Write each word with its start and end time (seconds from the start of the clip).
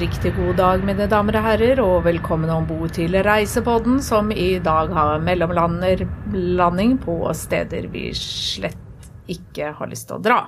Riktig 0.00 0.36
god 0.36 0.54
dag, 0.56 0.84
mine 0.88 1.04
damer 1.04 1.36
og 1.36 1.44
herrer, 1.44 1.80
og 1.82 2.06
velkommen 2.06 2.48
om 2.48 2.64
bord 2.64 2.94
til 2.96 3.12
Reisepodden, 3.26 3.98
som 4.00 4.30
i 4.32 4.56
dag 4.64 4.88
har 4.96 5.20
mellomlanding 5.20 6.94
på 7.02 7.16
steder 7.36 7.90
vi 7.92 8.06
slett 8.16 9.10
ikke 9.28 9.74
har 9.76 9.90
lyst 9.90 10.06
til 10.08 10.16
å 10.16 10.22
dra. 10.24 10.38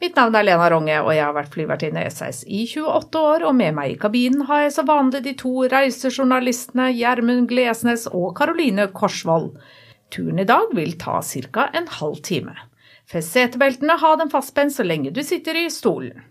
Mitt 0.00 0.16
navn 0.16 0.38
er 0.38 0.46
Lena 0.48 0.70
Ronge, 0.72 0.94
og 1.02 1.10
jeg 1.12 1.26
har 1.26 1.34
vært 1.36 1.52
flyvertinne 1.52 2.06
i 2.06 2.12
SAS 2.14 2.40
i 2.48 2.62
28 2.70 3.20
år, 3.20 3.44
og 3.50 3.58
med 3.58 3.76
meg 3.76 3.92
i 3.92 3.98
kabinen 4.00 4.46
har 4.48 4.62
jeg 4.64 4.72
så 4.78 4.86
vanlig 4.88 5.20
de 5.26 5.34
to 5.42 5.66
reisejournalistene 5.74 6.86
Gjermund 6.96 7.50
Glesnes 7.50 8.06
og 8.08 8.30
Karoline 8.38 8.88
Korsvold. 8.96 9.50
Turen 10.14 10.40
i 10.40 10.48
dag 10.48 10.72
vil 10.78 10.96
ta 10.96 11.18
ca. 11.20 11.68
en 11.74 11.92
halv 11.98 12.24
time. 12.24 12.56
Fest 13.04 13.36
setebeltene, 13.36 14.00
ha 14.00 14.14
dem 14.16 14.32
fastspent 14.32 14.72
så 14.72 14.88
lenge 14.88 15.12
du 15.12 15.20
sitter 15.26 15.66
i 15.66 15.66
stolen. 15.68 16.24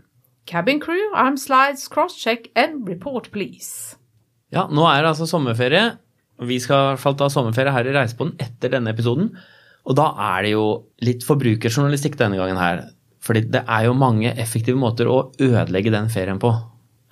Cabin 0.45 0.80
crew, 0.80 1.12
arm 1.17 1.38
slides, 1.38 1.88
cross-check 1.90 2.52
and 2.55 2.88
report, 2.88 3.31
please. 3.34 3.98
Ja, 4.53 4.67
nå 4.70 4.86
er 4.86 5.02
det 5.02 5.16
altså 5.16 5.26
sommerferie. 5.30 5.95
Vi 6.45 6.59
skal 6.62 6.77
i 6.77 6.90
hvert 6.91 7.02
fall 7.02 7.17
ta 7.17 7.31
sommerferie 7.34 7.73
her 7.73 7.90
i 7.90 7.95
Reiseboden 7.95 8.36
etter 8.44 8.76
denne 8.76 8.94
episoden. 8.94 9.31
Og 9.86 9.98
da 9.98 10.12
er 10.36 10.45
det 10.45 10.53
jo 10.53 10.67
litt 11.05 11.26
forbrukerjournalistikk 11.26 12.20
denne 12.22 12.38
gangen 12.38 12.62
her. 12.62 12.86
Fordi 13.26 13.41
det 13.50 13.63
er 13.66 13.88
jo 13.88 13.98
mange 13.98 14.36
effektive 14.38 14.77
måter 14.77 15.09
å 15.09 15.31
ødelegge 15.41 15.94
den 15.94 16.12
ferien 16.13 16.41
på. 16.41 16.53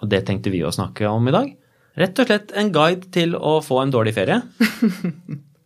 Og 0.04 0.10
det 0.12 0.24
tenkte 0.27 0.54
vi 0.54 0.62
å 0.62 0.74
snakke 0.74 1.10
om 1.10 1.26
i 1.30 1.34
dag. 1.34 1.50
Rett 1.98 2.20
og 2.22 2.30
slett 2.30 2.54
en 2.58 2.70
guide 2.74 3.10
til 3.13 3.34
å 3.38 3.60
få 3.66 3.82
en 3.82 3.94
dårlig 3.94 4.13
ferie. 4.13 4.41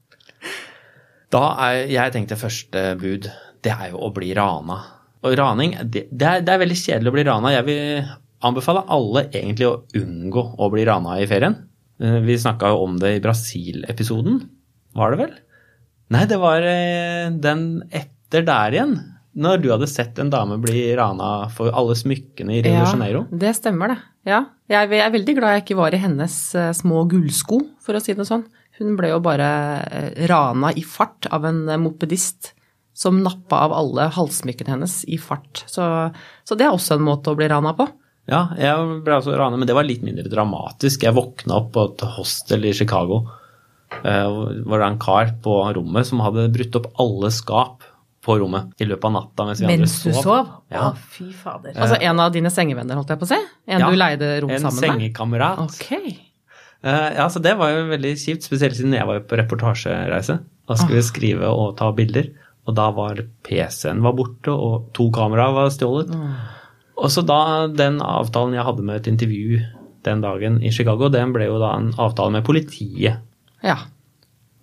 da 1.36 1.44
er 1.68 1.88
jeg 1.92 2.16
tenkte 2.16 2.40
første 2.40 2.94
bud, 3.00 3.28
det 3.64 3.76
er 3.76 3.92
jo 3.92 4.08
å 4.08 4.14
bli 4.16 4.32
rana. 4.38 4.80
Og 5.28 5.36
raning, 5.40 5.76
det, 5.84 6.08
det, 6.12 6.28
er, 6.28 6.46
det 6.46 6.54
er, 6.54 6.62
veldig 6.64 6.78
kjedelig 6.80 7.12
å 7.12 7.16
bli 7.16 7.26
rana. 7.28 7.54
Jeg 7.56 7.68
vil 7.68 8.14
anbefale 8.48 8.86
alle 8.94 9.26
egentlig 9.28 9.68
å 9.68 9.80
unngå 9.98 10.44
å 10.62 10.70
bli 10.74 10.86
rana 10.88 11.18
i 11.22 11.28
ferien. 11.30 11.58
Eh, 12.02 12.20
vi 12.26 12.38
snakka 12.40 12.72
jo 12.74 12.86
om 12.86 12.98
det 13.02 13.18
i 13.18 13.22
Brasil-episoden, 13.24 14.42
var 14.98 15.14
det 15.14 15.22
vel? 15.24 15.36
Nei, 16.14 16.24
det 16.30 16.40
var 16.42 16.64
eh, 16.66 17.30
den 17.34 17.64
etter 17.90 18.46
der 18.48 18.76
igjen. 18.78 18.98
Når 19.38 19.60
du 19.62 19.68
hadde 19.70 19.90
sett 19.90 20.18
en 20.18 20.32
dame 20.34 20.56
bli 20.58 20.88
rana 20.98 21.46
for 21.54 21.70
alle 21.78 21.94
smykkene 21.98 22.56
i 22.56 22.62
Rio 22.66 22.80
de 22.80 22.86
Janeiro. 22.88 23.26
Ja, 23.30 23.42
det 23.44 23.52
stemmer 23.60 23.94
det. 23.94 23.98
Ja. 24.26 24.40
Jeg 24.68 24.90
er 24.98 25.14
veldig 25.14 25.36
glad 25.38 25.54
jeg 25.54 25.64
ikke 25.64 25.78
var 25.80 25.94
i 25.94 26.02
hennes 26.02 26.38
eh, 26.58 26.72
små 26.78 27.04
gullsko, 27.10 27.62
for 27.86 27.98
å 27.98 28.02
si 28.02 28.16
det 28.18 28.26
sånn. 28.30 28.48
Hun 28.78 28.98
ble 28.98 29.10
jo 29.10 29.22
bare 29.26 29.50
rana 30.30 30.70
i 30.78 30.84
fart 30.86 31.26
av 31.34 31.48
en 31.50 31.64
mopedist 31.82 32.52
som 32.98 33.20
nappa 33.22 33.60
av 33.68 33.76
alle 33.78 34.08
halssmykkene 34.16 34.74
hennes 34.74 35.04
i 35.06 35.20
fart. 35.22 35.62
Så, 35.70 35.86
så, 36.44 36.58
det 36.58 36.66
er 36.66 36.74
også 36.74 36.96
en 36.98 37.06
måte 37.06 37.30
å 37.30 37.38
bli 37.38 37.50
rana 37.52 37.76
på. 37.78 37.86
Ja, 38.28 38.48
jeg 38.60 39.04
ble 39.06 39.20
også 39.20 39.36
ranet, 39.38 39.62
men 39.62 39.70
det 39.70 39.76
var 39.78 39.86
litt 39.88 40.02
mindre 40.04 40.26
dramatisk. 40.32 41.06
Jeg 41.06 41.16
våkna 41.16 41.62
opp 41.62 41.70
på 41.76 41.86
et 41.92 42.02
hostel 42.18 42.66
i 42.68 42.74
Chicago. 42.76 43.22
Uh, 44.02 44.02
var 44.02 44.50
det 44.52 44.66
var 44.74 44.88
en 44.90 44.98
kar 45.00 45.30
på 45.46 45.60
rommet 45.78 46.10
som 46.10 46.26
hadde 46.26 46.50
brutt 46.52 46.76
opp 46.82 46.90
alle 47.00 47.30
skap 47.32 47.86
på 48.28 48.36
rommet 48.42 48.82
i 48.84 48.88
løpet 48.90 49.08
av 49.08 49.14
natta 49.16 49.46
mens 49.48 49.62
vi 49.62 49.70
mens 49.70 49.78
andre 49.78 49.92
sov. 49.94 50.10
Mens 50.10 50.18
du 50.18 50.26
sov? 50.26 50.50
Ja. 50.74 50.90
Å, 50.90 51.14
fy 51.14 51.30
fader. 51.38 51.78
Altså 51.78 52.02
en 52.10 52.24
av 52.26 52.34
dine 52.34 52.52
sengevenner, 52.52 53.00
holdt 53.00 53.14
jeg 53.14 53.22
på 53.22 53.30
å 53.30 53.32
si? 53.32 53.40
En 53.70 53.86
ja, 53.86 53.92
du 53.94 54.02
leide 54.02 54.32
rom 54.42 54.52
sammen 54.58 54.82
med? 54.82 54.90
En 54.90 54.98
sengekamerat. 54.98 55.62
Okay. 55.70 56.18
Uh, 56.82 57.14
ja, 57.22 57.30
så 57.32 57.40
det 57.46 57.54
var 57.62 57.72
jo 57.72 57.88
veldig 57.94 58.18
kjipt, 58.20 58.50
spesielt 58.50 58.76
siden 58.76 58.98
jeg 58.98 59.08
var 59.08 59.24
på 59.30 59.40
reportasjereise. 59.40 60.42
Da 60.68 60.82
skulle 60.82 61.00
vi 61.00 61.08
skrive 61.08 61.54
og 61.54 61.78
ta 61.80 61.94
bilder. 61.96 62.34
Og 62.68 62.76
da 62.76 62.90
var 62.96 63.22
PC-en 63.48 64.04
var 64.04 64.16
borte, 64.18 64.52
og 64.52 64.90
to 64.98 65.08
kameraer 65.16 65.56
var 65.56 65.74
stjålet. 65.74 66.12
Mm. 66.12 66.32
Og 66.98 67.12
så 67.14 67.24
da 67.26 67.42
den 67.72 68.02
avtalen 68.04 68.58
jeg 68.58 68.66
hadde 68.68 68.86
med 68.88 69.00
et 69.00 69.12
intervju 69.12 69.62
den 70.08 70.24
dagen 70.24 70.58
i 70.64 70.72
Chicago, 70.74 71.12
den 71.14 71.32
ble 71.36 71.48
jo 71.48 71.60
da 71.62 71.76
en 71.78 71.94
avtale 72.02 72.34
med 72.36 72.46
politiet. 72.48 73.22
Ja. 73.64 73.78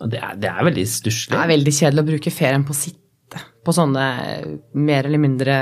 Og 0.03 0.11
det 0.13 0.21
er, 0.21 0.37
det 0.41 0.51
er 0.51 0.67
veldig 0.67 0.85
stusslig. 0.91 1.33
Det 1.33 1.41
er 1.41 1.53
veldig 1.55 1.75
kjedelig 1.79 2.05
å 2.05 2.11
bruke 2.11 2.35
ferien 2.35 2.67
på 2.67 2.75
å 2.75 2.79
sitte 2.79 3.01
på 3.65 3.73
sånne 3.75 4.05
mer 4.77 5.09
eller 5.09 5.23
mindre 5.23 5.57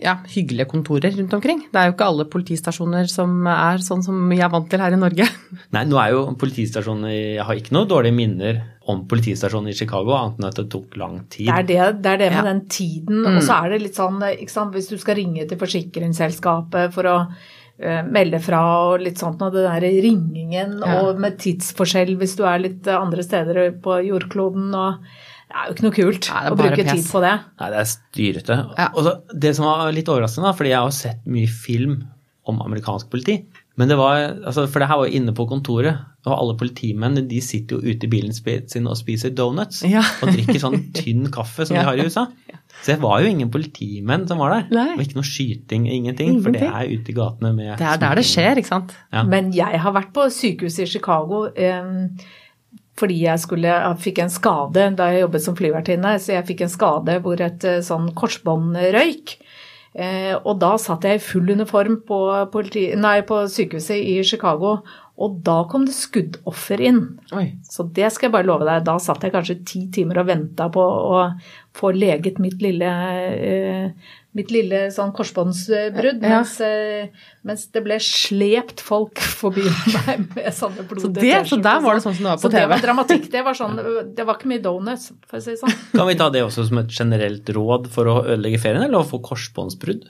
ja, 0.00 0.16
hyggelige 0.30 0.66
kontorer 0.70 1.14
rundt 1.16 1.34
omkring. 1.36 1.64
Det 1.72 1.80
er 1.80 1.88
jo 1.88 1.94
ikke 1.94 2.06
alle 2.10 2.26
politistasjoner 2.30 3.08
som 3.10 3.46
er 3.50 3.82
sånn 3.84 4.02
som 4.04 4.20
vi 4.30 4.40
er 4.42 4.50
vant 4.52 4.68
til 4.70 4.82
her 4.82 4.94
i 4.94 5.00
Norge. 5.00 5.26
Nei, 5.74 5.84
nå 5.88 5.98
er 6.00 6.14
jo 6.14 6.22
politistasjonen 6.40 7.10
Jeg 7.12 7.44
har 7.46 7.58
ikke 7.60 7.76
noe 7.76 7.88
dårlige 7.90 8.16
minner 8.16 8.62
om 8.90 9.04
politistasjonen 9.08 9.72
i 9.72 9.76
Chicago, 9.76 10.14
annet 10.16 10.40
enn 10.40 10.48
at 10.50 10.60
det 10.60 10.66
tok 10.72 10.96
lang 11.00 11.18
tid. 11.32 11.48
Det 11.48 11.56
er 11.56 11.68
det, 11.68 11.82
det, 12.04 12.14
er 12.14 12.22
det 12.24 12.30
med 12.34 12.40
ja. 12.40 12.46
den 12.50 12.64
tiden. 12.68 13.20
Mm. 13.24 13.36
Og 13.38 13.44
så 13.46 13.58
er 13.58 13.74
det 13.74 13.82
litt 13.86 14.00
sånn, 14.00 14.24
ikke 14.34 14.52
sant, 14.52 14.74
hvis 14.76 14.90
du 14.92 14.96
skal 15.00 15.18
ringe 15.20 15.46
til 15.48 15.60
forsikringsselskapet 15.60 16.92
for 16.94 17.08
å 17.08 17.18
uh, 17.24 18.02
melde 18.04 18.40
fra 18.44 18.64
og 18.90 19.04
litt 19.06 19.22
sånt, 19.22 19.40
og 19.44 19.56
det 19.56 19.64
der 19.66 19.88
ringingen 20.04 20.80
ja. 20.82 20.98
og 21.00 21.22
med 21.22 21.38
tidsforskjell 21.40 22.16
hvis 22.20 22.36
du 22.40 22.44
er 22.48 22.66
litt 22.66 22.90
andre 22.92 23.24
steder 23.24 23.78
på 23.84 24.02
jordkloden 24.10 24.74
og 24.76 25.06
det 25.54 25.62
er 25.62 25.68
jo 25.70 25.74
ikke 25.76 25.86
noe 25.86 25.94
kult 25.94 26.30
Nei, 26.32 26.44
å 26.50 26.56
bruke 26.58 26.80
pes. 26.80 26.90
tid 26.90 27.10
på 27.12 27.20
det. 27.22 27.34
Nei, 27.60 27.68
det 27.70 27.78
er 27.78 27.90
styrete. 27.90 28.56
Ja. 28.74 28.88
Og 28.98 29.38
det 29.44 29.52
som 29.54 29.68
var 29.68 29.92
litt 29.94 30.10
overraskende, 30.10 30.54
fordi 30.58 30.72
jeg 30.72 30.82
har 30.82 30.96
sett 30.96 31.28
mye 31.30 31.50
film 31.50 32.00
om 32.50 32.58
amerikansk 32.64 33.12
politi 33.12 33.38
men 33.74 33.90
det 33.90 33.96
var, 33.98 34.20
altså, 34.46 34.68
For 34.70 34.82
det 34.82 34.88
her 34.90 35.00
var 35.00 35.08
jo 35.08 35.18
inne 35.18 35.34
på 35.34 35.46
kontoret, 35.50 36.02
og 36.24 36.32
alle 36.32 36.54
politimennene 36.56 37.26
de 37.28 37.40
sitter 37.44 37.76
jo 37.76 37.92
ute 37.92 38.06
i 38.06 38.10
bilen 38.10 38.32
sin 38.32 38.86
og 38.88 38.96
spiser 38.96 39.34
donuts. 39.34 39.82
Ja. 39.84 40.04
og 40.22 40.30
drikker 40.30 40.60
sånn 40.62 40.86
tynn 40.96 41.26
kaffe 41.34 41.66
som 41.66 41.76
ja. 41.76 41.82
de 41.82 41.88
har 41.90 41.98
i 41.98 42.06
USA. 42.06 42.24
Så 42.80 42.94
det 42.94 42.96
var 43.02 43.20
jo 43.20 43.32
ingen 43.32 43.50
politimenn 43.52 44.28
som 44.30 44.40
var 44.40 44.54
der. 44.54 44.70
Nei. 44.72 44.86
Og 44.94 45.02
ikke 45.04 45.18
noe 45.18 45.26
skyting, 45.28 45.88
ingenting, 45.90 46.36
ingenting. 46.36 46.40
For 46.46 46.56
det 46.56 46.70
er 46.70 46.94
ute 46.94 47.12
i 47.12 47.16
gatene 47.18 47.52
med 47.56 47.74
Det 47.82 47.90
er 47.90 48.00
der 48.06 48.20
det 48.20 48.26
skjer, 48.30 48.62
ikke 48.62 48.72
sant. 48.72 48.94
Ja. 49.12 49.26
Men 49.28 49.50
jeg 49.56 49.82
har 49.84 49.96
vært 49.98 50.14
på 50.16 50.30
sykehuset 50.32 50.86
i 50.86 50.90
Chicago. 50.94 51.44
Um, 51.50 52.06
fordi 52.98 53.24
jeg, 53.24 53.42
skulle, 53.42 53.70
jeg 53.70 54.02
fikk 54.04 54.20
en 54.22 54.32
skade 54.32 54.88
da 54.98 55.10
jeg 55.10 55.24
jobbet 55.24 55.44
som 55.44 55.56
flyvertinne. 55.58 56.14
Så 56.22 56.36
jeg 56.36 56.46
fikk 56.50 56.64
en 56.64 56.74
skade 56.74 57.18
hvor 57.24 57.40
et 57.42 57.66
eh, 57.66 57.82
sånn 57.82 58.12
korsbånd 58.14 58.78
røyk. 58.94 59.38
Eh, 59.94 60.34
og 60.34 60.58
da 60.62 60.72
satt 60.80 61.06
jeg 61.06 61.20
i 61.20 61.22
full 61.22 61.52
uniform 61.54 62.00
på, 62.06 62.20
politi, 62.54 62.88
nei, 62.98 63.20
på, 63.26 63.44
sykehuset 63.50 63.98
i 63.98 64.16
Chicago, 64.26 64.80
og 65.22 65.36
da 65.46 65.60
kom 65.70 65.84
det 65.86 65.94
skuddoffer 65.94 66.82
inn. 66.82 67.02
Oi. 67.38 67.46
Så 67.62 67.86
det 67.94 68.10
skal 68.10 68.28
jeg 68.28 68.34
bare 68.34 68.48
love 68.48 68.66
deg. 68.66 68.82
Da 68.86 68.96
satt 69.02 69.22
jeg 69.22 69.34
kanskje 69.34 69.60
ti 69.66 69.84
timer 69.94 70.22
og 70.22 70.30
venta 70.32 70.66
på 70.74 70.82
å 70.82 71.20
få 71.78 71.92
leget 71.94 72.42
mitt 72.42 72.62
lille 72.62 72.90
eh, 73.34 74.14
mitt 74.34 74.50
lille 74.50 74.88
sånn 74.94 75.12
korsbåndsbrudd, 75.14 76.22
ja. 76.24 76.40
mens, 76.40 76.56
eh, 76.64 77.28
mens, 77.46 77.68
det 77.74 77.84
ble 77.84 77.98
slept 78.02 78.82
folk 78.82 79.22
forbi 79.22 79.62
meg 79.94 80.24
med 80.34 80.50
sånne 80.56 80.86
blodige 80.90 81.44
Så, 81.44 81.54
så 81.54 81.60
der 81.62 81.84
var 81.84 81.98
det 81.98 82.04
sånn 82.06 82.16
som 82.18 82.26
det 82.26 82.32
var 82.32 82.42
på 82.42 82.50
TV? 82.50 82.50
Så 82.50 82.56
det 82.56 82.72
var 82.72 82.84
dramatikk. 82.88 83.28
Det 83.30 83.44
var, 83.46 83.58
sånn, 83.58 83.78
det 84.16 84.26
var 84.26 84.40
ikke 84.40 84.50
mye 84.50 84.64
donuts, 84.64 85.12
for 85.30 85.38
å 85.38 85.44
si 85.44 85.54
det 85.54 85.62
sånn. 85.62 85.78
Kan 85.94 86.10
vi 86.10 86.18
ta 86.18 86.28
det 86.34 86.42
også 86.46 86.66
som 86.66 86.82
et 86.82 86.92
generelt 86.98 87.54
råd 87.56 87.88
for 87.94 88.10
å 88.10 88.18
ødelegge 88.24 88.62
ferien, 88.66 88.82
eller 88.88 89.04
å 89.04 89.08
få 89.08 89.22
korsbåndsbrudd? 89.24 90.08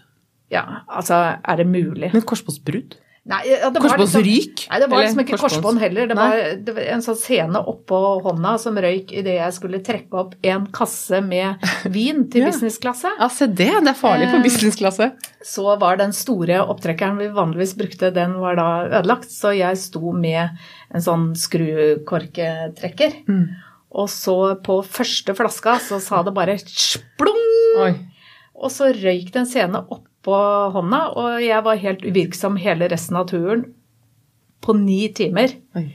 Ja, 0.52 0.64
altså 0.88 1.20
er 1.36 1.60
det 1.60 1.68
mulig. 1.68 2.12
Men 2.14 2.24
korsbåndsbrudd? 2.24 2.96
Nei, 3.24 3.38
ja, 3.48 3.70
Korsbåndsryk? 3.72 4.26
Liksom, 4.26 4.68
nei, 4.68 4.78
det 4.82 4.86
var 4.92 5.00
liksom 5.00 5.20
ikke 5.22 5.38
korsbånd 5.40 5.80
heller. 5.80 6.10
Det 6.10 6.16
var, 6.18 6.40
det 6.60 6.74
var, 6.76 6.88
en 6.92 7.04
sånn 7.06 7.16
scene 7.16 7.62
oppå 7.72 8.00
hånda 8.26 8.52
som 8.60 8.76
røyk 8.76 9.14
idet 9.16 9.38
jeg 9.38 9.54
skulle 9.56 9.80
trekke 9.86 10.18
opp 10.20 10.34
en 10.44 10.66
kasse 10.76 11.22
med 11.24 11.64
vin 11.88 12.26
til 12.28 12.42
ja. 12.44 12.52
businessklasse. 12.52 13.14
Ja, 13.16 13.30
se 13.32 13.48
det. 13.48 13.70
Det 13.80 13.94
er 13.94 13.96
farlig 13.96 14.28
på 14.28 14.42
eh, 14.42 14.44
businessklasse. 14.44 15.08
Så 15.40 15.64
var 15.80 15.96
den 16.02 16.12
store 16.16 16.60
opptrekkeren 16.68 17.16
vi 17.22 17.32
vanligvis 17.32 17.72
brukte, 17.80 18.12
den 18.12 18.36
var 18.44 18.60
da 18.60 18.68
ødelagt. 18.90 19.32
Så 19.32 19.54
jeg 19.56 19.80
sto 19.80 20.12
med 20.12 20.60
en 20.92 21.08
sånn 21.08 21.30
skrukorketrekker. 21.40 23.22
Mm. 23.24 23.46
Og 24.04 24.10
så 24.12 24.38
på 24.66 24.82
første 24.84 25.32
flaska 25.38 25.78
så 25.80 25.96
sa 26.02 26.20
det 26.26 26.36
bare 26.36 26.60
splung! 26.60 27.46
Oi. 27.86 27.94
Og 28.54 28.68
så 28.68 28.92
røyk 28.92 29.32
den 29.32 29.48
scene 29.48 29.80
opp 29.88 30.10
på 30.24 30.38
hånda, 30.74 31.02
og 31.20 31.42
jeg 31.44 31.66
var 31.66 31.82
helt 31.82 32.06
uvirksom 32.06 32.56
hele 32.60 32.88
resten 32.92 33.20
av 33.20 33.28
turen 33.30 33.66
på 34.64 34.76
ni 34.78 35.02
timer. 35.16 35.52
Oi. 35.76 35.86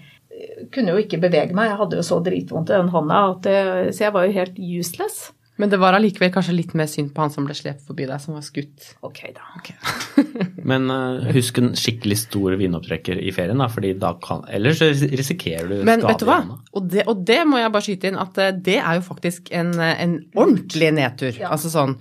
Kunne 0.74 0.94
jo 0.94 1.02
ikke 1.02 1.20
bevege 1.22 1.56
meg, 1.58 1.72
jeg 1.72 1.80
hadde 1.82 2.00
jo 2.00 2.06
så 2.06 2.20
dritvondt 2.24 2.72
i 2.72 2.78
den 2.78 2.94
hånda, 2.94 3.20
det, 3.44 3.58
så 3.98 4.08
jeg 4.08 4.16
var 4.16 4.28
jo 4.28 4.38
helt 4.38 4.62
useless. 4.62 5.30
Men 5.60 5.68
det 5.68 5.76
var 5.82 5.92
allikevel 5.92 6.30
kanskje 6.32 6.54
litt 6.56 6.72
mer 6.80 6.88
synd 6.88 7.10
på 7.12 7.20
han 7.20 7.34
som 7.34 7.44
ble 7.44 7.52
slept 7.58 7.82
forbi 7.84 8.06
deg, 8.08 8.22
som 8.24 8.38
var 8.38 8.46
skutt. 8.48 8.94
Ok 9.04 9.26
da. 9.36 9.44
Okay. 9.60 9.76
Men 10.70 10.88
uh, 10.88 11.26
husk 11.36 11.60
en 11.60 11.74
skikkelig 11.76 12.16
stor 12.22 12.56
vinopptrekker 12.62 13.20
i 13.20 13.34
ferien, 13.36 13.60
da, 13.60 13.68
fordi 13.72 13.92
da 14.00 14.14
kan 14.24 14.46
Ellers 14.48 14.80
risikerer 14.80 15.68
du 15.68 15.82
Men 15.84 16.06
vet 16.06 16.24
du 16.24 16.30
hva, 16.30 16.40
og 16.72 16.88
det, 16.94 17.04
og 17.12 17.26
det, 17.28 17.42
må 17.50 17.60
jeg 17.60 17.74
bare 17.76 17.88
skyte 17.90 18.08
inn, 18.08 18.22
at 18.24 18.40
uh, 18.40 18.54
det 18.56 18.78
er 18.80 19.02
jo 19.02 19.04
faktisk 19.10 19.52
en, 19.60 19.74
uh, 19.76 19.92
en 20.00 20.16
ordentlig 20.32 20.94
nedtur. 20.96 21.34
Ja. 21.36 21.52
Altså 21.52 21.74
sånn 21.74 21.98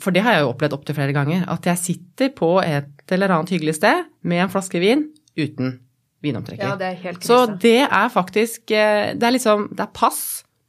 for 0.00 0.16
det 0.16 0.24
har 0.24 0.36
jeg 0.36 0.44
jo 0.46 0.52
opplevd 0.54 0.76
opptil 0.76 0.96
flere 0.96 1.14
ganger, 1.16 1.44
at 1.52 1.66
jeg 1.68 1.80
sitter 1.80 2.32
på 2.36 2.54
et 2.64 3.12
eller 3.12 3.34
annet 3.36 3.52
hyggelig 3.54 3.76
sted 3.78 4.04
med 4.26 4.44
en 4.44 4.52
flaske 4.52 4.80
vin 4.82 5.08
uten 5.38 5.78
vinopptrekker. 6.24 6.72
Ja, 6.72 6.76
det 6.80 6.88
er 6.90 7.00
helt 7.00 7.20
krise. 7.20 7.28
Så 7.30 7.58
det 7.62 7.80
er 7.86 8.12
faktisk 8.12 8.72
eh, 8.76 9.14
Det 9.16 9.24
er 9.24 9.32
liksom 9.32 9.70
Det 9.72 9.86
er 9.86 9.92
pass, 9.96 10.20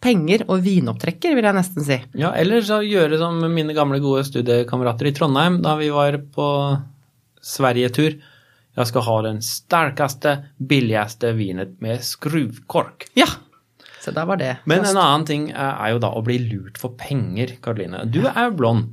penger 0.02 0.46
og 0.48 0.64
vinopptrekker, 0.66 1.36
vil 1.38 1.46
jeg 1.46 1.58
nesten 1.58 1.86
si. 1.86 1.98
Ja, 2.18 2.32
eller 2.38 2.64
så 2.66 2.80
gjøre 2.82 3.20
som 3.22 3.38
mine 3.54 3.76
gamle, 3.78 4.00
gode 4.02 4.24
studiekamerater 4.26 5.12
i 5.12 5.14
Trondheim 5.14 5.60
da 5.62 5.76
vi 5.78 5.92
var 5.94 6.18
på 6.34 6.48
Sverigetur 7.42 8.16
Jeg 8.16 8.88
skal 8.88 9.06
ha 9.06 9.18
den 9.28 9.42
sterkeste, 9.46 10.38
billigste 10.58 11.34
vinet 11.38 11.76
med 11.84 12.02
skruvkork. 12.08 13.10
Ja. 13.20 13.28
Så 14.02 14.14
da 14.16 14.24
var 14.26 14.40
det. 14.42 14.56
Men 14.66 14.86
en 14.88 14.98
annen 14.98 15.28
ting 15.28 15.50
er 15.52 15.92
jo 15.92 16.00
da 16.02 16.10
å 16.16 16.24
bli 16.26 16.40
lurt 16.48 16.80
for 16.82 16.96
penger, 16.98 17.52
Karoline. 17.62 18.06
Du 18.10 18.24
er 18.24 18.48
jo 18.48 18.56
blond. 18.58 18.88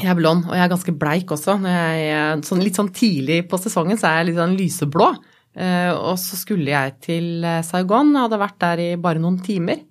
Jeg 0.00 0.08
er 0.08 0.16
blond, 0.16 0.46
og 0.48 0.56
jeg 0.56 0.64
er 0.64 0.72
ganske 0.72 0.94
bleik 0.96 1.32
også. 1.34 1.58
Jeg, 1.68 2.40
sånn, 2.46 2.62
litt 2.64 2.78
sånn 2.78 2.90
tidlig 2.96 3.42
på 3.50 3.58
sesongen 3.60 4.00
så 4.00 4.08
er 4.08 4.20
jeg 4.20 4.30
litt 4.30 4.40
sånn 4.40 4.56
lyseblå. 4.56 5.08
Eh, 5.52 5.90
og 5.92 6.16
så 6.20 6.38
skulle 6.40 6.72
jeg 6.72 6.94
til 7.04 7.44
eh, 7.44 7.60
Saigon, 7.66 8.14
jeg 8.14 8.24
hadde 8.24 8.40
vært 8.40 8.58
der 8.64 8.80
i 8.80 8.88
bare 9.00 9.20
noen 9.20 9.36
timer. 9.44 9.82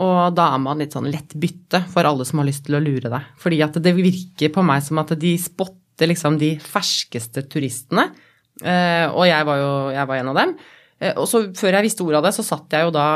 Og 0.00 0.32
da 0.32 0.48
er 0.54 0.62
man 0.62 0.80
litt 0.80 0.96
sånn 0.96 1.10
lett 1.12 1.36
bytte 1.36 1.82
for 1.92 2.08
alle 2.08 2.24
som 2.24 2.40
har 2.40 2.48
lyst 2.48 2.64
til 2.66 2.78
å 2.78 2.82
lure 2.82 3.12
deg. 3.12 3.28
Fordi 3.42 3.60
at 3.66 3.76
det 3.84 3.94
virker 3.98 4.54
på 4.54 4.64
meg 4.64 4.84
som 4.86 5.02
at 5.02 5.12
de 5.20 5.34
spotter 5.40 6.08
liksom 6.08 6.40
de 6.40 6.54
ferskeste 6.64 7.44
turistene. 7.52 8.08
Eh, 8.64 9.06
og 9.12 9.26
jeg 9.28 9.48
var 9.48 9.60
jo 9.60 9.72
jeg 9.92 10.08
var 10.08 10.22
en 10.22 10.32
av 10.32 10.40
dem. 10.40 10.58
Og 11.16 11.24
så 11.28 11.46
før 11.56 11.78
jeg 11.78 11.86
visste 11.86 12.04
ordet 12.04 12.18
av 12.18 12.26
det, 12.28 12.34
så 12.36 12.44
satt 12.44 12.74
jeg 12.76 12.84
jo 12.84 12.92
da 12.92 13.06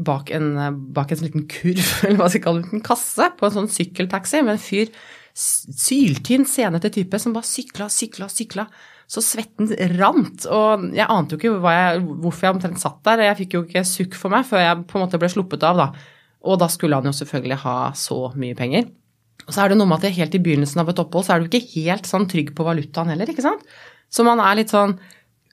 bak 0.00 0.30
en, 0.32 0.52
bak 0.96 1.10
en 1.12 1.24
liten 1.24 1.48
kurv, 1.50 1.80
eller 2.06 2.20
hva 2.20 2.28
skal 2.28 2.38
jeg 2.38 2.44
kalle 2.44 2.62
det, 2.64 2.76
en 2.76 2.84
kasse, 2.86 3.32
på 3.36 3.48
en 3.48 3.56
sånn 3.56 3.72
sykkeltaxi 3.72 4.44
med 4.44 4.54
en 4.54 4.62
fyr 4.62 4.92
syltynn, 5.38 6.46
senete 6.48 6.90
type 6.94 7.18
som 7.22 7.34
bare 7.36 7.46
sykla, 7.46 7.88
sykla, 7.92 8.28
sykla. 8.32 8.66
Så 9.08 9.22
svetten 9.24 9.70
rant. 9.96 10.44
Og 10.52 10.88
jeg 10.96 11.08
ante 11.08 11.36
jo 11.36 11.40
ikke 11.40 11.72
jeg, 11.72 12.04
hvorfor 12.24 12.48
jeg 12.48 12.56
omtrent 12.56 12.82
satt 12.82 13.00
der. 13.08 13.24
Jeg 13.30 13.38
fikk 13.42 13.56
jo 13.56 13.64
ikke 13.64 13.84
sukk 13.88 14.16
for 14.18 14.34
meg 14.34 14.46
før 14.48 14.64
jeg 14.64 14.86
på 14.90 14.98
en 14.98 15.06
måte 15.06 15.20
ble 15.20 15.30
sluppet 15.32 15.64
av, 15.64 15.80
da. 15.80 16.16
Og 16.48 16.58
da 16.60 16.68
skulle 16.70 16.98
han 16.98 17.08
jo 17.08 17.14
selvfølgelig 17.16 17.60
ha 17.64 17.76
så 17.98 18.18
mye 18.38 18.56
penger. 18.58 18.90
Og 19.46 19.54
så 19.54 19.64
er 19.64 19.72
det 19.72 19.78
noe 19.80 19.88
med 19.88 20.02
at 20.04 20.18
helt 20.18 20.34
i 20.36 20.42
begynnelsen 20.44 20.82
av 20.82 20.90
et 20.92 21.00
opphold 21.00 21.24
så 21.24 21.34
er 21.34 21.40
du 21.40 21.48
ikke 21.48 21.80
helt 21.80 22.08
sånn 22.08 22.28
trygg 22.28 22.52
på 22.56 22.66
valutaen 22.66 23.08
heller, 23.12 23.30
ikke 23.30 23.46
sant. 23.46 23.64
Så 24.12 24.26
man 24.26 24.42
er 24.42 24.60
litt 24.60 24.74
sånn 24.74 24.98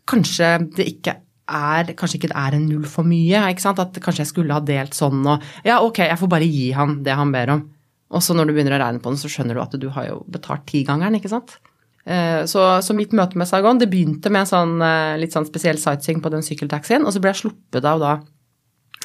Kanskje 0.06 0.48
det 0.78 0.84
ikke 0.86 1.16
er, 1.50 1.88
kanskje 1.98 2.20
ikke 2.20 2.30
det 2.30 2.38
er 2.38 2.56
en 2.58 2.68
null 2.70 2.84
for 2.86 3.08
mye. 3.10 3.40
ikke 3.50 3.64
sant? 3.64 3.80
At 3.82 3.96
kanskje 4.04 4.22
jeg 4.22 4.30
skulle 4.30 4.54
ha 4.54 4.62
delt 4.62 4.94
sånn 4.94 5.24
og 5.26 5.42
Ja, 5.66 5.80
ok, 5.82 6.04
jeg 6.06 6.20
får 6.20 6.30
bare 6.30 6.46
gi 6.46 6.68
han 6.78 7.00
det 7.06 7.16
han 7.18 7.32
ber 7.34 7.54
om. 7.56 7.64
Og 8.14 8.22
så 8.22 8.36
når 8.38 8.50
du 8.50 8.56
begynner 8.56 8.76
å 8.78 8.82
regne 8.84 9.02
på 9.02 9.12
den, 9.12 9.20
så 9.20 9.32
skjønner 9.32 9.58
du 9.58 9.64
at 9.64 9.74
du 9.82 9.88
har 9.96 10.10
jo 10.10 10.20
betalt 10.32 10.68
tigangeren, 10.70 11.18
ikke 11.18 11.32
sant. 11.32 11.58
Eh, 12.06 12.44
så, 12.46 12.64
så, 12.86 12.94
mitt 12.94 13.16
møte 13.18 13.38
med 13.40 13.50
Saigon 13.50 13.80
det 13.82 13.90
begynte 13.90 14.30
med 14.30 14.44
en 14.44 14.50
sånn, 14.50 14.76
eh, 14.86 15.16
litt 15.18 15.34
sånn 15.34 15.48
spesiell 15.48 15.80
sightseeing 15.82 16.22
på 16.22 16.30
den 16.34 16.46
sykkeltaxien, 16.46 17.06
og 17.06 17.16
så 17.16 17.22
ble 17.22 17.32
jeg 17.34 17.42
sluppet 17.42 17.88
av 17.90 18.04
da 18.04 18.12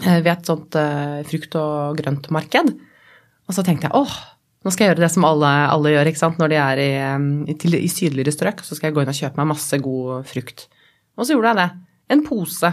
eh, 0.04 0.18
ved 0.20 0.34
et 0.34 0.50
sånt 0.50 0.76
frukt- 1.30 1.56
og 1.60 1.96
grøntmarked. 2.00 2.74
Og 3.48 3.56
så 3.56 3.64
tenkte 3.66 3.88
jeg 3.88 3.96
åh, 3.96 4.18
nå 4.60 4.72
skal 4.74 4.84
jeg 4.84 4.92
gjøre 4.92 5.06
det 5.06 5.12
som 5.14 5.24
alle, 5.24 5.48
alle 5.72 5.94
gjør 5.94 6.10
ikke 6.10 6.20
sant? 6.20 6.36
når 6.42 6.52
de 6.52 6.60
er 6.60 6.82
i, 6.84 6.90
i, 7.48 7.56
i 7.80 7.88
sydligere 7.88 8.34
strøk. 8.36 8.60
Så 8.60 8.76
skal 8.76 8.90
jeg 8.90 8.98
gå 8.98 9.02
inn 9.02 9.12
og 9.12 9.16
kjøpe 9.16 9.40
meg 9.40 9.48
masse 9.54 9.80
god 9.80 10.28
frukt. 10.28 10.66
Og 11.16 11.24
så 11.24 11.32
gjorde 11.32 11.54
jeg 11.54 11.60
det. 11.62 11.68
En 12.12 12.24
pose 12.26 12.70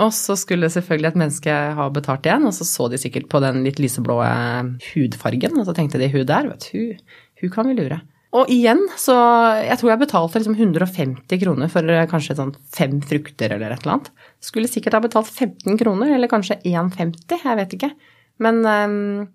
og 0.00 0.12
så 0.16 0.36
skulle 0.40 0.70
selvfølgelig 0.72 1.10
et 1.10 1.18
menneske 1.20 1.56
ha 1.76 1.88
betalt 1.92 2.24
igjen, 2.28 2.46
og 2.48 2.54
så 2.56 2.64
så 2.68 2.88
de 2.92 3.00
sikkert 3.00 3.28
på 3.32 3.42
den 3.44 3.60
litt 3.66 3.80
lyseblå 3.82 4.16
eh, 4.24 4.72
hudfargen, 4.92 5.58
og 5.60 5.68
så 5.68 5.74
tenkte 5.76 6.00
de 6.00 6.08
hun 6.12 6.24
der, 6.28 6.48
vet 6.48 6.68
du, 6.70 7.12
hun 7.42 7.52
kan 7.52 7.68
vi 7.68 7.76
lure. 7.76 8.00
Og 8.32 8.48
igjen, 8.48 8.80
så 8.96 9.14
jeg 9.60 9.76
tror 9.76 9.90
jeg 9.90 10.00
betalte 10.06 10.40
liksom 10.40 10.56
150 10.56 11.40
kroner 11.42 11.68
for 11.72 11.92
eh, 11.92 12.06
kanskje 12.08 12.38
sånn 12.38 12.54
fem 12.72 12.96
frukter 13.04 13.52
eller 13.52 13.74
et 13.74 13.84
eller 13.84 13.98
annet. 13.98 14.08
Skulle 14.40 14.70
sikkert 14.72 14.96
ha 14.96 15.02
betalt 15.04 15.28
15 15.28 15.76
kroner, 15.82 16.14
eller 16.16 16.32
kanskje 16.32 16.56
1,50, 16.64 17.42
jeg 17.44 17.58
vet 17.60 17.76
ikke. 17.76 17.92
Men, 18.40 18.62
um, 18.64 19.26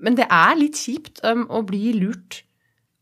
men, 0.00 0.16
det 0.16 0.24
er 0.32 0.56
litt 0.56 0.80
kjipt 0.80 1.20
um, 1.28 1.44
å 1.52 1.60
bli 1.68 1.92
lurt. 1.98 2.40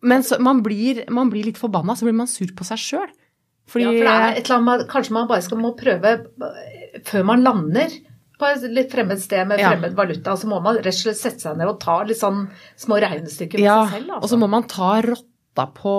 Men 0.05 0.27
så, 0.27 0.41
man, 0.43 0.65
blir, 0.67 1.05
man 1.15 1.31
blir 1.31 1.47
litt 1.47 1.61
forbanna, 1.61 1.95
så 1.95 2.09
blir 2.09 2.19
man 2.19 2.29
sur 2.29 2.51
på 2.51 2.67
seg 2.67 2.83
sjøl. 2.83 3.13
Fordi, 3.71 3.87
ja, 3.87 3.93
for 3.95 4.05
det 4.05 4.15
er 4.15 4.27
et 4.35 4.43
eller 4.43 4.59
annet 4.59 4.67
med, 4.69 4.83
Kanskje 4.91 5.15
man 5.17 5.29
bare 5.31 5.45
skal 5.47 5.61
må 5.63 5.71
prøve 5.79 6.11
før 7.07 7.27
man 7.27 7.43
lander 7.45 7.93
på 8.39 8.49
et 8.51 8.65
litt 8.75 8.93
fremmed 8.93 9.21
sted 9.23 9.47
med 9.49 9.63
fremmed 9.63 9.93
ja. 9.93 9.99
valuta, 9.99 10.37
så 10.37 10.49
må 10.51 10.61
man 10.63 10.79
rett 10.81 10.95
og 10.95 11.01
slett 11.01 11.21
sette 11.21 11.47
seg 11.47 11.59
ned 11.59 11.71
og 11.71 11.79
ta 11.83 12.01
litt 12.07 12.19
sånn 12.19 12.47
små 12.81 12.99
regnestykker 13.03 13.61
med 13.61 13.69
ja, 13.69 13.81
seg 13.87 14.01
selv. 14.01 14.15
Altså. 14.17 14.23
Og 14.23 14.33
så 14.33 14.41
må 14.41 14.49
man 14.51 14.67
ta 14.71 14.93
rotta 15.07 15.67
på, 15.77 15.99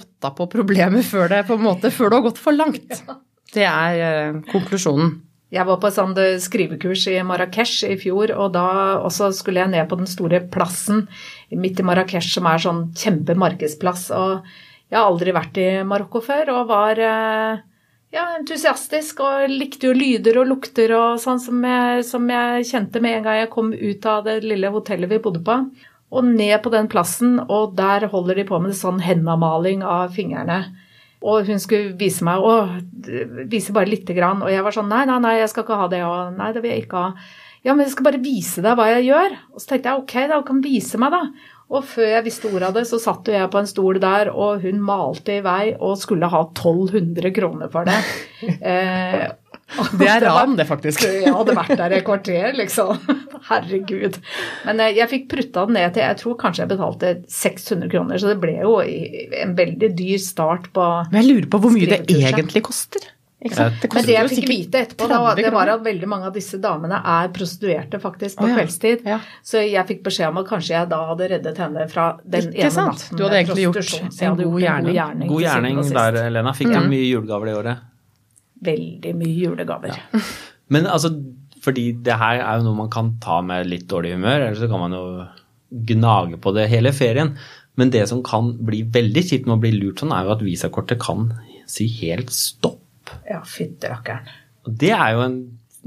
rotta 0.00 0.30
på 0.36 0.46
problemet 0.52 1.08
før 1.08 1.32
det 1.32 1.42
på 1.48 1.58
en 1.58 1.66
måte, 1.66 1.92
før 1.94 2.12
det 2.12 2.20
har 2.20 2.28
gått 2.30 2.40
for 2.40 2.56
langt. 2.56 2.94
Ja. 2.96 3.18
Det 3.50 3.66
er 3.66 4.00
uh, 4.00 4.40
konklusjonen. 4.52 5.18
Jeg 5.50 5.66
var 5.66 5.80
på 5.82 5.88
et 5.88 5.96
sånt 5.96 6.18
eh, 6.22 6.36
skrivekurs 6.38 7.08
i 7.10 7.16
Marrakech 7.26 7.80
i 7.88 7.96
fjor, 7.98 8.30
og 8.38 8.52
da 8.54 8.66
også 9.02 9.32
skulle 9.34 9.64
jeg 9.64 9.72
ned 9.72 9.88
på 9.90 9.98
den 9.98 10.06
store 10.06 10.38
plassen 10.46 11.08
midt 11.50 11.82
i 11.82 11.86
Marrakech, 11.86 12.28
som 12.36 12.46
er 12.46 12.62
sånn 12.62 12.84
kjempemarkedsplass. 12.94 14.04
Og 14.14 14.46
jeg 14.86 14.94
har 14.94 15.08
aldri 15.08 15.34
vært 15.34 15.58
i 15.58 15.66
Marokko 15.82 16.22
før, 16.22 16.52
og 16.54 16.70
var 16.70 17.02
uh, 17.02 17.64
ja, 18.14 18.24
entusiastisk 18.38 19.22
og 19.22 19.52
likte 19.52 19.90
jo 19.90 19.94
lyder 19.94 20.40
og 20.42 20.50
lukter 20.50 20.92
og 20.96 21.20
sånn 21.22 21.40
som 21.42 21.62
jeg, 21.66 22.04
som 22.08 22.26
jeg, 22.30 22.66
kjente 22.66 23.02
med 23.02 23.20
en 23.20 23.26
gang 23.28 23.40
jeg 23.42 23.52
kom 23.52 23.72
ut 23.74 24.08
av 24.10 24.24
det 24.26 24.40
lille 24.44 24.72
hotellet 24.74 25.12
vi 25.12 25.20
bodde 25.22 25.42
på. 25.46 25.58
Og 26.10 26.26
ned 26.26 26.56
på 26.64 26.72
den 26.74 26.88
plassen, 26.90 27.36
og 27.46 27.76
der 27.78 28.08
holder 28.10 28.40
de 28.40 28.44
på 28.48 28.58
med 28.58 28.74
sånn 28.74 28.98
hendamaling 29.04 29.84
av 29.86 30.10
fingrene. 30.16 30.64
Og 31.20 31.46
hun 31.46 31.60
skulle 31.62 31.94
vise 32.00 32.24
meg 32.26 32.42
å, 32.42 32.54
vise 33.52 33.74
bare 33.76 33.92
lite 33.92 34.16
grann, 34.16 34.42
og 34.42 34.50
jeg 34.50 34.64
var 34.66 34.74
sånn 34.74 34.90
nei, 34.90 35.04
nei, 35.06 35.20
nei, 35.22 35.36
jeg 35.38 35.52
skal 35.52 35.66
ikke 35.66 35.78
ha 35.78 35.86
det, 35.92 36.02
og 36.08 36.34
nei, 36.34 36.50
det 36.56 36.64
vil 36.64 36.74
jeg 36.74 36.86
ikke 36.88 37.04
ha. 37.04 37.12
Ja, 37.60 37.74
men 37.74 37.84
jeg 37.84 37.92
skal 37.92 38.06
bare 38.08 38.22
vise 38.24 38.64
deg 38.64 38.76
hva 38.78 38.88
jeg 38.88 39.06
gjør. 39.10 39.34
Og 39.52 39.60
så 39.60 39.70
tenkte 39.70 39.92
jeg 39.92 40.02
ok, 40.02 40.14
da, 40.32 40.40
kan 40.48 40.62
vise 40.64 41.00
meg, 41.00 41.14
da. 41.14 41.59
Og 41.70 41.84
før 41.86 42.08
jeg 42.16 42.26
visste 42.26 42.50
ordet 42.50 42.70
av 42.70 42.78
det, 42.78 42.86
så 42.90 42.98
satt 42.98 43.28
jo 43.30 43.34
jeg 43.36 43.50
på 43.52 43.60
en 43.60 43.68
stol 43.70 44.00
der, 44.02 44.32
og 44.34 44.64
hun 44.64 44.80
malte 44.82 45.36
i 45.38 45.44
vei 45.44 45.74
og 45.76 46.00
skulle 46.00 46.30
ha 46.32 46.42
1200 46.48 47.30
kroner 47.36 47.70
for 47.72 47.88
det. 47.88 48.00
Eh, 48.40 49.26
det 50.00 50.06
er 50.08 50.24
ran, 50.24 50.54
det, 50.56 50.64
faktisk. 50.66 51.02
Jeg 51.04 51.30
hadde 51.34 51.54
vært 51.54 51.76
der 51.78 51.92
et 51.98 52.06
kvarter, 52.06 52.54
liksom. 52.56 52.96
Herregud. 53.50 54.16
Men 54.64 54.80
eh, 54.82 54.94
jeg 54.96 55.10
fikk 55.10 55.28
prutta 55.30 55.66
den 55.68 55.76
ned 55.76 55.92
til 55.94 56.04
jeg 56.06 56.18
tror 56.22 56.38
kanskje 56.40 56.64
jeg 56.64 56.72
betalte 56.72 57.12
600 57.30 57.92
kroner, 57.92 58.18
så 58.18 58.32
det 58.32 58.38
ble 58.42 58.56
jo 58.56 58.78
en 58.80 59.54
veldig 59.58 59.92
dyr 59.98 60.18
start 60.24 60.70
på 60.74 60.86
Men 61.12 61.20
jeg 61.20 61.28
lurer 61.28 61.50
på 61.52 61.60
hvor 61.62 61.74
mye 61.76 61.90
det 61.92 62.00
egentlig 62.08 62.64
koster? 62.66 63.10
Det 63.40 63.88
Men 63.88 64.04
det 64.04 64.12
jeg 64.12 64.28
fikk 64.34 64.48
vite 64.50 64.80
etterpå, 64.84 65.06
da, 65.08 65.32
det 65.38 65.48
var 65.54 65.70
at 65.72 65.80
veldig 65.80 66.08
mange 66.12 66.28
av 66.28 66.34
disse 66.36 66.58
damene 66.60 66.98
er 67.08 67.30
prostituerte 67.32 67.96
faktisk 68.02 68.36
på 68.36 68.44
oh, 68.44 68.50
ja. 68.50 68.56
kveldstid. 68.58 69.06
Ja. 69.08 69.16
Så 69.40 69.62
jeg 69.64 69.84
fikk 69.88 70.02
beskjed 70.10 70.28
om 70.28 70.42
at 70.42 70.48
kanskje 70.50 70.74
jeg 70.74 70.90
da 70.90 70.98
hadde 71.08 71.28
reddet 71.32 71.60
henne 71.62 71.86
fra 71.88 72.10
den 72.20 72.50
Ikke 72.50 72.66
ene 72.66 72.74
sant? 72.74 72.98
natten 72.98 73.16
Du 73.16 73.24
hadde 73.24 73.38
egentlig 73.40 73.64
gjort 73.64 73.94
en 73.96 74.36
god 74.42 74.60
gjerning. 74.60 74.90
God 74.90 74.98
gjerning, 74.98 75.32
god 75.32 75.46
gjerning 75.46 75.80
der, 75.96 76.18
Lena. 76.36 76.52
Fikk 76.58 76.68
du 76.68 76.76
mm. 76.76 76.90
mye 76.92 77.06
julegaver 77.06 77.48
det 77.48 77.54
året? 77.62 77.86
Veldig 78.68 79.14
mye 79.22 79.36
julegaver. 79.46 79.96
Ja. 79.96 80.24
Men 80.76 80.90
altså, 80.92 81.14
fordi 81.64 81.86
det 82.04 82.18
her 82.20 82.42
er 82.42 82.60
jo 82.60 82.68
noe 82.68 82.82
man 82.82 82.92
kan 82.92 83.14
ta 83.24 83.40
med 83.44 83.70
litt 83.72 83.88
dårlig 83.88 84.18
humør, 84.18 84.50
eller 84.50 84.60
så 84.60 84.68
kan 84.68 84.84
man 84.84 84.98
jo 84.98 85.04
gnage 85.88 86.36
på 86.44 86.52
det 86.58 86.68
hele 86.68 86.92
ferien. 86.92 87.32
Men 87.80 87.92
det 87.94 88.04
som 88.10 88.20
kan 88.26 88.52
bli 88.68 88.82
veldig 88.92 89.24
kjipt 89.24 89.48
med 89.48 89.56
å 89.56 89.62
bli 89.64 89.72
lurt 89.78 90.02
sånn, 90.02 90.12
er 90.12 90.28
jo 90.28 90.36
at 90.36 90.44
visakortet 90.44 91.00
kan 91.00 91.30
si 91.70 91.88
helt 92.02 92.32
stopp. 92.34 92.79
Ja, 93.28 93.40
fytterakkeren. 93.46 94.28
Det 94.66 94.92
er 94.92 95.14
jo 95.16 95.24
en 95.24 95.38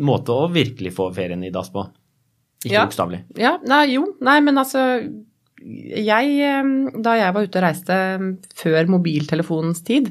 måte 0.01 0.33
å 0.33 0.49
virkelig 0.51 0.95
få 0.95 1.09
ferien 1.15 1.43
i 1.45 1.51
dass 1.53 1.69
på. 1.73 1.85
Ikke 2.63 2.77
ja. 2.77 2.85
bokstavelig. 2.87 3.21
Ja, 3.39 3.57
nei, 3.67 3.85
jo. 3.93 4.07
Nei, 4.23 4.39
men 4.43 4.59
altså 4.59 4.81
jeg, 5.63 6.53
Da 7.03 7.15
jeg 7.15 7.35
var 7.35 7.45
ute 7.45 7.59
og 7.59 7.63
reiste 7.63 7.97
før 8.59 8.89
mobiltelefonens 8.91 9.83
tid, 9.85 10.09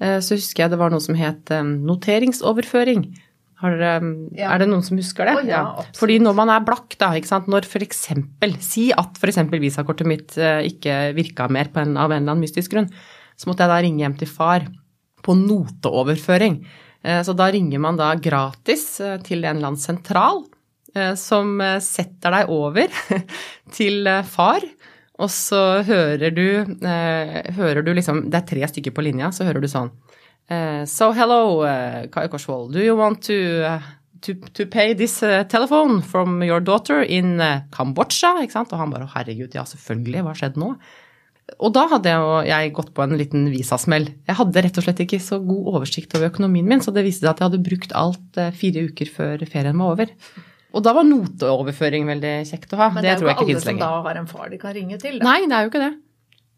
eh, 0.00 0.18
så 0.24 0.38
husker 0.38 0.64
jeg 0.64 0.74
det 0.74 0.80
var 0.80 0.92
noe 0.92 1.04
som 1.04 1.16
het 1.18 1.52
noteringsoverføring. 1.60 3.08
Dere, 3.64 3.92
ja. 4.36 4.50
Er 4.52 4.60
det 4.60 4.68
noen 4.68 4.82
som 4.84 4.98
husker 5.00 5.28
det? 5.28 5.34
Oh, 5.38 5.48
ja, 5.48 5.62
Fordi 5.96 6.18
når 6.20 6.34
man 6.36 6.50
er 6.52 6.64
blakk, 6.66 6.98
da, 7.00 7.12
ikke 7.16 7.30
sant? 7.30 7.48
når 7.48 7.64
f.eks. 7.64 8.02
Si 8.66 8.90
at 8.92 9.20
f.eks. 9.20 9.40
visakortet 9.56 10.08
mitt 10.08 10.36
eh, 10.36 10.66
ikke 10.68 11.14
virka 11.16 11.48
mer 11.48 11.70
på 11.72 11.80
en, 11.80 11.96
av 11.96 12.12
en 12.12 12.20
eller 12.20 12.34
annen 12.34 12.44
mystisk 12.44 12.74
grunn, 12.74 12.90
så 13.40 13.48
måtte 13.48 13.64
jeg 13.64 13.72
da 13.72 13.78
ringe 13.82 14.04
hjem 14.04 14.18
til 14.20 14.30
far 14.30 14.66
på 15.24 15.34
noteoverføring. 15.38 16.60
Eh, 17.04 17.22
så 17.22 17.32
da 17.36 17.50
ringer 17.52 17.82
man 17.82 17.98
da 18.00 18.14
gratis 18.16 19.00
eh, 19.00 19.18
til 19.24 19.44
en 19.44 19.58
eller 19.58 19.72
annen 19.72 19.80
sentral 19.80 20.44
eh, 20.94 21.12
som 21.20 21.60
setter 21.84 22.38
deg 22.38 22.52
over 22.52 22.92
til 23.76 24.08
far. 24.28 24.64
Og 25.14 25.30
så 25.30 25.84
hører 25.86 26.32
du, 26.34 26.66
hører 27.54 27.84
du 27.86 27.92
liksom 27.94 28.24
Det 28.26 28.40
er 28.40 28.46
tre 28.48 28.66
stykker 28.66 28.90
på 28.90 29.04
linja, 29.06 29.28
så 29.30 29.44
hører 29.46 29.62
du 29.62 29.68
sånn 29.70 29.92
So 30.90 31.12
hello, 31.14 31.62
Kai 32.10 32.24
Korsvold. 32.32 32.72
Do 32.74 32.82
you 32.82 32.96
want 32.98 33.22
to, 33.30 33.62
to, 34.26 34.34
to 34.58 34.66
pay 34.66 34.92
this 34.92 35.20
telephone 35.48 36.02
from 36.02 36.42
your 36.42 36.58
daughter 36.58 37.06
in 37.06 37.38
Kambodsja? 37.70 38.34
Og 38.42 38.74
han 38.74 38.90
bare 38.90 39.06
herregud, 39.14 39.54
ja 39.54 39.62
selvfølgelig, 39.70 40.26
hva 40.26 40.34
skjedde 40.34 40.60
nå? 40.60 40.72
Og 41.60 41.74
da 41.76 41.84
hadde 41.90 42.08
jeg, 42.08 42.46
jeg 42.48 42.72
gått 42.76 42.94
på 42.96 43.04
en 43.04 43.18
liten 43.20 43.44
visasmell. 43.52 44.08
Jeg 44.24 44.38
hadde 44.38 44.62
rett 44.64 44.78
og 44.80 44.86
slett 44.86 45.02
ikke 45.04 45.20
så 45.20 45.38
god 45.44 45.74
oversikt 45.74 46.16
over 46.16 46.30
økonomien 46.32 46.66
min, 46.66 46.80
så 46.80 46.94
det 46.94 47.04
viste 47.04 47.26
seg 47.26 47.34
at 47.34 47.42
jeg 47.42 47.50
hadde 47.50 47.66
brukt 47.66 47.92
alt 48.00 48.40
eh, 48.40 48.54
fire 48.56 48.86
uker 48.88 49.12
før 49.12 49.44
ferien 49.50 49.82
var 49.82 49.92
over. 49.92 50.14
Og 50.74 50.82
da 50.82 50.94
var 50.96 51.06
noteoverføring 51.06 52.08
veldig 52.08 52.32
kjekt 52.48 52.72
å 52.74 52.80
ha. 52.80 52.88
Men 52.94 53.04
det, 53.04 53.12
det 53.12 53.14
er 53.14 53.28
jo 53.28 53.34
ikke 53.34 53.46
alle 53.46 53.62
som 53.62 53.78
da 53.84 53.92
har 54.08 54.20
en 54.22 54.30
far 54.30 54.48
de 54.50 54.58
kan 54.62 54.74
ringe 54.74 54.98
til. 55.02 55.20
Da. 55.20 55.28
Nei, 55.28 55.44
det 55.46 55.58
er 55.58 55.68
jo 55.68 55.72
ikke 55.72 55.84
det. 55.84 55.92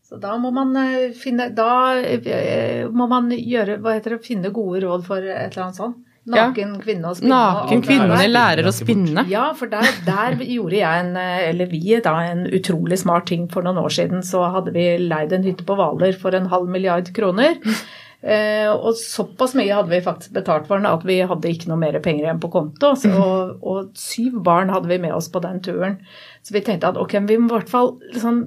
Så 0.07 0.21
da 0.23 0.37
må 0.39 0.53
man 0.55 0.71
eh, 0.79 1.11
finne 1.19 1.49
Da 1.57 1.71
eh, 1.99 2.87
må 2.95 3.09
man 3.11 3.33
gjøre 3.35 3.81
Hva 3.83 3.97
heter 3.97 4.15
det? 4.15 4.21
Finne 4.23 4.53
gode 4.55 4.85
råd 4.85 5.03
for 5.09 5.19
et 5.19 5.51
eller 5.51 5.65
annet 5.65 5.81
sånt. 5.81 5.99
Naken 6.27 6.73
kvinne 6.83 7.11
og 7.13 7.19
spinne. 7.19 7.37
Naken 7.37 7.83
kvinne 7.87 8.23
lærer 8.31 8.67
å 8.67 8.73
spinne. 8.75 9.27
Ja, 9.31 9.45
for 9.59 9.71
der, 9.71 9.87
der 10.07 10.39
gjorde 10.43 10.79
jeg 10.81 11.05
en, 11.05 11.13
eller 11.21 11.71
vi, 11.71 11.85
da, 12.03 12.17
en 12.33 12.49
utrolig 12.51 12.99
smart 13.03 13.29
ting 13.31 13.47
for 13.53 13.67
noen 13.67 13.79
år 13.79 13.95
siden. 13.95 14.25
Så 14.27 14.43
hadde 14.55 14.75
vi 14.75 14.89
leid 15.03 15.35
en 15.37 15.47
hytte 15.47 15.67
på 15.67 15.77
Hvaler 15.79 16.19
for 16.19 16.35
en 16.35 16.51
halv 16.53 16.73
milliard 16.73 17.13
kroner. 17.17 17.61
Eh, 18.27 18.67
og 18.73 18.97
såpass 18.99 19.53
mye 19.55 19.75
hadde 19.77 19.93
vi 19.93 20.01
faktisk 20.03 20.33
betalt 20.35 20.65
for 20.67 20.81
den 20.81 20.89
at 20.89 21.05
vi 21.07 21.21
hadde 21.29 21.51
ikke 21.53 21.69
noe 21.71 21.79
mer 21.79 21.99
penger 22.03 22.25
igjen 22.25 22.41
på 22.43 22.51
konto. 22.51 22.95
Så, 22.99 23.13
og, 23.13 23.61
og 23.63 23.91
syv 24.01 24.41
barn 24.47 24.73
hadde 24.73 24.91
vi 24.91 24.99
med 24.99 25.15
oss 25.15 25.29
på 25.31 25.43
den 25.45 25.61
turen. 25.63 25.99
Så 26.43 26.57
vi 26.57 26.65
tenkte 26.67 26.91
at 26.91 26.99
ok, 26.99 27.19
vi 27.29 27.37
må 27.39 27.51
i 27.53 27.55
hvert 27.55 27.71
fall 27.71 27.93
liksom, 28.09 28.41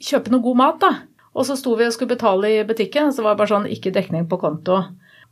kjøpe 0.00 0.32
noe 0.32 0.44
god 0.46 0.60
mat, 0.62 0.78
da. 0.80 0.92
Og 1.32 1.48
så 1.48 1.58
sto 1.58 1.74
vi 1.76 1.88
og 1.88 1.92
skulle 1.92 2.14
betale 2.14 2.54
i 2.54 2.64
butikken, 2.68 3.12
så 3.12 3.24
var 3.24 3.34
det 3.34 3.42
bare 3.42 3.52
sånn 3.52 3.68
ikke 3.74 3.92
dekning 3.92 4.30
på 4.30 4.40
konto. 4.40 4.78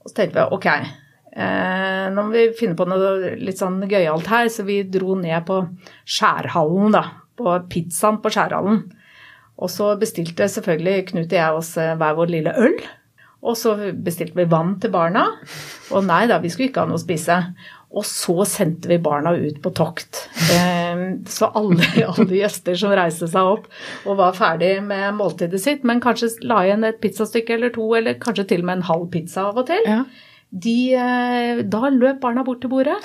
Og 0.00 0.12
så 0.12 0.18
tenkte 0.18 0.42
vi 0.42 0.58
ok, 0.58 0.68
nå 1.36 2.22
må 2.26 2.30
vi 2.34 2.46
finne 2.58 2.74
på 2.78 2.86
noe 2.90 3.34
litt 3.38 3.60
sånn 3.60 3.80
gøyalt 3.88 4.26
her, 4.32 4.48
så 4.50 4.64
vi 4.66 4.80
dro 4.90 5.14
ned 5.18 5.44
på 5.46 5.60
Skjærhallen, 6.10 6.90
da. 6.96 7.04
På 7.38 7.54
pizzaen 7.70 8.18
på 8.20 8.32
Skjærhallen. 8.34 8.82
Og 9.60 9.68
så 9.70 9.92
bestilte 10.00 10.48
selvfølgelig 10.48 11.10
Knut 11.12 11.28
og 11.30 11.36
jeg 11.38 11.58
oss 11.60 11.74
eh, 11.80 11.94
hver 12.00 12.16
vår 12.18 12.32
lille 12.32 12.54
øl. 12.56 12.78
Og 13.40 13.54
så 13.56 13.74
bestilte 13.96 14.36
vi 14.36 14.44
vann 14.50 14.74
til 14.82 14.92
barna. 14.92 15.22
Og 15.94 16.04
nei 16.04 16.26
da, 16.28 16.40
vi 16.42 16.50
skulle 16.52 16.68
ikke 16.68 16.82
ha 16.82 16.88
noe 16.90 16.98
å 16.98 17.02
spise. 17.02 17.36
Og 17.90 18.04
så 18.06 18.44
sendte 18.46 18.90
vi 18.90 18.98
barna 19.02 19.32
ut 19.34 19.56
på 19.64 19.72
tokt. 19.74 20.24
Eh, 20.52 21.04
Så 21.30 21.48
alle, 21.56 21.86
alle 22.10 22.26
gjester 22.40 22.76
som 22.78 22.92
reiste 22.96 23.28
seg 23.32 23.52
opp 23.54 23.68
og 24.04 24.18
var 24.20 24.36
ferdig 24.36 24.74
med 24.86 25.16
måltidet 25.18 25.60
sitt, 25.62 25.84
men 25.88 26.02
kanskje 26.04 26.32
la 26.46 26.60
igjen 26.66 26.84
et 26.88 27.00
pizzastykke 27.02 27.56
eller 27.56 27.72
to, 27.74 27.86
eller 27.96 28.18
kanskje 28.20 28.46
til 28.52 28.64
og 28.64 28.68
med 28.70 28.80
en 28.80 28.88
halv 28.90 29.08
pizza 29.14 29.46
av 29.48 29.62
og 29.62 29.70
til, 29.72 29.86
Ja. 29.88 30.02
De, 30.50 30.78
eh, 30.98 31.62
da 31.62 31.90
løp 31.94 32.20
barna 32.22 32.44
bort 32.46 32.60
til 32.62 32.72
bordet. 32.72 32.98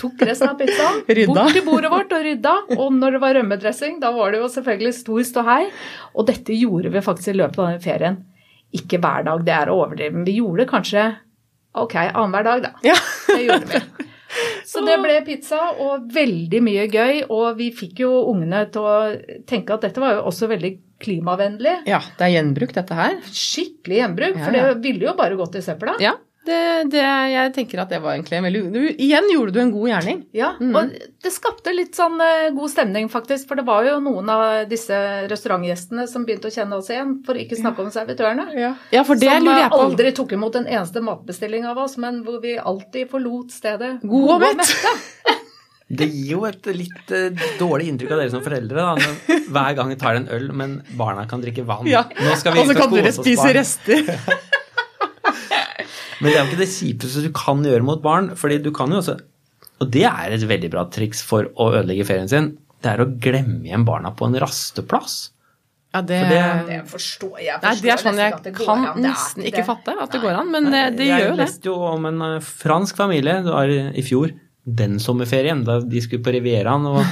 Tok 0.00 0.24
resten 0.26 0.50
av 0.50 0.58
pizzaen 0.58 1.02
bort 1.30 1.52
til 1.54 1.64
bordet 1.66 1.90
vårt 1.92 2.14
og 2.16 2.24
rydda. 2.26 2.54
Og 2.76 2.94
når 2.96 3.16
det 3.16 3.20
var 3.22 3.36
rømmedressing, 3.38 4.00
da 4.02 4.10
var 4.14 4.34
det 4.34 4.40
jo 4.42 4.50
selvfølgelig 4.50 4.94
stor 4.96 5.26
ståhei. 5.30 5.60
Og 6.14 6.26
dette 6.30 6.56
gjorde 6.58 6.90
vi 6.94 7.04
faktisk 7.04 7.30
i 7.34 7.38
løpet 7.38 7.60
av 7.62 7.70
den 7.70 7.84
ferien. 7.84 8.18
Ikke 8.74 8.98
hver 8.98 9.22
dag, 9.28 9.44
det 9.46 9.54
er 9.54 9.70
å 9.70 9.76
overdrive, 9.84 10.16
men 10.16 10.26
vi 10.26 10.40
gjorde 10.40 10.64
det 10.64 10.70
kanskje 10.72 11.04
ok, 11.78 11.94
annenhver 12.10 12.48
dag, 12.48 12.66
da. 12.66 12.72
Ja. 12.86 12.98
Det 13.34 13.44
gjorde 13.46 13.70
vi. 13.70 14.10
Så 14.66 14.80
det 14.82 14.96
ble 14.98 15.14
pizza 15.26 15.60
og 15.78 16.08
veldig 16.10 16.58
mye 16.66 16.88
gøy, 16.90 17.20
og 17.30 17.58
vi 17.58 17.68
fikk 17.74 18.00
jo 18.02 18.10
ungene 18.32 18.64
til 18.74 18.82
å 18.82 18.94
tenke 19.46 19.76
at 19.76 19.86
dette 19.86 20.02
var 20.02 20.16
jo 20.16 20.24
også 20.26 20.48
veldig 20.50 20.72
klimavennlig. 21.04 21.74
ja, 21.86 22.00
det 22.18 22.26
er 22.26 22.32
gjenbruk, 22.34 22.72
dette 22.74 22.98
her. 22.98 23.18
Skikkelig 23.30 24.00
gjenbruk, 24.00 24.38
for 24.40 24.56
det 24.56 24.64
ville 24.82 25.06
jo 25.06 25.14
bare 25.18 25.38
gått 25.38 25.58
i 25.60 25.62
søpla. 25.62 25.94
Ja, 26.02 26.16
det, 26.44 26.60
det, 26.92 27.02
jeg 27.32 27.52
tenker 27.56 27.80
at 27.82 27.92
det 27.92 28.00
var 28.04 28.14
egentlig 28.14 28.36
en 28.38 28.46
veldig 28.46 28.62
du, 28.74 28.80
Igjen 28.92 29.28
gjorde 29.32 29.54
du 29.54 29.60
en 29.62 29.72
god 29.72 29.88
gjerning. 29.90 30.18
Ja, 30.36 30.50
og 30.60 30.92
det 31.24 31.32
skapte 31.32 31.72
litt 31.74 31.96
sånn 31.96 32.18
eh, 32.20 32.50
god 32.56 32.72
stemning, 32.72 33.08
faktisk. 33.12 33.48
For 33.48 33.60
det 33.60 33.64
var 33.68 33.86
jo 33.88 33.96
noen 34.04 34.28
av 34.32 34.44
disse 34.70 34.96
restaurantgjestene 35.30 36.06
som 36.10 36.26
begynte 36.28 36.50
å 36.50 36.54
kjenne 36.54 36.80
oss 36.80 36.90
igjen, 36.92 37.16
for 37.26 37.40
ikke 37.40 37.58
snakke 37.60 37.84
om 37.86 37.92
servitørene. 37.94 38.48
Ja, 38.58 39.04
for 39.06 39.20
det 39.20 39.30
som 39.30 39.46
lurer 39.46 39.56
eh, 39.56 39.64
jeg 39.64 39.72
på. 39.72 39.80
aldri 39.86 40.12
tok 40.20 40.36
imot 40.36 40.60
en 40.60 40.68
eneste 40.68 41.04
matbestilling 41.04 41.64
av 41.70 41.80
oss, 41.86 41.96
men 42.00 42.20
hvor 42.26 42.42
vi 42.44 42.58
alltid 42.60 43.08
forlot 43.12 43.54
stedet 43.54 43.96
God 44.04 44.36
og 44.36 44.46
mett. 44.48 44.76
Det 45.94 46.06
gir 46.08 46.30
jo 46.32 46.44
et 46.48 46.64
litt 46.72 47.10
eh, 47.12 47.44
dårlig 47.60 47.90
inntrykk 47.90 48.14
av 48.14 48.22
dere 48.22 48.32
som 48.32 48.42
foreldre. 48.44 48.80
Da, 48.80 48.94
når 48.96 49.44
hver 49.52 49.76
gang 49.76 49.90
vi 49.92 49.98
tar 50.00 50.16
en 50.16 50.26
øl, 50.32 50.48
men 50.56 50.78
barna 50.96 51.26
kan 51.30 51.44
drikke 51.44 51.66
vann. 51.68 51.84
Ja. 51.86 52.06
Nå 52.08 52.38
skal 52.40 52.56
vi 52.56 52.62
Og 52.62 52.70
så 52.70 52.76
kan 52.78 52.94
dere 52.94 53.12
spise 53.12 53.44
barn. 53.44 53.56
rester. 53.58 54.00
Men 56.20 56.30
det 56.30 56.34
er 56.36 56.42
jo 56.44 56.50
ikke 56.52 56.60
det 56.62 56.70
kjipeste 56.72 57.22
du 57.24 57.30
kan 57.34 57.62
gjøre 57.66 57.82
mot 57.86 58.02
barn. 58.04 58.30
fordi 58.36 58.58
du 58.62 58.70
kan 58.72 58.90
jo 58.94 59.00
også, 59.02 59.18
Og 59.82 59.90
det 59.90 60.04
er 60.06 60.30
et 60.36 60.44
veldig 60.48 60.70
bra 60.70 60.84
triks 60.86 61.22
for 61.26 61.48
å 61.58 61.72
ødelegge 61.74 62.06
ferien 62.06 62.28
sin. 62.30 62.52
Det 62.84 62.92
er 62.92 63.02
å 63.02 63.08
glemme 63.18 63.64
igjen 63.66 63.84
barna 63.84 64.12
på 64.14 64.26
en 64.28 64.36
rasteplass. 64.38 65.30
Ja, 65.94 66.00
det, 66.02 66.20
For 66.20 66.28
det- 66.30 66.66
Det 66.68 66.78
forstår 66.90 67.38
jeg. 67.40 67.58
Nei, 67.62 67.74
det 67.80 67.90
er 67.90 67.96
sånn 68.02 68.16
jeg 68.18 68.32
at 68.34 68.42
det 68.42 68.54
går 68.54 68.64
kan 68.66 68.86
an. 68.86 68.98
Er 68.98 69.08
nesten 69.10 69.42
ikke 69.44 69.58
ikke 69.62 69.66
fatte 69.66 69.94
at 70.02 70.10
det 70.10 70.20
går 70.22 70.38
an, 70.40 70.50
men 70.50 70.64
det, 70.70 70.96
det 70.98 71.06
gjør 71.06 71.18
jo 71.18 71.36
det. 71.36 71.36
Jeg 71.36 71.46
leste 71.46 71.64
jo 71.70 71.74
om 71.86 72.06
en 72.06 72.22
eh, 72.22 72.40
fransk 72.40 72.96
familie 72.96 73.36
det 73.44 73.52
var 73.52 73.68
i 73.70 74.02
fjor, 74.02 74.32
den 74.66 74.98
sommerferien, 74.98 75.64
da 75.64 75.80
de 75.80 76.00
skulle 76.00 76.22
på 76.24 76.32
Rivieraen 76.34 76.86
og 76.86 77.04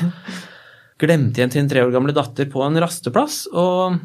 glemte 1.03 1.39
igjen 1.41 1.53
sin 1.53 1.69
tre 1.69 1.83
år 1.85 1.93
gamle 1.95 2.15
datter 2.15 2.47
på 2.51 2.63
en 2.67 2.79
rasteplass. 2.83 3.47
Og 3.53 3.99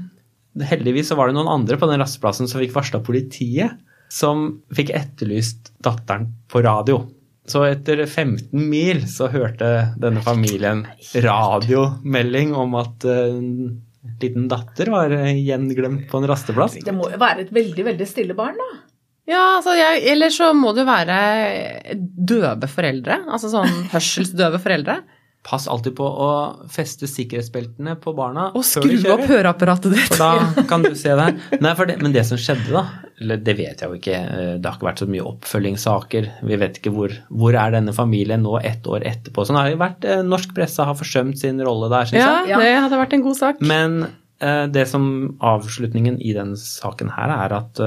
heldigvis 0.61 1.09
så 1.11 1.15
var 1.17 1.27
det 1.29 1.37
noen 1.37 1.49
andre 1.51 1.77
på 1.77 1.89
den 1.89 2.01
rasteplassen 2.01 2.47
som 2.49 2.61
fikk 2.61 2.73
varsla 2.73 3.01
politiet, 3.05 3.77
som 4.09 4.49
fikk 4.75 4.93
etterlyst 4.95 5.71
datteren 5.83 6.29
på 6.51 6.61
radio. 6.65 7.03
Så 7.47 7.63
etter 7.63 8.03
15 8.05 8.49
mil 8.69 9.05
så 9.07 9.29
hørte 9.31 9.93
denne 9.99 10.23
familien 10.23 10.83
radiomelding 11.15 12.51
om 12.59 12.75
at 12.79 13.05
eh, 13.07 13.29
en 13.37 14.17
liten 14.19 14.49
datter 14.51 14.91
var 14.91 15.13
eh, 15.15 15.31
gjenglemt 15.39 16.09
på 16.11 16.19
en 16.19 16.27
rasteplass. 16.27 16.75
Det 16.83 16.95
må 16.95 17.07
jo 17.13 17.21
være 17.21 17.45
et 17.45 17.53
veldig, 17.55 17.87
veldig 17.87 18.07
stille 18.09 18.35
barn, 18.35 18.59
da. 18.59 18.81
Ja, 19.27 19.43
altså, 19.57 19.73
jeg, 19.75 20.03
eller 20.13 20.31
så 20.31 20.53
må 20.55 20.71
det 20.75 20.85
jo 20.85 20.89
være 20.89 21.95
døve 21.95 22.69
foreldre. 22.71 23.21
Altså 23.27 23.51
sånn 23.51 23.71
hørselsdøve 23.93 24.59
foreldre. 24.63 25.01
Pass 25.47 25.67
alltid 25.71 25.93
på 25.95 26.03
å 26.03 26.29
feste 26.73 27.07
sikkerhetsbeltene 27.07 27.93
på 28.03 28.11
barna 28.17 28.49
Og 28.57 28.65
skru 28.67 28.97
opp 29.13 29.21
høreapparatet 29.29 29.93
ditt. 29.93 30.09
For 30.09 30.19
da 30.19 30.63
kan 30.71 30.83
du 30.83 30.89
se 30.99 31.13
det. 31.15 31.27
Nei, 31.63 31.71
for 31.77 31.87
det, 31.87 31.95
men 32.03 32.11
det 32.11 32.25
som 32.27 32.39
skjedde, 32.41 32.67
da 32.73 32.81
Eller 33.21 33.39
det 33.45 33.55
vet 33.55 33.79
jeg 33.79 33.87
jo 33.87 33.95
ikke. 33.95 34.17
eh, 34.17 34.51
Det 34.59 34.67
har 34.67 34.75
ikke 34.75 34.89
vært 34.89 35.03
så 35.05 35.07
mye 35.13 35.23
oppfølgingssaker. 35.29 36.27
Vi 36.51 36.59
vet 36.59 36.81
ikke 36.81 36.91
hvor, 36.97 37.15
hvor 37.31 37.55
er 37.55 37.71
denne 37.77 37.93
familien 37.95 38.43
nå 38.43 38.57
ett 38.59 38.83
år 38.91 39.05
etterpå. 39.07 39.45
Sånn 39.47 39.55
har 39.61 39.69
det 39.71 39.79
vært. 39.79 40.03
eh, 40.03 40.19
Norsk 40.27 40.51
presse 40.57 40.83
har 40.83 40.99
forsømt 40.99 41.39
sin 41.39 41.63
rolle 41.63 41.87
der, 41.95 42.09
syns 42.11 42.19
jeg. 42.25 42.51
Ja. 42.51 42.59
det 42.59 42.73
hadde 42.75 42.99
vært 43.05 43.15
en 43.15 43.23
god 43.29 43.39
sak. 43.39 43.61
Men 43.63 44.01
eh, 44.43 44.65
det 44.67 44.83
som 44.91 45.07
avslutningen 45.39 46.19
i 46.19 46.33
den 46.35 46.57
saken 46.59 47.13
her 47.15 47.31
er 47.45 47.55
at 47.61 47.83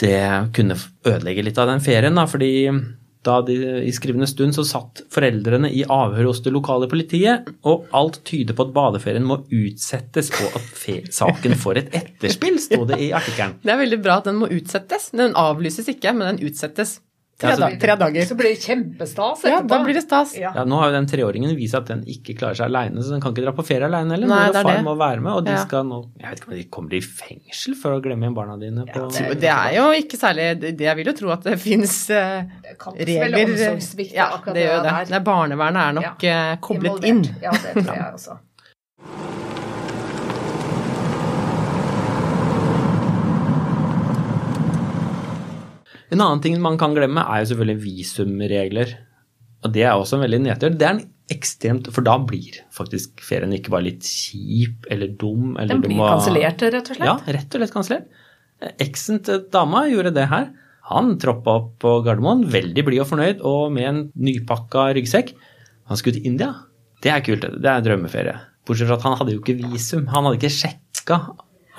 det 0.00 0.16
kunne 0.56 0.74
ødelegge 1.06 1.42
litt 1.46 1.58
av 1.58 1.68
den 1.74 1.82
ferien, 1.82 2.14
da, 2.18 2.24
fordi 2.30 2.52
da 3.26 3.40
de, 3.46 3.56
i 3.88 3.92
skrivende 3.94 4.28
stund 4.30 4.56
så 4.56 4.64
satt 4.66 5.04
foreldrene 5.12 5.70
i 5.72 5.84
avhør 5.88 6.30
hos 6.30 6.42
det 6.44 6.52
lokale 6.54 6.88
politiet, 6.90 7.48
og 7.68 7.88
alt 7.96 8.20
tyder 8.28 8.56
på 8.56 8.68
at 8.68 8.74
badeferien 8.76 9.26
må 9.26 9.40
utsettes 9.48 10.30
og 10.40 10.58
at 10.60 11.10
saken 11.14 11.56
får 11.60 11.82
et 11.82 11.98
etterspill, 12.02 12.60
sto 12.62 12.84
det 12.88 13.00
i 13.02 13.10
artikkelen. 13.16 13.58
Det 13.64 13.72
er 13.72 13.80
veldig 13.80 14.00
bra 14.04 14.18
at 14.20 14.28
den 14.28 14.38
må 14.40 14.48
utsettes. 14.52 15.10
Den 15.16 15.34
avlyses 15.38 15.88
ikke, 15.90 16.12
men 16.16 16.34
den 16.34 16.48
utsettes. 16.48 16.98
Tre, 17.36 17.50
Ja, 17.50 17.56
så- 17.56 17.60
da, 17.60 17.68
tre 17.82 17.94
dager. 17.98 18.22
Så 18.28 18.36
blir 18.38 18.54
det 18.54 18.60
kjempestas 18.62 19.40
Ja, 19.44 19.60
da 19.60 19.82
blir 19.82 19.94
det 19.94 20.02
stas. 20.04 20.36
Ja. 20.38 20.52
Ja, 20.54 20.62
Nå 20.64 20.76
har 20.78 20.86
jo 20.90 20.92
den 20.94 21.06
treåringen 21.10 21.56
vist 21.56 21.74
at 21.74 21.86
den 21.90 22.04
ikke 22.06 22.36
klarer 22.38 22.54
seg 22.54 22.66
aleine, 22.70 23.02
så 23.02 23.10
den 23.10 23.20
kan 23.20 23.34
ikke 23.34 23.42
dra 23.42 23.52
på 23.52 23.64
ferie 23.66 23.88
aleine 23.88 24.14
heller. 24.14 24.28
Nei, 24.28 24.36
Mor 24.38 24.46
og 24.46 24.52
det 24.54 24.62
far 24.62 24.76
det. 24.76 24.84
må 24.84 24.94
være 24.96 25.20
med, 25.20 25.32
og 25.32 25.44
de 25.44 25.50
Ja. 25.50 25.64
skal 25.64 25.82
nå 25.84 25.98
Jeg 26.20 26.30
vet 26.30 26.38
ikke 26.40 26.48
om 26.48 26.54
de 26.54 26.64
kommer 26.70 26.94
i 26.94 27.00
fengsel 27.00 27.74
for 27.74 27.90
å 27.98 28.00
glemme 28.00 28.22
igjen 28.22 28.34
barna 28.36 28.56
dine 28.60 28.86
på 28.86 29.10
det- 29.10 29.40
Det 29.40 29.50
er 29.50 29.74
jo 29.74 29.90
ikke 29.98 30.16
særlig 30.16 30.60
det- 30.60 30.78
Jeg 30.80 30.96
vil 30.96 31.06
jo 31.06 31.12
tro 31.12 31.30
at 31.32 31.42
det 31.42 31.58
fins 31.58 32.06
Det 32.06 32.78
kalles 32.78 32.98
vel 33.04 33.32
regler 33.34 34.14
Ja, 34.14 34.38
det 34.46 34.54
gjør 34.54 34.82
det. 34.84 35.08
det 35.08 35.16
er 35.16 35.20
barnevernet 35.20 35.88
er 35.88 35.92
nok 35.92 36.22
uh, 36.22 36.56
koblet 36.62 37.02
Involvert. 37.02 37.04
inn. 37.04 37.36
Ja, 37.42 37.50
det 37.50 37.84
tror 37.84 37.94
jeg 37.96 38.12
også. 38.14 38.38
En 46.14 46.22
annen 46.22 46.42
ting 46.44 46.56
man 46.62 46.78
kan 46.80 46.94
glemme, 46.96 47.24
er 47.26 47.42
jo 47.42 47.50
selvfølgelig 47.52 47.82
visumregler. 47.82 48.94
Og 49.64 49.72
det 49.74 49.82
er 49.88 49.94
også 49.96 50.18
en 50.18 50.24
veldig 50.26 50.40
nedtur. 50.44 50.74
Det 50.78 50.86
er 50.86 50.96
en 50.98 51.04
ekstremt 51.32 51.86
For 51.94 52.04
da 52.04 52.18
blir 52.20 52.58
faktisk 52.76 53.22
ferien 53.24 53.52
ikke 53.56 53.72
bare 53.72 53.86
litt 53.86 54.04
kjip 54.04 54.84
eller 54.92 55.08
dum. 55.20 55.54
Eller 55.56 55.78
Den 55.78 55.86
blir 55.86 55.96
må- 55.96 56.10
kansellert, 56.12 56.60
rett 56.74 56.90
og 56.92 56.98
slett. 56.98 57.08
Ja, 57.08 57.16
rett 57.38 57.54
og 57.56 57.62
slett 57.62 57.72
kansellert. 57.72 58.20
Eksen 58.84 59.22
til 59.24 59.40
dama 59.52 59.86
gjorde 59.90 60.12
det 60.14 60.28
her. 60.30 60.50
Han 60.90 61.14
troppa 61.18 61.54
opp 61.58 61.70
på 61.80 61.94
Gardermoen, 62.04 62.44
veldig 62.52 62.84
blid 62.84 63.00
og 63.00 63.08
fornøyd, 63.08 63.40
og 63.42 63.72
med 63.72 63.88
en 63.88 64.00
nypakka 64.20 64.90
ryggsekk. 64.98 65.32
Han 65.88 65.96
skulle 65.96 66.18
til 66.20 66.26
India. 66.28 66.50
Det 67.00 67.10
er 67.12 67.24
kult. 67.24 67.40
Det 67.40 67.70
er 67.72 67.80
drømmeferie. 67.84 68.36
Bortsett 68.68 68.88
fra 68.88 68.96
at 69.00 69.02
han 69.08 69.16
hadde 69.16 69.32
jo 69.34 69.40
ikke 69.40 69.56
visum. 69.64 70.06
Han 70.12 70.24
hadde 70.28 70.38
ikke 70.38 70.52
sjekka. 70.52 71.18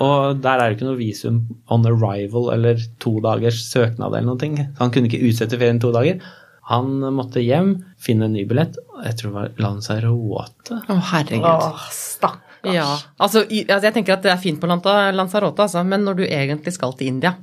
Og 0.04 0.40
der 0.44 0.60
er 0.60 0.68
det 0.68 0.76
ikke 0.76 0.88
noe 0.90 0.98
visum 0.98 1.38
on 1.72 1.86
arrival 1.88 2.50
eller 2.52 2.80
to 3.02 3.14
dagers 3.24 3.62
søknad 3.70 4.12
eller 4.12 4.26
noe. 4.28 4.40
ting. 4.40 4.58
Han 4.80 4.92
kunne 4.92 5.08
ikke 5.08 5.24
utsette 5.24 5.56
ferien 5.56 5.80
to 5.80 5.92
dager. 5.94 6.20
Han 6.68 6.98
måtte 7.14 7.40
hjem, 7.40 7.76
finne 8.02 8.26
en 8.26 8.34
ny 8.34 8.42
billett. 8.48 8.76
Jeg 9.04 9.18
tror 9.18 9.30
det 9.30 9.36
var 9.36 9.62
Lanzarote. 9.62 10.80
Å, 10.90 10.98
herregud. 11.12 11.46
Åh, 11.46 11.84
stakkars. 11.94 12.42
Ja, 12.74 12.88
altså, 13.22 13.44
altså 13.46 13.86
jeg 13.86 13.94
tenker 13.94 14.16
at 14.16 14.24
det 14.26 14.32
er 14.32 14.40
fint 14.42 14.58
på 14.58 14.66
Lanzarote, 14.66 15.68
altså, 15.68 15.84
men 15.86 16.02
når 16.02 16.18
du 16.18 16.24
egentlig 16.26 16.74
skal 16.74 16.96
til 16.98 17.12
India, 17.12 17.36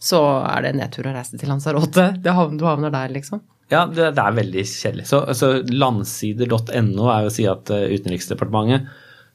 så 0.00 0.20
er 0.46 0.68
det 0.68 0.76
nedtur 0.78 1.10
å 1.10 1.14
reise 1.16 1.40
til 1.40 1.50
Lanzarote. 1.50 2.12
Det 2.22 2.36
havner, 2.36 2.60
du 2.60 2.68
havner 2.68 2.94
der, 2.94 3.10
liksom. 3.12 3.42
Ja, 3.70 3.84
det, 3.86 4.12
det 4.16 4.22
er 4.22 4.38
veldig 4.38 4.64
kjedelig. 4.66 5.06
Så 5.10 5.20
altså, 5.28 5.50
Landsider.no 5.66 7.10
er 7.10 7.26
jo 7.26 7.30
å 7.30 7.34
si 7.34 7.46
at 7.50 7.70
eh, 7.74 7.90
Utenriksdepartementet 7.98 8.88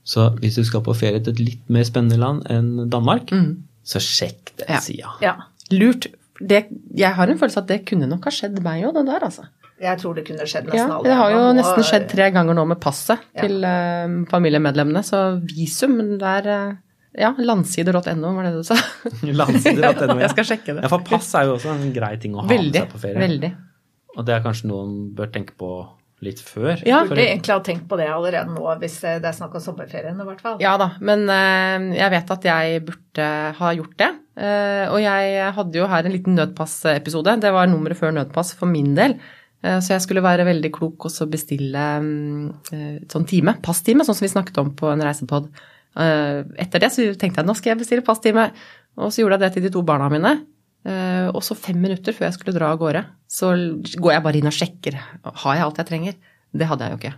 Så 0.06 0.28
hvis 0.40 0.56
du 0.60 0.64
skal 0.68 0.84
på 0.86 0.94
ferie 0.94 1.20
til 1.26 1.34
et 1.34 1.40
litt 1.42 1.70
mer 1.74 1.84
spennende 1.88 2.20
land 2.22 2.44
enn 2.54 2.90
Danmark, 2.94 3.32
så 3.86 3.98
sjekk 4.02 4.54
den 4.60 4.68
Ja. 4.76 4.80
sida. 4.80 5.16
Ja. 5.22 5.36
Lurt. 5.74 6.08
Det, 6.40 6.66
jeg 6.94 7.14
har 7.16 7.28
en 7.32 7.38
følelse 7.40 7.62
at 7.64 7.68
det 7.72 7.86
kunne 7.88 8.08
nok 8.12 8.26
ha 8.28 8.32
skjedd 8.34 8.60
meg 8.62 8.84
òg, 8.86 8.94
det 8.98 9.06
der, 9.08 9.24
altså. 9.24 9.46
Jeg 9.82 9.98
tror 10.00 10.16
det 10.16 10.26
kunne 10.28 10.46
skjedd 10.48 10.68
Ja, 10.68 10.72
nesten 10.74 10.92
alle. 10.92 11.04
det 11.04 11.16
har 11.20 11.32
jo 11.32 11.38
Man 11.48 11.56
nesten 11.58 11.84
skjedd 11.84 12.06
tre 12.12 12.30
ganger 12.32 12.54
nå 12.56 12.66
med 12.68 12.80
passet 12.80 13.20
Ja. 13.36 13.42
til 13.42 13.64
uh, 13.64 14.26
familiemedlemmene, 14.32 15.02
så 15.04 15.42
visum 15.52 16.18
der 16.20 16.48
uh, 16.48 16.76
Ja, 17.18 17.34
landsider.no 17.40 18.34
var 18.36 18.44
det 18.44 18.54
du 18.58 18.64
sa. 18.64 18.76
Landsider.no, 19.24 20.16
ja. 20.20 20.28
Jeg 20.28 20.30
skal 20.36 20.46
sjekke 20.52 20.76
det. 20.76 20.84
Ja, 20.84 20.90
for 20.92 21.00
pass 21.08 21.34
er 21.36 21.46
jo 21.50 21.56
også 21.58 21.72
en 21.74 21.94
grei 21.96 22.18
ting 22.20 22.36
å 22.36 22.44
ha 22.44 22.48
Veldig. 22.52 22.72
med 22.74 22.82
seg 22.84 22.92
på 22.92 23.00
ferie. 23.04 23.20
Veldig. 23.24 23.52
Og 24.18 24.26
det 24.28 24.36
er 24.36 24.44
kanskje 24.46 24.68
noen 24.72 24.96
bør 25.16 25.32
tenke 25.32 25.56
på 25.60 25.70
litt 26.26 26.42
før. 26.44 26.82
Ja, 26.88 27.00
For- 27.04 27.14
Burde 27.14 27.24
egentlig 27.28 27.54
ha 27.54 27.60
tenkt 27.66 27.86
på 27.92 27.98
det 28.00 28.08
allerede 28.12 28.52
nå, 28.52 28.66
hvis 28.82 28.98
det 29.06 29.24
er 29.30 29.38
snakk 29.38 29.56
om 29.56 29.64
sommerferien 29.64 30.20
i 30.20 30.28
hvert 30.28 30.42
fall. 30.44 30.58
Ja 30.64 30.76
da, 30.82 30.90
men 31.06 31.24
eh, 31.30 31.88
jeg 32.00 32.14
vet 32.16 32.34
at 32.36 32.48
jeg 32.50 32.84
burde 32.90 33.30
ha 33.62 33.72
gjort 33.78 33.96
det. 34.02 34.12
Eh, 34.36 34.84
og 34.92 35.00
jeg 35.04 35.54
hadde 35.56 35.80
jo 35.80 35.88
her 35.94 36.06
en 36.10 36.16
liten 36.18 36.36
nødpassepisode. 36.40 37.38
Det 37.46 37.54
var 37.56 37.70
nummeret 37.72 37.98
før 38.02 38.12
nødpass 38.18 38.54
for 38.60 38.68
min 38.72 38.94
del. 38.98 39.16
Eh, 39.64 39.80
så 39.82 39.96
jeg 39.96 40.04
skulle 40.06 40.22
være 40.26 40.46
veldig 40.50 40.74
klok 40.76 41.08
og 41.08 41.14
så 41.14 41.26
bestille 41.32 41.86
eh, 42.02 42.98
et 43.00 43.16
sånn 43.16 43.26
time, 43.30 43.56
passtime, 43.66 44.04
sånn 44.06 44.18
som 44.18 44.26
vi 44.28 44.34
snakket 44.34 44.60
om 44.62 44.74
på 44.78 44.92
en 44.92 45.06
reisepod. 45.06 45.48
Eh, 45.96 46.42
etter 46.66 46.84
det 46.84 46.92
så 46.92 47.06
tenkte 47.16 47.40
jeg 47.42 47.48
nå 47.48 47.56
skal 47.56 47.74
jeg 47.76 47.84
bestille 47.86 48.06
passtime. 48.06 48.50
Og 49.00 49.10
så 49.12 49.24
gjorde 49.24 49.40
jeg 49.40 49.44
det 49.46 49.54
til 49.58 49.66
de 49.68 49.72
to 49.76 49.82
barna 49.88 50.08
mine. 50.12 50.36
Eh, 50.86 51.28
og 51.32 51.42
så 51.46 51.56
fem 51.58 51.80
minutter 51.82 52.14
før 52.14 52.28
jeg 52.28 52.38
skulle 52.38 52.54
dra 52.58 52.72
av 52.74 52.82
gårde, 52.82 53.02
så 53.32 53.54
går 53.98 54.12
jeg 54.14 54.26
bare 54.28 54.40
inn 54.42 54.50
og 54.52 54.54
sjekker. 54.56 54.98
Har 55.26 55.58
jeg 55.58 55.66
alt 55.66 55.82
jeg 55.82 55.90
trenger? 55.90 56.20
Det 56.56 56.68
hadde 56.70 56.86
jeg 56.86 56.94
jo 56.94 57.00
ikke. 57.02 57.16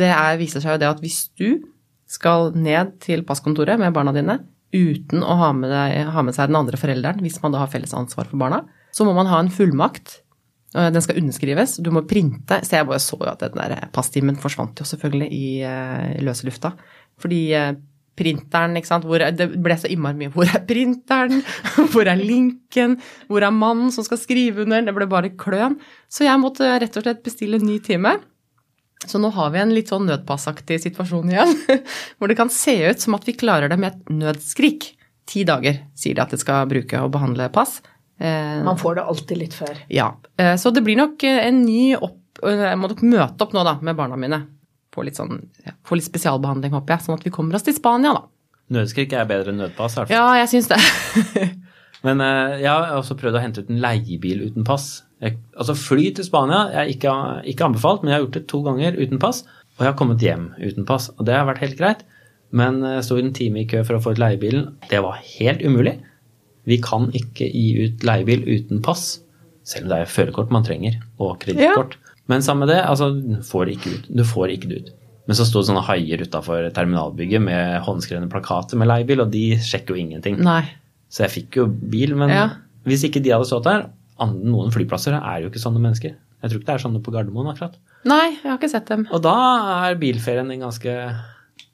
Det 0.00 0.08
er, 0.14 0.38
viser 0.40 0.62
seg 0.64 0.76
jo 0.76 0.80
det 0.80 0.88
at 0.88 1.02
hvis 1.04 1.20
du 1.38 1.48
skal 2.10 2.50
ned 2.58 2.96
til 3.04 3.22
passkontoret 3.26 3.78
med 3.78 3.92
barna 3.94 4.14
dine 4.14 4.40
uten 4.74 5.22
å 5.26 5.34
ha 5.38 5.50
med, 5.54 5.70
deg, 5.70 6.08
ha 6.14 6.22
med 6.22 6.34
seg 6.34 6.50
den 6.50 6.58
andre 6.60 6.78
forelderen, 6.78 7.22
hvis 7.24 7.40
man 7.42 7.54
da 7.54 7.60
har 7.64 7.70
felles 7.70 7.94
ansvar 7.96 8.28
for 8.30 8.38
barna, 8.40 8.62
så 8.94 9.06
må 9.06 9.14
man 9.14 9.28
ha 9.30 9.38
en 9.42 9.50
fullmakt. 9.52 10.20
Eh, 10.74 10.88
Den 10.94 11.02
skal 11.04 11.20
underskrives. 11.20 11.76
Du 11.82 11.90
må 11.94 12.04
printe. 12.08 12.60
Så 12.64 12.78
jeg 12.78 12.88
bare 12.88 13.02
så 13.02 13.18
jo 13.18 13.28
at 13.30 13.42
den 13.42 13.58
der 13.58 13.90
passtimen 13.94 14.38
forsvant 14.40 14.80
jo 14.80 14.86
selvfølgelig 14.88 15.28
i 15.34 15.44
eh, 15.66 16.16
løse 16.24 16.46
lufta. 16.48 16.72
Fordi 17.20 17.42
printeren, 18.20 18.76
ikke 18.76 18.90
sant, 18.92 19.06
hvor, 19.08 19.24
det 19.34 19.46
ble 19.64 19.76
så 19.80 19.88
innmari 19.90 20.18
mye 20.20 20.32
Hvor 20.34 20.48
er 20.52 20.62
printeren? 20.68 21.40
Hvor 21.92 22.06
er 22.12 22.20
linken? 22.20 22.98
Hvor 23.30 23.46
er 23.46 23.54
mannen 23.56 23.90
som 23.94 24.04
skal 24.06 24.20
skrive 24.20 24.66
under? 24.66 24.84
Det 24.84 24.94
ble 24.96 25.08
bare 25.10 25.32
kløn. 25.40 25.78
Så 26.12 26.28
jeg 26.28 26.40
måtte 26.42 26.68
rett 26.82 27.00
og 27.00 27.06
slett 27.06 27.24
bestille 27.26 27.58
en 27.60 27.66
ny 27.66 27.78
time. 27.84 28.18
Så 29.08 29.16
nå 29.16 29.30
har 29.32 29.48
vi 29.54 29.62
en 29.62 29.70
litt 29.72 29.88
sånn 29.88 30.04
nødpassaktig 30.10 30.76
situasjon 30.82 31.30
igjen, 31.32 31.54
hvor 32.20 32.28
det 32.28 32.36
kan 32.36 32.50
se 32.52 32.74
ut 32.90 33.00
som 33.00 33.16
at 33.16 33.24
vi 33.24 33.32
klarer 33.40 33.72
det 33.72 33.78
med 33.80 33.94
et 33.94 34.12
nødskrik. 34.12 34.90
Ti 35.30 35.44
dager 35.48 35.78
sier 35.96 36.18
de 36.18 36.24
at 36.24 36.34
de 36.34 36.38
skal 36.40 36.68
bruke 36.68 37.00
å 37.00 37.08
behandle 37.12 37.46
pass. 37.54 37.78
Eh, 38.20 38.60
Man 38.66 38.76
får 38.80 38.98
det 38.98 39.04
alltid 39.14 39.40
litt 39.40 39.56
før. 39.56 39.78
ja, 39.88 40.10
eh, 40.36 40.52
så 40.60 40.72
det 40.76 40.82
blir 40.84 40.98
nok 41.00 41.24
eh, 41.24 41.40
en 41.48 41.62
ny 41.64 41.94
opp 41.96 42.18
Jeg 42.44 42.76
må 42.78 42.88
nok 42.88 43.00
møte 43.04 43.44
opp 43.44 43.52
nå, 43.56 43.62
da, 43.66 43.74
med 43.84 43.96
barna 43.98 44.16
mine. 44.20 44.38
Få 44.94 45.04
litt, 45.06 45.18
sånn, 45.20 45.44
ja, 45.66 45.76
få 45.86 45.98
litt 45.98 46.08
spesialbehandling, 46.08 46.72
håper 46.74 46.96
jeg, 46.96 47.06
sånn 47.06 47.18
at 47.20 47.26
vi 47.26 47.32
kommer 47.34 47.54
oss 47.54 47.66
til 47.66 47.76
Spania, 47.76 48.14
da. 48.16 48.24
Nødskrik 48.74 49.12
er 49.14 49.28
bedre 49.30 49.52
enn 49.52 49.60
nødpass. 49.62 49.94
i 49.94 50.00
hvert 50.00 50.10
fall. 50.10 50.16
Ja, 50.16 50.40
jeg 50.42 50.50
syns 50.50 50.70
det. 50.70 51.46
Men 52.06 52.22
eh, 52.24 52.60
jeg 52.62 52.70
har 52.70 52.96
også 52.96 53.16
prøvd 53.20 53.38
å 53.38 53.42
hente 53.42 53.62
ut 53.62 53.70
en 53.70 53.80
leiebil 53.82 54.44
uten 54.48 54.66
pass. 54.66 55.02
Jeg, 55.20 55.36
altså 55.52 55.74
Fly 55.76 56.06
til 56.16 56.24
Spania 56.24 56.62
jeg 56.72 56.96
ikke, 56.96 57.12
ikke 57.52 57.66
anbefalt, 57.66 58.00
men 58.00 58.08
jeg 58.08 58.16
har 58.16 58.22
gjort 58.24 58.36
det 58.38 58.46
to 58.48 58.60
ganger 58.64 58.96
uten 58.96 59.20
pass. 59.20 59.42
Og 59.76 59.82
jeg 59.84 59.90
har 59.90 59.98
kommet 59.98 60.24
hjem 60.24 60.46
uten 60.56 60.86
pass, 60.88 61.10
og 61.18 61.26
det 61.28 61.36
har 61.36 61.44
vært 61.48 61.60
helt 61.64 61.76
greit. 61.76 62.06
Men 62.56 62.80
jeg 62.82 63.04
sto 63.06 63.18
en 63.20 63.34
time 63.36 63.60
i 63.60 63.66
kø 63.68 63.82
for 63.84 63.98
å 63.98 64.02
få 64.02 64.14
ut 64.16 64.22
leiebilen. 64.22 64.70
Det 64.88 65.02
var 65.04 65.20
helt 65.36 65.60
umulig. 65.60 65.98
Vi 66.68 66.80
kan 66.82 67.10
ikke 67.16 67.46
gi 67.52 67.66
ut 67.84 68.04
leiebil 68.06 68.46
uten 68.48 68.80
pass, 68.84 69.20
selv 69.68 69.86
om 69.86 69.92
det 69.92 70.00
er 70.00 70.10
førerkort 70.10 70.52
man 70.54 70.64
trenger, 70.66 70.96
og 71.20 71.36
kredittkort. 71.44 71.98
Men 72.30 72.42
sammen 72.46 72.66
med 72.66 72.70
det, 72.76 72.80
altså, 72.86 73.10
du 73.18 73.40
får 73.46 73.72
ikke 73.74 73.94
ut. 73.98 74.08
Du 74.20 74.22
får 74.26 74.54
ikke 74.54 74.70
det 74.70 74.80
ut. 74.84 74.90
Men 75.28 75.36
så 75.38 75.44
sto 75.46 75.60
det 75.62 75.68
sånne 75.68 75.84
haier 75.86 76.22
utafor 76.24 76.64
terminalbygget 76.74 77.42
med 77.44 77.82
håndskrevne 77.86 78.30
plakater 78.32 78.78
med 78.80 78.88
leiebil, 78.90 79.20
og 79.24 79.30
de 79.34 79.44
sjekker 79.62 79.94
jo 79.94 80.00
ingenting. 80.02 80.40
Nei. 80.42 80.62
Så 81.10 81.24
jeg 81.26 81.34
fikk 81.36 81.58
jo 81.60 81.66
bil, 81.66 82.14
men 82.18 82.30
Ja. 82.30 82.48
hvis 82.86 83.04
ikke 83.06 83.22
de 83.22 83.30
hadde 83.34 83.46
stått 83.50 83.66
der 83.68 83.88
Noen 84.20 84.68
flyplasser 84.70 85.14
er 85.16 85.40
jo 85.40 85.48
ikke 85.48 85.62
sånne 85.62 85.80
mennesker. 85.80 86.12
Jeg 86.42 86.50
tror 86.50 86.58
ikke 86.60 86.66
det 86.66 86.74
er 86.74 86.82
sånne 86.82 87.00
på 87.02 87.12
Gardermoen 87.14 87.48
akkurat. 87.54 87.78
Nei, 88.04 88.36
jeg 88.36 88.50
har 88.50 88.58
ikke 88.58 88.68
sett 88.68 88.86
dem. 88.90 89.06
Og 89.16 89.22
da 89.24 89.32
er 89.88 89.94
bilferien 89.96 90.50
en 90.52 90.60
ganske, 90.60 90.92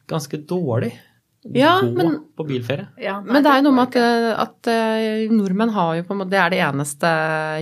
ganske 0.07 0.39
dårlig. 0.47 0.93
Ja, 1.55 1.81
Gå 1.81 1.93
men- 1.95 2.25
på 2.37 2.45
bilferie. 2.49 2.89
Ja, 2.99 3.21
nei, 3.21 3.33
Men 3.33 3.43
det 3.45 3.51
er 3.53 3.61
jo 3.63 3.71
noe 3.71 3.77
med 3.77 3.89
at, 3.89 3.97
eh, 3.97 4.43
at 4.43 4.67
eh, 4.73 5.29
nordmenn 5.31 5.71
har 5.71 5.97
jo 5.97 6.03
på 6.03 6.11
en 6.13 6.19
måte 6.25 6.31
Det 6.31 6.41
er 6.41 6.51
det 6.51 6.59
eneste 6.65 7.11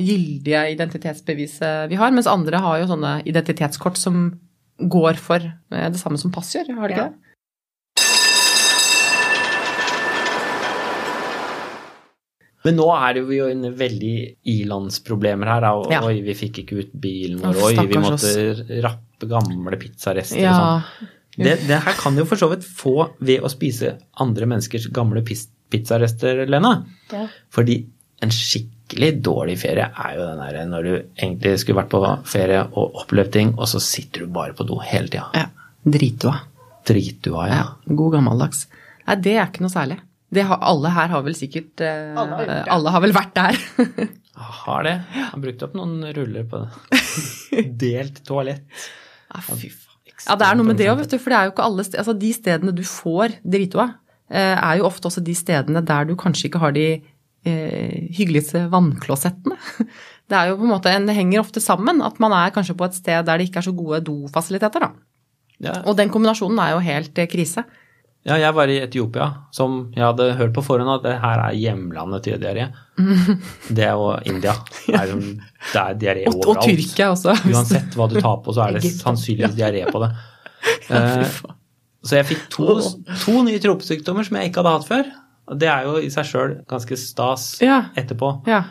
gyldige 0.00 0.62
identitetsbeviset 0.72 1.88
vi 1.90 1.94
har, 2.00 2.10
mens 2.10 2.26
andre 2.26 2.58
har 2.58 2.78
jo 2.80 2.86
sånne 2.86 3.22
identitetskort 3.26 3.96
som 4.00 4.40
går 4.80 5.16
for 5.20 5.36
eh, 5.44 5.88
det 5.90 6.00
samme 6.00 6.18
som 6.18 6.32
pass 6.32 6.54
gjør, 6.54 6.74
har 6.78 6.88
de 6.88 6.94
ikke 6.94 7.04
Ja. 7.04 7.08
det? 7.10 7.20
Men 12.64 12.78
nå 12.80 12.86
er 12.96 13.18
det 13.18 13.24
jo 13.36 13.46
en 13.52 13.66
veldig 13.76 14.12
i-landsproblemer 14.48 15.50
her. 15.50 15.60
da, 15.60 15.72
og 15.76 15.90
Ja. 15.92 16.00
Oi, 16.06 16.22
vi 16.22 16.32
fikk 16.32 16.62
ikke 16.64 16.78
ut 16.80 16.92
bilen 16.98 17.40
vår. 17.42 17.60
Oi, 17.62 17.74
vi 17.86 18.00
måtte 18.00 18.82
rappe 18.82 19.28
gamle 19.28 19.76
pizzarester 19.76 20.48
og 20.48 20.54
sånn. 20.56 21.08
Det, 21.36 21.56
det 21.66 21.80
her 21.82 21.96
kan 21.98 22.14
jo 22.18 22.24
for 22.28 22.38
så 22.38 22.46
vidt 22.52 22.62
få 22.66 23.08
ved 23.24 23.42
å 23.42 23.50
spise 23.50 23.96
andre 24.22 24.46
menneskers 24.46 24.86
gamle 24.94 25.24
pizzarester, 25.26 26.44
Lena. 26.46 26.76
Ja. 27.10 27.24
Fordi 27.54 27.80
en 28.22 28.30
skikkelig 28.32 29.10
dårlig 29.26 29.56
ferie 29.64 29.88
er 29.90 30.14
jo 30.16 30.28
den 30.28 30.40
derre 30.44 30.64
når 30.70 30.86
du 30.86 30.92
egentlig 30.94 31.56
skulle 31.60 31.80
vært 31.82 31.90
på 31.92 32.02
ferie 32.30 32.62
og 32.70 33.00
opplevd 33.02 33.32
ting, 33.34 33.52
og 33.58 33.66
så 33.70 33.82
sitter 33.82 34.24
du 34.24 34.32
bare 34.32 34.54
på 34.56 34.66
do 34.68 34.78
hele 34.84 35.10
tida. 35.10 35.28
ja. 35.34 35.48
Dritdua. 35.84 36.38
Dritdua, 36.88 37.42
ja. 37.50 37.56
Ja. 37.60 37.94
God 37.98 38.14
gammeldags. 38.14 38.62
Nei, 39.04 39.16
det 39.20 39.34
er 39.36 39.48
ikke 39.50 39.64
noe 39.66 39.72
særlig. 39.72 39.98
Det 40.34 40.46
har, 40.48 40.58
alle 40.64 40.90
her 40.94 41.10
har 41.12 41.22
vel 41.26 41.34
sikkert 41.36 41.82
eh, 41.84 42.14
Alle 42.18 42.38
har 42.40 42.70
alle 42.72 42.92
har 42.94 43.02
vel 43.04 43.12
vært 43.14 43.34
der. 43.36 43.58
Har 44.34 44.82
det. 44.82 44.94
Jeg 45.14 45.26
har 45.30 45.38
brukt 45.44 45.60
opp 45.62 45.74
noen 45.78 46.08
ruller 46.16 46.46
på 46.50 46.58
det. 46.64 47.02
Delt 47.84 48.16
toalett. 48.26 48.64
Ja, 49.30 49.42
fy. 49.46 49.68
Ja, 50.24 50.36
det 50.40 50.46
er 50.46 50.56
noe 50.56 50.68
med 50.70 50.78
det 50.80 50.88
òg, 50.90 51.02
vet 51.02 51.12
du. 51.12 51.18
For 51.20 51.32
det 51.32 51.38
er 51.38 51.48
jo 51.48 51.54
ikke 51.54 51.66
alle 51.66 51.84
Altså, 51.84 52.14
de 52.16 52.30
stedene 52.36 52.74
du 52.76 52.82
får 52.88 53.38
dritoa, 53.44 53.88
eh, 54.30 54.54
er 54.56 54.80
jo 54.80 54.88
ofte 54.88 55.10
også 55.10 55.24
de 55.24 55.34
stedene 55.36 55.84
der 55.84 56.08
du 56.08 56.14
kanskje 56.16 56.48
ikke 56.48 56.62
har 56.62 56.74
de 56.76 56.86
eh, 57.44 58.10
hyggeligste 58.16 58.66
vannklosettene. 58.72 59.58
Det 60.24 60.36
er 60.38 60.48
jo 60.48 60.56
på 60.56 60.64
en 60.64 60.70
måte 60.72 60.88
en, 60.88 61.04
Det 61.04 61.12
henger 61.18 61.42
ofte 61.42 61.60
sammen 61.60 61.98
at 62.00 62.16
man 62.22 62.32
er 62.32 62.52
kanskje 62.54 62.72
på 62.78 62.86
et 62.86 62.94
sted 62.96 63.26
der 63.28 63.36
det 63.36 63.50
ikke 63.50 63.60
er 63.60 63.66
så 63.66 63.74
gode 63.76 64.00
dofasiliteter, 64.06 64.86
da. 64.86 64.88
Ja. 65.60 65.74
Og 65.84 65.98
den 65.98 66.08
kombinasjonen 66.08 66.58
er 66.64 66.72
jo 66.72 66.84
helt 66.84 67.18
eh, 67.20 67.28
krise. 67.28 67.66
Ja, 68.24 68.36
jeg 68.40 68.54
var 68.56 68.70
i 68.72 68.78
Etiopia, 68.80 69.26
som 69.52 69.90
jeg 69.94 70.04
hadde 70.04 70.30
hørt 70.38 70.54
på 70.56 70.62
forhånd 70.64 70.90
at 70.94 71.02
det 71.04 71.16
her 71.20 71.42
er 71.48 71.56
hjemlandet 71.60 72.24
til 72.24 72.38
diaré. 72.40 72.70
Det 73.74 73.84
er 73.84 73.92
jo 73.98 74.12
India. 74.30 74.54
Det 74.86 74.94
er, 74.94 75.10
det 75.16 75.80
er 75.82 75.96
diaré 75.98 76.22
Og, 76.30 76.38
og. 76.52 76.60
Tyrkia 76.62 77.10
også. 77.12 77.34
Uansett 77.50 77.96
hva 77.98 78.06
du 78.08 78.16
tar 78.22 78.38
på, 78.44 78.54
så 78.54 78.68
er 78.68 78.76
det 78.78 78.84
sannsynligvis 78.94 79.56
diaré 79.58 79.84
på 79.92 80.04
det. 80.04 80.12
Eh. 80.88 81.26
Så 82.04 82.16
jeg 82.16 82.24
fikk 82.28 82.46
to, 82.52 82.78
to 83.24 83.34
nye 83.44 83.60
tropesykdommer 83.60 84.24
som 84.24 84.36
jeg 84.38 84.48
ikke 84.48 84.62
hadde 84.62 84.72
hatt 84.78 84.86
før. 84.88 85.10
Og 85.52 85.58
det 85.60 85.68
er 85.68 85.84
jo 85.84 85.98
i 86.00 86.08
seg 86.12 86.24
sjøl 86.28 86.54
ganske 86.70 86.96
stas 87.00 87.44
Ja. 87.64 87.82
etterpå. 88.00 88.30
Ja. 88.48 88.62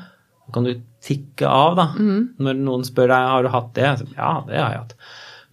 Da 0.48 0.56
kan 0.56 0.66
du 0.66 0.72
tikke 1.06 1.46
av, 1.50 1.76
da. 1.78 1.86
Mhm. 1.94 2.24
Når 2.42 2.58
noen 2.66 2.86
spør 2.88 3.12
deg 3.14 3.28
har 3.34 3.46
du 3.46 3.52
hatt 3.54 3.70
det. 3.78 3.92
Ja, 4.18 4.32
det 4.48 4.58
har 4.58 4.74
jeg 4.74 4.82
hatt. 4.88 4.96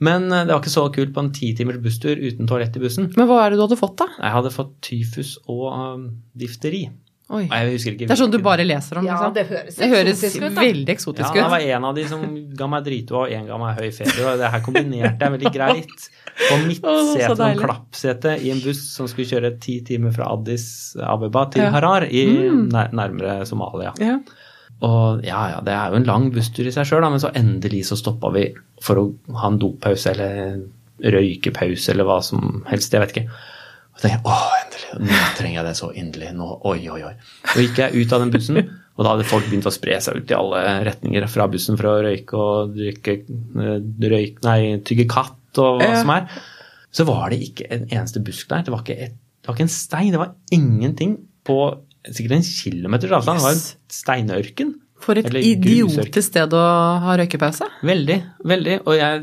Men 0.00 0.30
eh, 0.32 0.46
det 0.46 0.54
var 0.54 0.62
ikke 0.62 0.72
så 0.72 0.86
kult 0.94 1.12
på 1.16 1.24
en 1.26 1.30
ti 1.36 1.52
timers 1.56 1.78
busstur 1.84 2.16
uten 2.16 2.48
toalett 2.48 2.76
i 2.76 2.82
bussen. 2.82 3.12
Men 3.16 3.28
hva 3.28 3.44
er 3.44 3.52
det 3.52 3.60
du 3.60 3.66
hadde 3.66 3.80
fått, 3.80 3.98
da? 4.00 4.08
Jeg 4.16 4.36
hadde 4.38 4.52
fått 4.54 4.74
tyfus 4.86 5.36
og 5.50 5.66
um, 5.76 6.04
difteri. 6.40 6.86
Oi. 7.30 7.44
Jeg 7.46 7.76
ikke 7.92 8.06
Det 8.08 8.10
er 8.10 8.18
sånn 8.18 8.32
du 8.32 8.40
bare 8.42 8.64
leser 8.66 8.98
om, 8.98 9.06
Ja, 9.06 9.14
liksom? 9.14 9.34
det 9.36 9.44
høres 9.46 9.76
Det 9.78 9.88
høres 9.92 10.22
eksotisk 10.26 10.40
ut, 10.40 10.54
da. 10.56 10.64
veldig 10.64 10.88
Ja, 10.88 10.94
eksotisk 10.96 11.36
det 11.36 11.44
var 11.52 11.66
en 11.76 11.84
av 11.86 11.94
de 11.94 12.06
som 12.10 12.24
ga 12.58 12.68
meg 12.72 12.88
dritoa, 12.88 13.20
og 13.20 13.34
en 13.36 13.46
ga 13.46 13.58
meg 13.60 13.78
høy 13.78 13.92
feber. 13.94 14.24
Og 14.32 14.40
det 14.40 14.50
her 14.50 14.64
kombinerte 14.66 15.28
jeg 15.28 15.34
veldig 15.36 15.52
greit. 15.54 16.08
På 16.40 16.58
midtsetet 16.64 17.38
deilig. 17.38 17.62
klappsete 17.62 18.34
i 18.42 18.50
en 18.50 18.62
buss 18.64 18.82
som 18.96 19.06
skulle 19.10 19.30
kjøre 19.30 19.52
ti 19.62 19.78
timer 19.86 20.14
fra 20.16 20.32
Addis 20.34 20.66
Abeba 20.98 21.44
til 21.54 21.62
Ja. 21.62 21.70
Mm. 21.70 21.76
Harar, 21.78 22.08
i 22.10 22.24
nær, 22.72 22.90
nærmere 22.98 23.46
Somalia. 23.46 23.94
Ja. 24.02 24.18
Og 24.86 25.24
ja, 25.26 25.40
ja, 25.52 25.62
det 25.64 25.72
er 25.76 25.92
jo 25.92 26.00
en 26.00 26.08
lang 26.08 26.28
busstur 26.32 26.68
i 26.68 26.72
seg 26.72 26.88
sjøl, 26.88 27.04
men 27.12 27.20
så 27.20 27.32
endelig 27.36 27.84
så 27.90 27.98
stoppa 28.00 28.30
vi 28.32 28.46
for 28.80 29.00
å 29.00 29.06
ha 29.40 29.50
en 29.50 29.58
dopause 29.60 30.14
eller 30.14 30.62
røykepause 31.00 31.92
eller 31.92 32.08
hva 32.08 32.20
som 32.24 32.62
helst, 32.68 32.94
jeg 32.94 33.02
vet 33.02 33.12
ikke. 33.14 33.40
Og 33.90 34.00
tenkte 34.00 34.14
jeg, 34.14 34.22
åh, 34.24 34.46
endelig, 34.60 35.10
nå 35.10 35.24
trenger 35.36 35.58
jeg 35.58 35.66
det 35.68 35.74
så 35.76 35.90
inderlig, 35.92 36.30
nå, 36.36 36.48
oi, 36.70 36.78
oi, 36.92 37.00
oi. 37.10 37.12
Så 37.52 37.64
gikk 37.64 37.82
jeg 37.82 38.04
ut 38.04 38.14
av 38.16 38.24
den 38.24 38.32
bussen, 38.32 38.60
og 38.96 39.04
da 39.04 39.12
hadde 39.14 39.28
folk 39.28 39.48
begynt 39.48 39.68
å 39.68 39.74
spre 39.74 39.98
seg 40.04 40.20
ut 40.20 40.32
i 40.32 40.38
alle 40.38 40.62
retninger 40.88 41.28
fra 41.32 41.48
bussen 41.52 41.76
for 41.80 41.90
å 41.90 41.98
røyke 42.04 42.40
og 42.40 42.74
drikke, 42.76 43.18
eh, 43.64 43.76
røyk, 44.14 44.40
nei, 44.46 44.60
tygge 44.86 45.08
katt 45.10 45.60
og 45.60 45.80
hva 45.82 45.92
som 45.98 46.14
er. 46.14 46.26
så 46.94 47.06
var 47.08 47.30
det 47.32 47.40
ikke 47.50 47.68
en 47.68 47.86
eneste 47.88 48.22
busk 48.24 48.48
der. 48.50 48.64
Det 48.66 48.72
var 48.74 48.84
ikke, 48.84 48.96
et, 49.08 49.16
det 49.40 49.50
var 49.50 49.56
ikke 49.56 49.68
en 49.68 49.72
stein. 49.72 50.10
Det 50.14 50.20
var 50.20 50.34
ingenting 50.56 51.16
på 51.48 51.58
sikkert 52.08 52.32
en 52.38 52.42
kilometers 52.46 53.12
avstand. 53.20 53.40
Yes. 53.40 53.44
var 53.44 53.56
en 53.56 53.64
steinørken. 54.00 54.74
For 55.00 55.16
et 55.16 55.30
idiotisk 55.32 56.26
sted 56.28 56.52
å 56.52 56.60
ha 57.04 57.16
røykepause. 57.16 57.64
Veldig, 57.88 58.18
veldig. 58.44 58.78
Og 58.86 58.96
jeg 58.98 59.22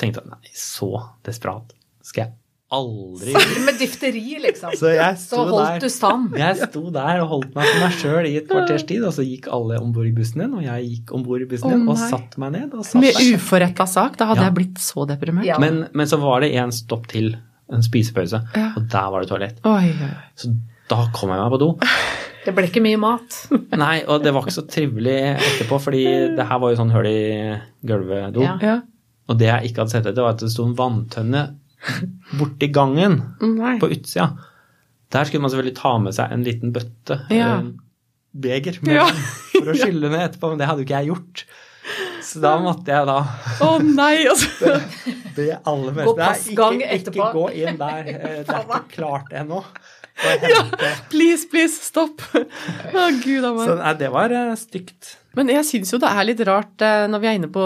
tenkte 0.00 0.22
at 0.24 0.30
nei, 0.32 0.52
så 0.56 0.88
desperat 1.26 1.74
skal 2.06 2.22
jeg 2.24 2.32
aldri. 2.76 3.32
Med 3.66 3.76
difteri, 3.78 4.22
liksom. 4.42 4.72
Så 4.74 4.90
jeg 4.96 5.18
Så 5.20 5.38
holdt 5.44 5.68
der. 5.76 5.80
du 5.84 5.88
stand. 5.92 6.32
Jeg 6.40 6.56
sto 6.70 6.82
der 6.94 7.20
og 7.22 7.28
holdt 7.34 7.52
meg 7.54 7.68
for 7.68 7.82
meg 7.84 7.92
sjøl 8.00 8.26
i 8.26 8.32
et 8.40 8.48
kvarters 8.50 8.86
tid, 8.88 9.04
og 9.06 9.12
så 9.14 9.22
gikk 9.26 9.46
alle 9.54 9.78
om 9.80 9.92
bord 9.94 10.08
i 10.08 10.14
bussen 10.16 10.42
din, 10.42 10.54
og 10.58 10.64
jeg 10.64 10.88
gikk 10.88 11.12
om 11.14 11.22
bord 11.28 11.44
i 11.44 11.48
bussen 11.52 11.70
din 11.76 11.84
din 11.84 11.92
og 11.92 12.00
satte 12.00 12.40
meg 12.42 12.52
ned. 12.56 12.74
og 12.74 12.84
satt 12.88 13.00
Med 13.04 13.20
uforretta 13.36 13.86
sak. 13.86 14.16
Da 14.18 14.26
hadde 14.32 14.42
Ja. 14.42 14.48
jeg 14.50 14.54
blitt 14.58 14.80
så 14.82 15.06
deprimert. 15.06 15.44
Ja. 15.46 15.58
Men, 15.62 15.86
men 15.92 16.06
så 16.10 16.18
var 16.18 16.40
det 16.40 16.54
en 16.56 16.72
stopp 16.72 17.06
til, 17.12 17.36
en 17.70 17.82
spisepause, 17.86 18.40
Ja. 18.56 18.72
og 18.76 18.88
der 18.88 19.10
var 19.12 19.20
det 19.20 19.28
toalett. 19.30 19.60
Oi, 19.64 19.92
oi. 19.92 20.10
Så 20.36 20.50
da 20.90 20.98
kom 21.16 21.32
jeg 21.34 21.40
meg 21.42 21.52
på 21.56 21.60
do. 21.62 21.70
Det 22.46 22.52
ble 22.54 22.68
ikke 22.68 22.78
mye 22.84 22.98
mat. 23.02 23.36
Nei, 23.82 24.04
og 24.06 24.20
det 24.22 24.30
var 24.32 24.44
ikke 24.44 24.54
så 24.54 24.62
trivelig 24.70 25.16
etterpå, 25.34 25.80
fordi 25.82 26.02
det 26.38 26.44
her 26.46 26.60
var 26.62 26.70
jo 26.70 26.76
sånn 26.78 26.92
høl 26.94 27.08
i 27.10 27.16
gulvet-do. 27.90 28.44
Ja. 28.44 28.52
Ja. 28.62 28.74
Og 29.26 29.40
det 29.40 29.48
jeg 29.48 29.72
ikke 29.72 29.82
hadde 29.82 29.90
sett 29.96 30.06
etter, 30.06 30.22
var 30.22 30.36
at 30.36 30.44
det 30.44 30.52
sto 30.54 30.62
en 30.68 30.76
vanntønne 30.78 31.40
borti 32.38 32.68
gangen 32.70 33.16
Nei. 33.42 33.72
på 33.82 33.88
utsida. 33.90 34.28
Der 35.10 35.26
skulle 35.26 35.42
man 35.42 35.50
selvfølgelig 35.50 35.74
ta 35.80 35.96
med 36.02 36.14
seg 36.14 36.30
en 36.36 36.46
liten 36.46 36.70
bøtte, 36.74 37.18
Ja. 37.34 37.56
en 37.58 37.72
beger, 38.46 38.78
med 38.86 38.94
Ja. 39.00 39.08
for 39.50 39.72
å 39.72 39.78
skylle 39.82 40.12
ned 40.14 40.22
etterpå, 40.28 40.52
men 40.54 40.62
det 40.62 40.68
hadde 40.70 40.84
jo 40.84 40.86
ikke 40.86 41.00
jeg 41.02 41.10
gjort. 41.10 41.44
Så 42.26 42.40
da 42.42 42.56
måtte 42.58 42.90
jeg 42.90 43.06
da 43.06 43.18
Å 43.62 43.74
nei, 43.82 44.24
altså. 44.26 44.72
be 45.36 45.44
alle 45.70 45.92
mennesker 45.94 46.08
Gå 46.10 46.16
passgang 46.18 46.80
ikke, 46.82 47.12
ikke 47.12 47.28
gå 47.36 47.44
inn 47.54 47.76
der. 47.78 48.08
eh, 48.10 48.40
Det 48.42 48.54
er 48.54 48.64
ikke 48.66 48.80
klart 48.96 49.30
ennå. 49.38 49.60
Hente- 50.24 50.90
Please, 51.12 51.44
please, 51.50 51.76
stopp. 51.84 52.22
Å 52.32 53.06
gud 53.22 53.44
a 53.44 53.52
meg. 53.56 53.66
Så 53.68 53.74
nei, 53.78 53.92
det 54.00 54.08
var 54.14 54.32
uh, 54.32 54.54
stygt. 54.58 55.16
Men 55.36 55.50
jeg 55.52 55.66
syns 55.68 55.92
jo 55.92 56.00
det 56.00 56.08
er 56.08 56.24
litt 56.28 56.40
rart 56.48 56.80
uh, 56.84 57.04
når 57.12 57.20
vi 57.22 57.28
er 57.28 57.36
inne 57.40 57.50
på, 57.52 57.64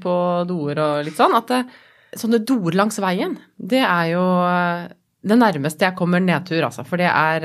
på 0.00 0.14
doer 0.48 0.80
og 0.80 1.02
litt 1.04 1.18
sånn, 1.18 1.36
at 1.36 1.52
uh, 1.52 1.76
sånne 2.16 2.40
doer 2.48 2.78
langs 2.80 2.96
veien, 3.04 3.36
det 3.60 3.82
er 3.84 4.14
jo 4.14 4.24
det 5.20 5.36
nærmeste 5.36 5.84
jeg 5.84 5.96
kommer 5.98 6.22
nedtur, 6.24 6.62
altså. 6.64 6.80
For 6.88 6.96
det 6.96 7.10
er, 7.12 7.44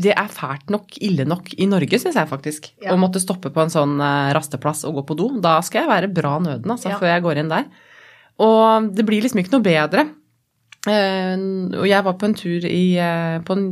det 0.00 0.14
er 0.16 0.30
fælt 0.32 0.72
nok, 0.72 0.96
ille 1.04 1.26
nok 1.28 1.50
i 1.60 1.66
Norge, 1.68 1.98
syns 2.00 2.16
jeg 2.16 2.30
faktisk. 2.30 2.70
Ja. 2.80 2.94
Å 2.94 2.96
måtte 2.98 3.20
stoppe 3.20 3.52
på 3.52 3.60
en 3.60 3.68
sånn 3.70 4.00
rasteplass 4.32 4.86
og 4.88 4.96
gå 4.96 5.04
på 5.10 5.16
do. 5.20 5.26
Da 5.44 5.58
skal 5.66 5.84
jeg 5.84 5.90
være 5.92 6.08
bra 6.16 6.38
nøden, 6.40 6.72
altså, 6.72 6.94
Ja. 6.94 6.96
før 6.96 7.12
jeg 7.12 7.24
går 7.26 7.42
inn 7.42 7.52
der. 7.52 7.68
Og 8.40 8.88
det 8.96 9.04
blir 9.04 9.20
liksom 9.20 9.42
ikke 9.42 9.52
noe 9.52 9.66
bedre. 9.68 10.06
Eh, 10.88 11.36
og 11.76 11.84
jeg 11.84 12.04
var 12.06 12.14
på 12.16 12.24
en 12.24 12.34
tur 12.38 12.64
i, 12.64 12.96
eh, 12.96 13.36
på 13.44 13.52
en 13.52 13.64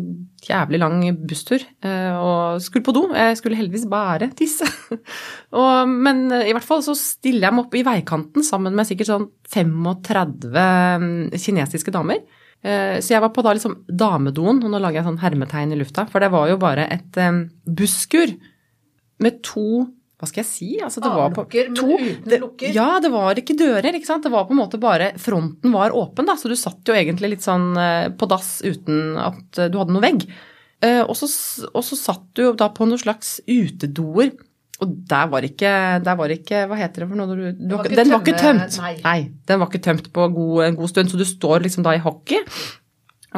jævlig 0.45 0.81
lang 0.83 0.99
busstur 1.25 1.63
eh, 1.65 2.13
og 2.13 2.61
skulle 2.61 2.85
på 2.85 2.93
do. 2.93 3.07
Jeg 3.17 3.39
skulle 3.39 3.57
heldigvis 3.57 3.87
bare 3.89 4.29
tisse. 4.37 4.69
og, 5.59 5.89
men 5.89 6.27
i 6.43 6.53
hvert 6.53 6.67
fall 6.67 6.85
så 6.85 6.97
stiller 6.99 7.49
jeg 7.49 7.57
meg 7.57 7.65
opp 7.65 7.79
i 7.79 7.87
veikanten 7.87 8.45
sammen 8.45 8.77
med 8.77 8.89
sikkert 8.89 9.13
sånn 9.13 9.27
35 9.49 10.53
mm, 10.53 11.17
kinesiske 11.41 11.95
damer. 11.95 12.21
Så 12.59 13.13
jeg 13.13 13.23
var 13.23 13.31
på 13.31 13.43
da 13.47 13.53
liksom 13.55 13.77
damedoen, 13.87 14.59
og 14.67 14.73
nå 14.73 14.81
lager 14.83 14.99
jeg 14.99 15.07
sånn 15.07 15.21
hermetegn 15.23 15.77
i 15.77 15.77
lufta, 15.79 16.09
for 16.11 16.19
det 16.19 16.33
var 16.33 16.49
jo 16.51 16.57
bare 16.59 16.89
et 16.91 17.15
busskur 17.63 18.33
med 19.23 19.39
to 19.47 19.85
hva 20.19 20.27
skal 20.27 20.41
jeg 20.43 20.49
si? 20.49 20.69
Altså, 20.83 20.99
det 21.05 21.11
var 21.15 21.31
på, 21.31 21.45
Avlukker, 21.45 21.69
men 21.71 21.77
to, 21.79 21.95
uten 21.95 22.25
det, 22.33 22.39
lukker. 22.43 22.73
Ja, 22.75 22.89
det 23.03 23.11
var 23.15 23.39
ikke 23.39 23.55
dører, 23.55 23.95
ikke 23.95 24.09
sant. 24.09 24.25
Det 24.27 24.33
var 24.35 24.49
på 24.49 24.55
en 24.57 24.59
måte 24.59 24.81
bare 24.83 25.13
Fronten 25.23 25.71
var 25.71 25.95
åpen, 25.95 26.27
da, 26.27 26.35
så 26.35 26.51
du 26.51 26.57
satt 26.59 26.83
jo 26.91 26.97
egentlig 26.99 27.37
litt 27.37 27.47
sånn 27.47 27.69
eh, 27.79 28.09
på 28.19 28.27
dass 28.31 28.57
uten 28.67 29.15
at 29.23 29.61
eh, 29.63 29.71
du 29.71 29.79
hadde 29.79 29.95
noe 29.95 30.03
vegg. 30.03 30.27
Eh, 30.83 31.05
Og 31.07 31.15
så, 31.21 31.29
og 31.71 31.87
så 31.87 31.99
satt 32.01 32.27
du 32.35 32.49
da 32.59 32.69
på 32.75 32.87
noen 32.91 32.99
slags 32.99 33.37
utedoer. 33.47 34.35
Og 34.83 34.91
der 35.11 35.31
var 35.31 35.43
ikke, 35.43 35.71
der 36.07 36.19
var 36.19 36.31
ikke 36.31 36.61
Hva 36.71 36.77
heter 36.79 37.03
det 37.03 37.09
for 37.11 37.19
noe? 37.19 37.31
Du, 37.35 37.47
du, 37.51 37.63
den, 37.63 37.73
var 37.79 37.89
den 37.91 38.13
var 38.13 38.21
ikke 38.23 38.37
tømt. 38.39 38.67
tømt. 38.75 39.01
nei. 39.07 39.17
den 39.51 39.59
var 39.63 39.71
ikke 39.71 39.85
tømt 39.87 40.11
på 40.15 40.29
god, 40.35 40.61
en 40.69 40.77
god 40.79 40.93
stund. 40.93 41.11
Så 41.11 41.19
du 41.19 41.27
står 41.27 41.63
liksom 41.67 41.87
da 41.87 41.95
i 41.99 42.03
hockey, 42.03 42.43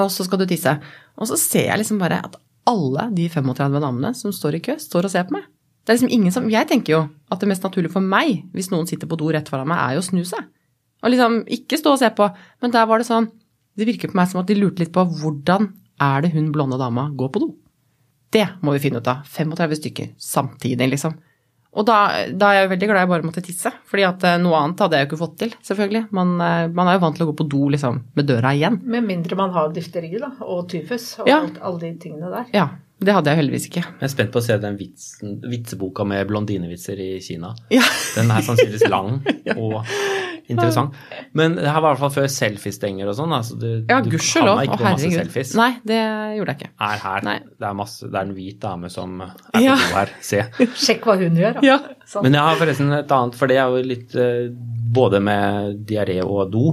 og 0.01 0.09
så 0.13 0.25
skal 0.25 0.41
du 0.43 0.49
tisse. 0.51 0.75
Og 1.21 1.29
så 1.29 1.37
ser 1.41 1.71
jeg 1.71 1.81
liksom 1.81 2.01
bare 2.01 2.21
at 2.25 2.37
alle 2.69 3.07
de 3.17 3.29
35 3.33 3.81
damene 3.85 4.13
som 4.17 4.33
står 4.37 4.59
i 4.59 4.65
kø, 4.65 4.77
står 4.81 5.09
og 5.09 5.13
ser 5.13 5.29
på 5.29 5.37
meg. 5.39 5.49
Det 5.85 5.93
er 5.93 5.97
liksom 5.99 6.13
ingen 6.13 6.33
som 6.35 6.49
Jeg 6.53 6.69
tenker 6.69 6.93
jo 6.93 7.01
at 7.33 7.41
det 7.41 7.49
mest 7.49 7.63
naturlige 7.65 7.93
for 7.95 8.05
meg, 8.05 8.45
hvis 8.53 8.71
noen 8.71 8.87
sitter 8.87 9.09
på 9.11 9.17
do 9.19 9.31
rett 9.33 9.49
foran 9.49 9.69
meg, 9.71 9.79
er 9.79 9.97
jo 9.97 10.03
å 10.05 10.09
snu 10.11 10.21
seg. 10.29 10.45
Og 11.03 11.11
liksom 11.15 11.41
ikke 11.49 11.79
stå 11.81 11.95
og 11.95 11.99
se 12.03 12.11
på. 12.13 12.27
Men 12.61 12.71
der 12.75 12.87
var 12.87 12.99
det 13.01 13.07
sånn 13.09 13.31
Det 13.79 13.87
virker 13.89 14.11
på 14.13 14.19
meg 14.19 14.29
som 14.29 14.41
at 14.43 14.47
de 14.51 14.55
lurte 14.59 14.83
litt 14.83 14.93
på 14.93 15.05
hvordan 15.07 15.71
er 16.01 16.23
det 16.23 16.33
hun 16.35 16.51
blonde 16.53 16.77
dama 16.81 17.09
går 17.17 17.31
på 17.33 17.41
do. 17.41 17.55
Det 18.33 18.45
må 18.63 18.73
vi 18.75 18.81
finne 18.83 19.01
ut 19.01 19.09
av. 19.09 19.23
35 19.25 19.77
stykker 19.79 20.11
samtidig, 20.21 20.89
liksom. 20.91 21.15
Og 21.71 21.87
da, 21.87 22.27
da 22.35 22.49
er 22.51 22.57
jeg 22.65 22.71
veldig 22.73 22.87
glad 22.91 22.99
jeg 23.05 23.11
bare 23.13 23.27
måtte 23.29 23.43
tisse, 23.47 23.71
fordi 23.87 24.03
at 24.03 24.25
eh, 24.27 24.39
noe 24.43 24.59
annet 24.59 24.81
hadde 24.83 24.99
jeg 24.99 25.07
jo 25.07 25.09
ikke 25.11 25.19
fått 25.21 25.37
til, 25.39 25.53
selvfølgelig. 25.63 26.03
Man, 26.19 26.33
eh, 26.43 26.67
man 26.75 26.89
er 26.91 26.97
jo 26.99 27.03
vant 27.05 27.17
til 27.19 27.25
å 27.27 27.29
gå 27.31 27.37
på 27.39 27.47
do 27.53 27.69
liksom 27.71 28.01
med 28.19 28.27
døra 28.27 28.51
igjen. 28.59 28.81
Med 28.91 29.07
mindre 29.07 29.39
man 29.39 29.55
har 29.55 29.71
difteri 29.75 30.11
da, 30.19 30.33
og 30.43 30.67
tyfus 30.73 31.13
og 31.23 31.31
Ja. 31.31 31.39
alt, 31.45 31.61
alle 31.63 31.79
de 31.85 31.93
tingene 32.03 32.31
der. 32.35 32.47
Ja, 32.57 32.67
det 33.01 33.15
hadde 33.17 33.33
jeg 33.33 33.39
heldigvis 33.41 33.67
ikke. 33.71 33.83
Jeg 34.01 34.07
er 34.07 34.13
spent 34.13 34.33
på 34.35 34.41
å 34.43 34.45
se 34.45 34.57
den 34.61 34.75
vitsen, 34.77 35.39
vitseboka 35.49 36.05
med 36.05 36.27
blondinevitser 36.29 36.99
i 37.01 37.11
Kina. 37.25 37.55
Ja. 37.73 37.83
Den 38.17 38.31
er 38.35 38.45
sannsynligvis 38.45 38.85
lang 38.93 39.23
og 39.57 39.79
interessant. 40.51 40.97
Men 41.39 41.55
det 41.57 41.65
her 41.71 41.79
var 41.81 41.95
i 41.95 41.95
hvert 41.95 42.03
fall 42.03 42.13
før 42.25 42.29
selfiestenger 42.35 43.09
og 43.09 43.17
sånn. 43.17 43.33
Altså, 43.37 43.57
du, 43.61 43.69
Ja, 43.89 44.01
gudskjelov. 44.05 44.61
Å, 44.65 44.79
herregud. 44.83 45.57
Nei, 45.61 45.71
det 45.87 46.01
gjorde 46.37 46.55
jeg 46.55 46.59
ikke. 46.61 46.71
Er 46.91 47.03
her. 47.07 47.27
Nei. 47.31 47.37
Det 47.57 47.69
er, 47.71 47.77
masse, 47.81 48.11
det 48.11 48.19
er 48.21 48.29
en 48.29 48.35
hvit 48.37 48.61
dame 48.67 48.91
som 48.93 49.21
er 49.25 49.35
på 49.55 49.65
Ja. 49.65 49.79
do 49.81 49.91
her. 49.97 50.15
Se. 50.27 50.45
Sjekk 50.85 51.07
hva 51.09 51.17
hun 51.23 51.39
gjør. 51.41 51.57
da. 51.61 51.67
Ja. 51.67 51.79
Sånn. 52.11 52.27
Men 52.27 52.37
jeg 52.37 52.49
har 52.51 52.61
forresten 52.61 52.93
et 52.99 53.17
annet, 53.17 53.39
for 53.39 53.51
det 53.53 53.61
er 53.63 53.71
jo 53.77 53.85
litt 53.87 54.17
eh, 54.19 54.49
Både 54.91 55.21
med 55.23 55.85
diaré 55.87 56.17
og 56.27 56.49
do, 56.51 56.65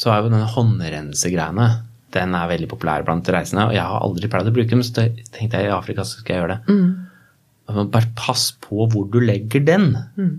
så 0.00 0.10
er 0.14 0.22
jo 0.22 0.30
denne 0.32 0.46
håndrensegreiene 0.48 1.66
den 2.14 2.36
er 2.36 2.50
veldig 2.50 2.68
populær 2.70 3.04
blant 3.06 3.28
reisende. 3.32 3.68
Og 3.68 3.76
jeg 3.76 3.84
har 3.84 4.04
aldri 4.06 4.30
pleid 4.30 4.50
å 4.50 4.54
bruke 4.54 4.72
dem, 4.72 4.84
så 4.86 5.08
tenkte 5.34 5.60
jeg 5.60 5.68
i 5.68 5.74
Afrika 5.74 6.06
så 6.06 6.20
skal 6.20 6.34
jeg 6.34 6.42
gjøre 6.42 6.56
det. 6.56 6.74
Mm. 6.74 7.90
Bare 7.94 8.12
pass 8.18 8.50
på 8.64 8.88
hvor 8.92 9.08
du 9.10 9.20
legger 9.24 9.64
den. 9.64 9.90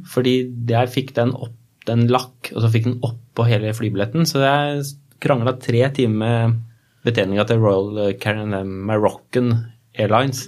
Fordi 0.09 0.37
jeg 0.71 0.93
fikk 0.93 1.15
den 1.17 1.33
opp, 1.35 1.55
den 1.85 2.07
lakk, 2.09 2.51
og 2.55 2.63
så 2.63 2.71
fikk 2.73 2.87
den 2.87 2.99
oppå 3.05 3.45
hele 3.45 3.73
flybilletten. 3.77 4.25
Så 4.29 4.41
jeg 4.41 4.85
krangla 5.23 5.55
tre 5.61 5.83
timer 5.95 6.49
med 6.49 6.61
betjeninga 7.05 7.45
til 7.49 7.61
Royal 7.61 8.09
eh, 8.09 8.63
Moroccan 8.65 9.53
Airlines 9.93 10.47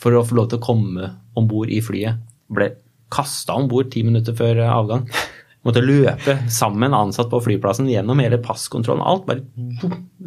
for 0.00 0.16
å 0.16 0.24
få 0.26 0.36
lov 0.38 0.50
til 0.50 0.60
å 0.60 0.64
komme 0.64 1.12
om 1.38 1.48
bord 1.48 1.72
i 1.72 1.80
flyet. 1.82 2.20
Ble 2.52 2.74
kasta 3.14 3.56
om 3.56 3.68
bord 3.70 3.92
ti 3.94 4.02
minutter 4.06 4.36
før 4.36 4.60
avgang. 4.66 5.06
Måtte 5.64 5.80
løpe 5.84 6.36
sammen 6.52 6.92
ansatt 6.96 7.30
på 7.32 7.40
flyplassen 7.42 7.88
gjennom 7.88 8.20
hele 8.20 8.36
passkontrollen. 8.44 9.00
Alt 9.04 9.24
bare 9.26 9.40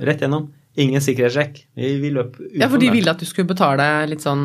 rett 0.07 0.21
gjennom. 0.25 0.49
Ingen 0.77 1.01
sikkerhetssjekk. 1.01 1.63
Vi, 1.77 1.95
vi 2.01 2.11
løp 2.13 2.35
utenom 2.37 2.61
Ja, 2.61 2.67
for 2.69 2.81
de 2.81 2.89
ville 2.93 3.09
at 3.13 3.21
du 3.21 3.25
skulle 3.29 3.49
betale 3.49 3.85
litt 4.09 4.21
sånn 4.25 4.43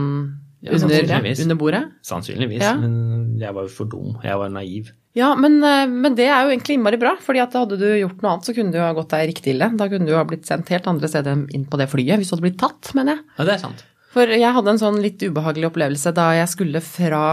Ja, 0.62 0.72
under, 0.76 0.88
sannsynligvis. 0.88 1.42
under 1.42 1.57
bordet? 1.61 1.83
Sannsynligvis, 2.07 2.62
Ja. 2.62 2.74
men 2.78 3.38
jeg 3.40 3.52
var 3.52 3.62
jo 3.66 3.68
for 3.68 3.85
dum. 3.90 4.18
Jeg 4.22 4.37
var 4.38 4.48
naiv. 4.48 4.92
Ja, 5.14 5.35
men, 5.35 5.59
eh, 5.62 5.87
men 5.90 6.14
det 6.14 6.28
er 6.28 6.44
jo 6.46 6.52
egentlig 6.57 6.78
innmari 6.78 6.98
bra, 7.00 7.16
fordi 7.20 7.42
at 7.42 7.52
hadde 7.52 7.76
du 7.76 7.85
gjort 8.00 8.22
noe 8.22 8.31
annet, 8.33 8.46
så 8.48 8.55
kunne 8.57 8.72
du 8.72 8.78
ha 8.78 8.92
gått 8.94 9.11
deg 9.12 9.28
riktig 9.28 9.52
ille. 9.57 9.68
Da 9.76 9.88
kunne 9.88 10.07
du 10.07 10.14
ha 10.14 10.24
blitt 10.24 10.46
sendt 10.48 10.68
helt 10.72 10.87
andre 10.88 11.09
steder 11.09 11.42
inn 11.52 11.66
på 11.66 11.76
det 11.76 11.88
flyet, 11.90 12.16
hvis 12.16 12.31
du 12.31 12.37
hadde 12.37 12.46
blitt 12.46 12.59
tatt, 12.62 12.94
mener 12.94 13.16
jeg. 13.16 13.24
Ja, 13.38 13.44
det 13.44 13.55
er 13.55 13.59
sant. 13.59 13.85
For 14.12 14.26
jeg 14.26 14.52
hadde 14.55 14.68
en 14.68 14.78
sånn 14.81 15.02
litt 15.02 15.18
ubehagelig 15.20 15.68
opplevelse 15.72 16.14
da 16.14 16.31
jeg 16.38 16.48
skulle 16.48 16.81
fra 16.81 17.26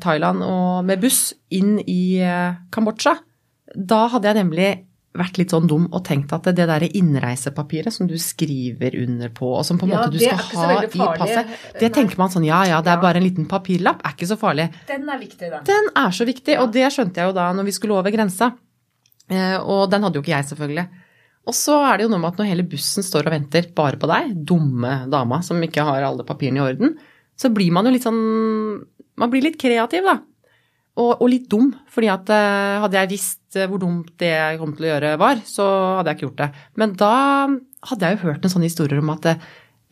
Thailand 0.00 0.42
og 0.46 0.84
med 0.88 1.00
buss 1.02 1.34
inn 1.52 1.78
i 1.84 2.18
eh, 2.24 2.54
Kambodsja. 2.72 3.16
Da 3.76 4.06
hadde 4.12 4.28
jeg 4.30 4.38
nemlig 4.44 4.70
vært 5.12 5.36
litt 5.36 5.52
sånn 5.52 5.66
dum 5.68 5.90
og 5.92 6.00
tenkt 6.08 6.30
at 6.32 6.46
det, 6.48 6.54
der 6.56 6.70
derre 6.70 6.88
innreisepapiret 6.96 7.92
som 7.92 8.06
du 8.08 8.14
skriver 8.16 8.94
under 9.02 9.28
på, 9.36 9.50
og 9.58 9.64
som 9.68 9.76
på 9.76 9.84
en 9.84 9.92
Ja, 9.92 9.98
måte 10.06 10.14
du 10.14 10.22
skal 10.22 10.40
ha 10.56 10.78
i 10.80 10.88
passet, 10.88 11.50
det 11.76 11.90
Nei. 11.90 11.92
tenker 11.98 12.16
man 12.16 12.32
sånn 12.32 12.46
ja 12.48 12.62
ja, 12.64 12.78
det 12.80 12.88
er 12.94 12.96
Ja. 12.96 13.02
bare 13.02 13.20
en 13.20 13.26
liten 13.26 13.44
papirlapp, 13.46 14.00
er 14.06 14.14
ikke 14.16 14.30
så 14.30 14.38
farlig. 14.40 14.70
Den 14.88 15.04
er 15.12 15.18
viktig, 15.20 15.50
da. 15.52 15.60
Den 15.68 15.90
er 15.94 16.10
så 16.16 16.24
viktig, 16.24 16.58
og 16.58 16.72
det 16.72 16.88
skjønte 16.92 17.20
jeg 17.20 17.28
jo 17.28 17.36
da 17.36 17.52
når 17.52 17.64
vi 17.68 17.72
skulle 17.76 17.98
over 17.98 18.10
grensa. 18.10 18.54
Eh, 19.28 19.58
Og 19.60 19.90
den 19.90 20.02
hadde 20.02 20.14
jo 20.16 20.22
ikke 20.22 20.32
jeg, 20.36 20.48
selvfølgelig. 20.48 20.88
Og 21.46 21.54
så 21.54 21.76
er 21.92 21.96
det 21.98 22.04
jo 22.04 22.08
noe 22.08 22.18
med 22.22 22.32
at 22.32 22.38
når 22.38 22.46
hele 22.48 22.62
bussen 22.72 23.02
står 23.02 23.26
og 23.26 23.32
venter 23.32 23.68
bare 23.74 23.96
på 23.98 24.06
deg, 24.08 24.32
dumme 24.46 25.10
dama 25.10 25.42
som 25.42 25.60
ikke 25.60 25.84
har 25.84 26.02
alle 26.08 26.24
papirene 26.24 26.56
i 26.56 26.64
orden, 26.72 26.96
så 27.36 27.50
blir 27.52 27.72
man 27.72 27.84
jo 27.84 27.90
litt 27.92 28.04
sånn 28.04 28.84
Man 29.20 29.32
blir 29.32 29.44
litt 29.44 29.58
kreativ, 29.60 30.06
da. 30.06 30.20
Og, 31.00 31.22
og 31.24 31.28
litt 31.32 31.46
dum, 31.48 31.70
fordi 31.88 32.08
at 32.12 32.28
eh, 32.34 32.82
hadde 32.82 32.98
jeg 33.00 33.10
visst 33.14 33.56
eh, 33.56 33.68
hvor 33.68 33.80
dumt 33.80 34.10
det 34.20 34.28
jeg 34.28 34.58
kom 34.60 34.74
til 34.76 34.86
å 34.86 34.90
gjøre 34.90 35.12
var, 35.20 35.40
så 35.48 35.66
hadde 35.98 36.12
jeg 36.12 36.18
ikke 36.18 36.26
gjort 36.26 36.42
det. 36.42 36.48
Men 36.80 36.96
da 37.00 37.12
hadde 37.88 38.08
jeg 38.08 38.18
jo 38.18 38.26
hørt 38.26 38.44
en 38.44 38.52
sånn 38.52 38.66
historie 38.66 39.00
om 39.00 39.12
at 39.14 39.30
eh, 39.30 39.46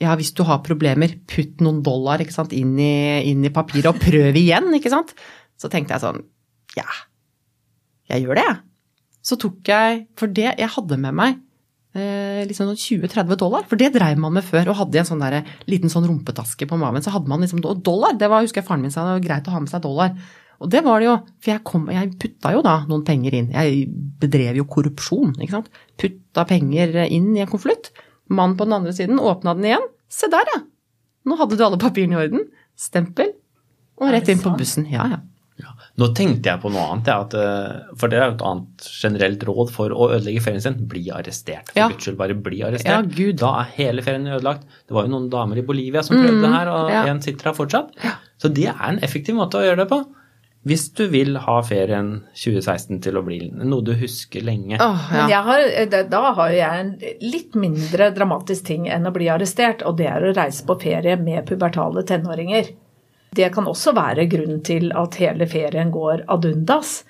ja, 0.04 0.12
hvis 0.16 0.32
du 0.36 0.42
har 0.48 0.60
problemer, 0.64 1.14
putt 1.28 1.60
noen 1.64 1.80
dollar 1.84 2.20
sant, 2.32 2.52
inn, 2.56 2.74
i, 2.80 3.20
inn 3.30 3.44
i 3.44 3.52
papiret 3.52 3.88
og 3.92 4.00
prøv 4.00 4.36
igjen, 4.36 4.68
ikke 4.76 4.92
sant. 4.92 5.14
Så 5.60 5.72
tenkte 5.72 5.96
jeg 5.96 6.04
sånn, 6.04 6.20
ja, 6.76 6.88
jeg 8.12 8.26
gjør 8.26 8.40
det, 8.40 8.46
jeg. 8.48 8.60
Så 9.24 9.36
tok 9.40 9.68
jeg, 9.68 10.04
for 10.20 10.32
det, 10.32 10.48
jeg 10.56 10.72
hadde 10.76 11.00
med 11.00 11.16
meg 11.16 11.40
liksom 11.94 12.68
sånn 12.70 12.78
20-30 12.78 13.38
dollar, 13.40 13.64
for 13.66 13.80
det 13.80 13.90
dreiv 13.96 14.20
man 14.22 14.36
med 14.36 14.46
før. 14.46 14.70
Og 14.70 14.78
hadde 14.78 15.00
en 15.00 15.08
sånn 15.08 15.24
der, 15.24 15.40
liten 15.70 15.90
sånn 15.92 16.06
rumpetaske 16.06 16.68
på 16.70 16.78
maven, 16.78 17.02
så 17.02 17.14
hadde 17.14 17.30
man 17.30 17.42
liksom 17.42 17.62
og 17.64 17.82
dollar. 17.86 18.14
Det 18.18 18.28
var, 18.30 18.44
husker 18.46 18.62
jeg 18.62 18.68
faren 18.68 18.84
min 18.84 18.94
sa, 18.94 19.06
det 19.08 19.18
var 19.18 19.26
greit 19.26 19.50
å 19.50 19.56
ha 19.56 19.62
med 19.64 19.72
seg 19.72 19.82
dollar. 19.86 20.14
Og 20.60 20.68
det 20.70 20.82
var 20.84 21.00
det 21.00 21.08
jo, 21.08 21.16
for 21.40 21.52
jeg, 21.54 21.64
kom, 21.64 21.86
jeg 21.88 22.12
putta 22.20 22.52
jo 22.52 22.60
da 22.64 22.76
noen 22.88 23.04
penger 23.06 23.36
inn. 23.38 23.48
Jeg 23.54 23.86
bedrev 24.20 24.60
jo 24.60 24.68
korrupsjon, 24.68 25.32
ikke 25.40 25.56
sant. 25.56 25.70
Putta 26.00 26.44
penger 26.48 27.00
inn 27.06 27.30
i 27.32 27.42
en 27.42 27.50
konvolutt. 27.50 27.90
Mannen 28.30 28.58
på 28.58 28.68
den 28.68 28.76
andre 28.76 28.92
siden 28.94 29.18
åpna 29.18 29.56
den 29.56 29.70
igjen. 29.70 29.88
Se 30.12 30.28
der, 30.30 30.52
ja. 30.52 30.60
Nå 31.26 31.36
hadde 31.40 31.56
du 31.56 31.64
alle 31.64 31.80
papirene 31.80 32.16
i 32.16 32.20
orden. 32.26 32.44
Stempel. 32.78 33.32
Og 34.00 34.12
rett 34.12 34.28
inn 34.32 34.40
på 34.44 34.52
bussen. 34.56 34.86
Ja, 34.92 35.08
ja. 35.10 35.22
Nå 36.00 36.08
tenkte 36.16 36.48
jeg 36.48 36.62
på 36.62 36.70
noe 36.72 36.86
annet, 36.94 37.10
ja, 37.10 37.18
at, 37.26 37.34
eh, 37.36 37.96
for 38.00 38.08
det 38.08 38.18
er 38.18 38.30
jo 38.30 38.36
et 38.38 38.44
annet 38.50 38.86
generelt 38.88 39.42
råd 39.50 39.72
for 39.74 39.92
å 39.92 40.08
ødelegge 40.14 40.44
ferien 40.44 40.64
sin. 40.64 40.78
Bli 40.88 41.10
arrestert. 41.12 41.72
For 41.72 41.80
Ja. 41.82 41.88
guds 41.92 42.06
skyld, 42.06 42.16
bare 42.20 42.34
bli 42.34 42.62
arrestert. 42.64 42.86
Ja, 42.88 43.02
Gud. 43.02 43.36
Da 43.42 43.50
er 43.60 43.74
hele 43.76 44.04
ferien 44.06 44.24
ødelagt. 44.30 44.64
Det 44.88 44.96
var 44.96 45.04
jo 45.04 45.12
noen 45.12 45.28
damer 45.32 45.60
i 45.60 45.66
Bolivia 45.66 46.02
som 46.06 46.16
prøvde 46.16 46.40
det 46.46 46.54
her, 46.54 46.72
og 46.72 46.88
én 46.88 46.94
ja. 46.94 47.04
en 47.12 47.20
sitter 47.20 47.50
her 47.50 47.58
fortsatt. 47.58 47.92
Så 48.40 48.48
det 48.52 48.70
er 48.72 48.88
en 48.88 49.02
effektiv 49.04 49.36
måte 49.36 49.60
å 49.60 49.66
gjøre 49.66 49.84
det 49.84 49.88
på. 49.92 50.00
Hvis 50.68 50.90
du 50.92 51.06
vil 51.08 51.38
ha 51.40 51.54
ferien 51.64 52.10
2016 52.36 52.98
til 53.00 53.16
å 53.16 53.22
bli 53.24 53.38
noe 53.48 53.80
du 53.84 53.94
husker 53.96 54.44
lenge. 54.44 54.76
Men 54.76 55.22
ja. 55.22 55.28
jeg 55.32 55.44
har, 55.46 56.04
da 56.12 56.20
har 56.36 56.50
jo 56.52 56.58
jeg 56.58 56.82
en 56.82 56.90
litt 57.24 57.56
mindre 57.56 58.10
dramatisk 58.12 58.66
ting 58.68 58.88
enn 58.92 59.08
å 59.08 59.12
bli 59.14 59.30
arrestert, 59.32 59.80
og 59.88 59.96
det 59.96 60.10
er 60.12 60.20
å 60.20 60.34
reise 60.36 60.66
på 60.68 60.76
ferie 60.82 61.16
med 61.16 61.48
pubertale 61.48 62.04
tenåringer. 62.04 62.74
Det 63.36 63.48
kan 63.54 63.68
også 63.70 63.94
være 63.96 64.28
grunnen 64.30 64.62
til 64.66 64.90
at 64.96 65.18
hele 65.20 65.46
ferien 65.50 65.92
går 65.94 66.24
ad 66.28 66.46
undas. 66.50 67.00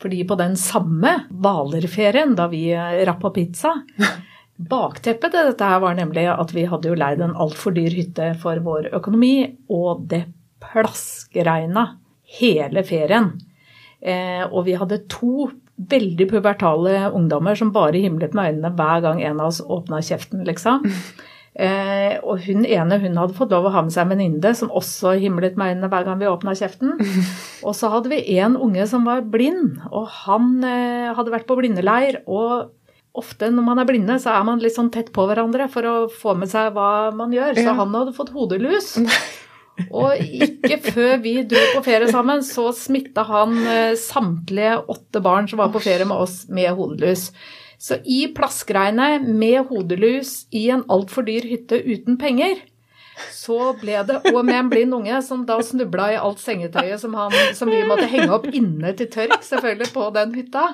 Fordi 0.00 0.24
på 0.24 0.36
den 0.40 0.56
samme 0.56 1.12
Hvalerferien, 1.30 2.34
da 2.36 2.48
vi 2.52 2.68
rappa 3.08 3.32
pizza 3.36 3.74
Bakteppet 4.60 5.32
til 5.32 5.46
dette 5.48 5.64
her 5.64 5.80
var 5.80 5.96
nemlig 5.96 6.26
at 6.28 6.50
vi 6.52 6.66
hadde 6.68 6.90
jo 6.90 6.96
leid 6.98 7.22
en 7.24 7.32
altfor 7.32 7.72
dyr 7.72 7.94
hytte 7.96 8.26
for 8.42 8.60
vår 8.60 8.90
økonomi, 8.98 9.46
og 9.72 10.02
det 10.10 10.26
plaskregna 10.60 11.86
hele 12.40 12.84
ferien. 12.84 13.32
Eh, 14.00 14.44
og 14.44 14.66
vi 14.68 14.76
hadde 14.76 15.00
to 15.08 15.48
veldig 15.90 16.26
pubertale 16.28 17.08
ungdommer 17.16 17.56
som 17.56 17.72
bare 17.72 18.02
himlet 18.02 18.36
med 18.36 18.52
øynene 18.52 18.72
hver 18.76 19.00
gang 19.06 19.22
en 19.24 19.40
av 19.40 19.48
oss 19.48 19.62
åpna 19.64 20.02
kjeften, 20.04 20.44
liksom. 20.44 20.84
Eh, 21.58 22.14
og 22.22 22.38
hun 22.46 22.62
ene 22.62 22.98
hun 23.02 23.16
hadde 23.18 23.34
fått 23.34 23.50
lov 23.50 23.66
å 23.66 23.72
ha 23.74 23.80
med 23.82 23.90
seg 23.92 24.04
en 24.06 24.12
venninne 24.14 24.52
som 24.54 24.70
også 24.70 25.16
himlet 25.18 25.56
med 25.58 25.72
øynene 25.74 25.88
hver 25.90 26.04
gang 26.06 26.20
vi 26.20 26.28
åpna 26.30 26.54
kjeften. 26.56 26.92
Og 27.66 27.74
så 27.76 27.90
hadde 27.92 28.12
vi 28.12 28.20
en 28.38 28.54
unge 28.56 28.86
som 28.88 29.04
var 29.04 29.24
blind, 29.26 29.80
og 29.90 30.06
han 30.22 30.52
eh, 30.64 31.10
hadde 31.16 31.34
vært 31.34 31.48
på 31.50 31.58
blindeleir. 31.58 32.22
og 32.30 32.70
Ofte 33.18 33.48
når 33.50 33.64
man 33.66 33.80
er 33.82 33.88
blinde, 33.88 34.14
så 34.22 34.30
er 34.36 34.44
man 34.46 34.60
litt 34.62 34.76
sånn 34.76 34.92
tett 34.94 35.08
på 35.12 35.24
hverandre 35.26 35.66
for 35.68 35.82
å 35.90 35.94
få 36.14 36.36
med 36.38 36.48
seg 36.48 36.70
hva 36.76 37.10
man 37.12 37.32
gjør. 37.34 37.56
Så 37.58 37.66
Ja. 37.66 37.74
han 37.80 37.90
hadde 37.98 38.14
fått 38.14 38.30
hodelus. 38.30 38.92
Og 39.90 40.12
ikke 40.20 40.76
før 40.92 41.16
vi 41.24 41.32
dro 41.48 41.60
på 41.74 41.82
ferie 41.88 42.06
sammen, 42.12 42.44
så 42.46 42.68
smitta 42.76 43.24
han 43.26 43.56
eh, 43.66 43.94
samtlige 43.98 44.76
åtte 44.92 45.22
barn 45.24 45.48
som 45.50 45.58
var 45.58 45.72
på 45.74 45.82
ferie 45.82 46.06
med 46.06 46.20
oss, 46.22 46.44
med 46.52 46.70
hodelus. 46.78 47.32
Så 47.80 47.96
i 48.04 48.26
plaskregnet 48.36 49.24
med 49.24 49.70
hodelus 49.70 50.44
i 50.52 50.66
en 50.70 50.84
altfor 50.92 51.24
dyr 51.24 51.46
hytte 51.48 51.78
uten 51.80 52.18
penger, 52.20 52.60
så 53.36 53.74
ble 53.76 53.98
det 54.08 54.18
Og 54.30 54.38
med 54.44 54.56
en 54.56 54.68
blind 54.72 54.96
unge 54.96 55.18
som 55.24 55.42
da 55.48 55.58
snubla 55.64 56.06
i 56.14 56.20
alt 56.20 56.40
sengetøyet 56.40 57.00
som, 57.02 57.16
han, 57.18 57.34
som 57.56 57.68
vi 57.72 57.82
måtte 57.88 58.08
henge 58.08 58.30
opp 58.32 58.46
inne 58.52 58.94
til 58.96 59.10
tørk, 59.12 59.42
selvfølgelig, 59.44 59.90
på 59.92 60.06
den 60.16 60.32
hytta. 60.38 60.64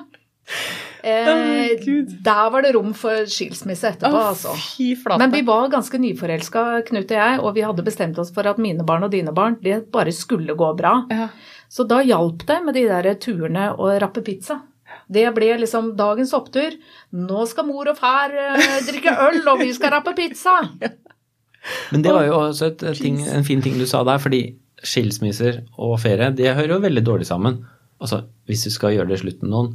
Eh, 1.03 1.27
oh, 1.27 1.97
der 2.23 2.51
var 2.51 2.63
det 2.63 2.71
rom 2.75 2.93
for 2.97 3.27
skilsmisse 3.29 3.91
etterpå, 3.91 4.15
oh, 4.15 4.29
altså. 4.31 5.17
Men 5.19 5.31
vi 5.31 5.43
var 5.47 5.67
ganske 5.71 5.99
nyforelska, 5.99 6.63
Knut 6.87 7.11
og 7.11 7.19
jeg, 7.19 7.41
og 7.43 7.53
vi 7.55 7.65
hadde 7.67 7.85
bestemt 7.85 8.19
oss 8.19 8.31
for 8.35 8.47
at 8.47 8.59
mine 8.61 8.85
barn 8.87 9.05
og 9.07 9.11
dine 9.11 9.35
barn 9.35 9.59
det 9.63 9.85
bare 9.93 10.15
skulle 10.15 10.55
gå 10.57 10.71
bra. 10.79 11.01
ja. 11.11 11.29
Så 11.67 11.83
da 11.83 11.99
hjalp 11.99 12.45
det 12.47 12.61
med 12.63 12.77
de 12.77 12.85
der 12.87 13.09
turene 13.19 13.73
å 13.75 13.89
rappe 13.99 14.21
pizza. 14.23 14.61
Det 15.07 15.23
ble 15.35 15.53
liksom 15.61 15.93
dagens 15.99 16.33
opptur. 16.35 16.75
Nå 17.15 17.45
skal 17.47 17.67
mor 17.69 17.87
og 17.87 17.97
far 17.99 18.33
eh, 18.35 18.77
drikke 18.87 19.13
øl, 19.27 19.41
og 19.47 19.61
vi 19.63 19.69
skal 19.75 19.93
rappe 19.95 20.13
pizza. 20.17 20.57
Men 21.91 22.03
det 22.03 22.13
var 22.15 22.25
jo 22.27 22.35
også 22.39 22.71
et, 22.71 22.83
et 22.91 22.99
ting, 23.01 23.21
en 23.27 23.43
fin 23.47 23.61
ting 23.63 23.75
du 23.79 23.85
sa 23.89 24.03
der, 24.07 24.19
fordi 24.23 24.41
skilsmisser 24.83 25.63
og 25.81 25.97
ferie, 26.03 26.29
det 26.37 26.53
hører 26.55 26.75
jo 26.75 26.83
veldig 26.83 27.03
dårlig 27.07 27.27
sammen. 27.27 27.61
Altså, 28.03 28.21
hvis 28.47 28.63
du 28.67 28.71
skal 28.71 28.93
gjøre 28.95 29.09
det 29.09 29.19
slutten 29.23 29.47
med 29.47 29.55
noen, 29.55 29.71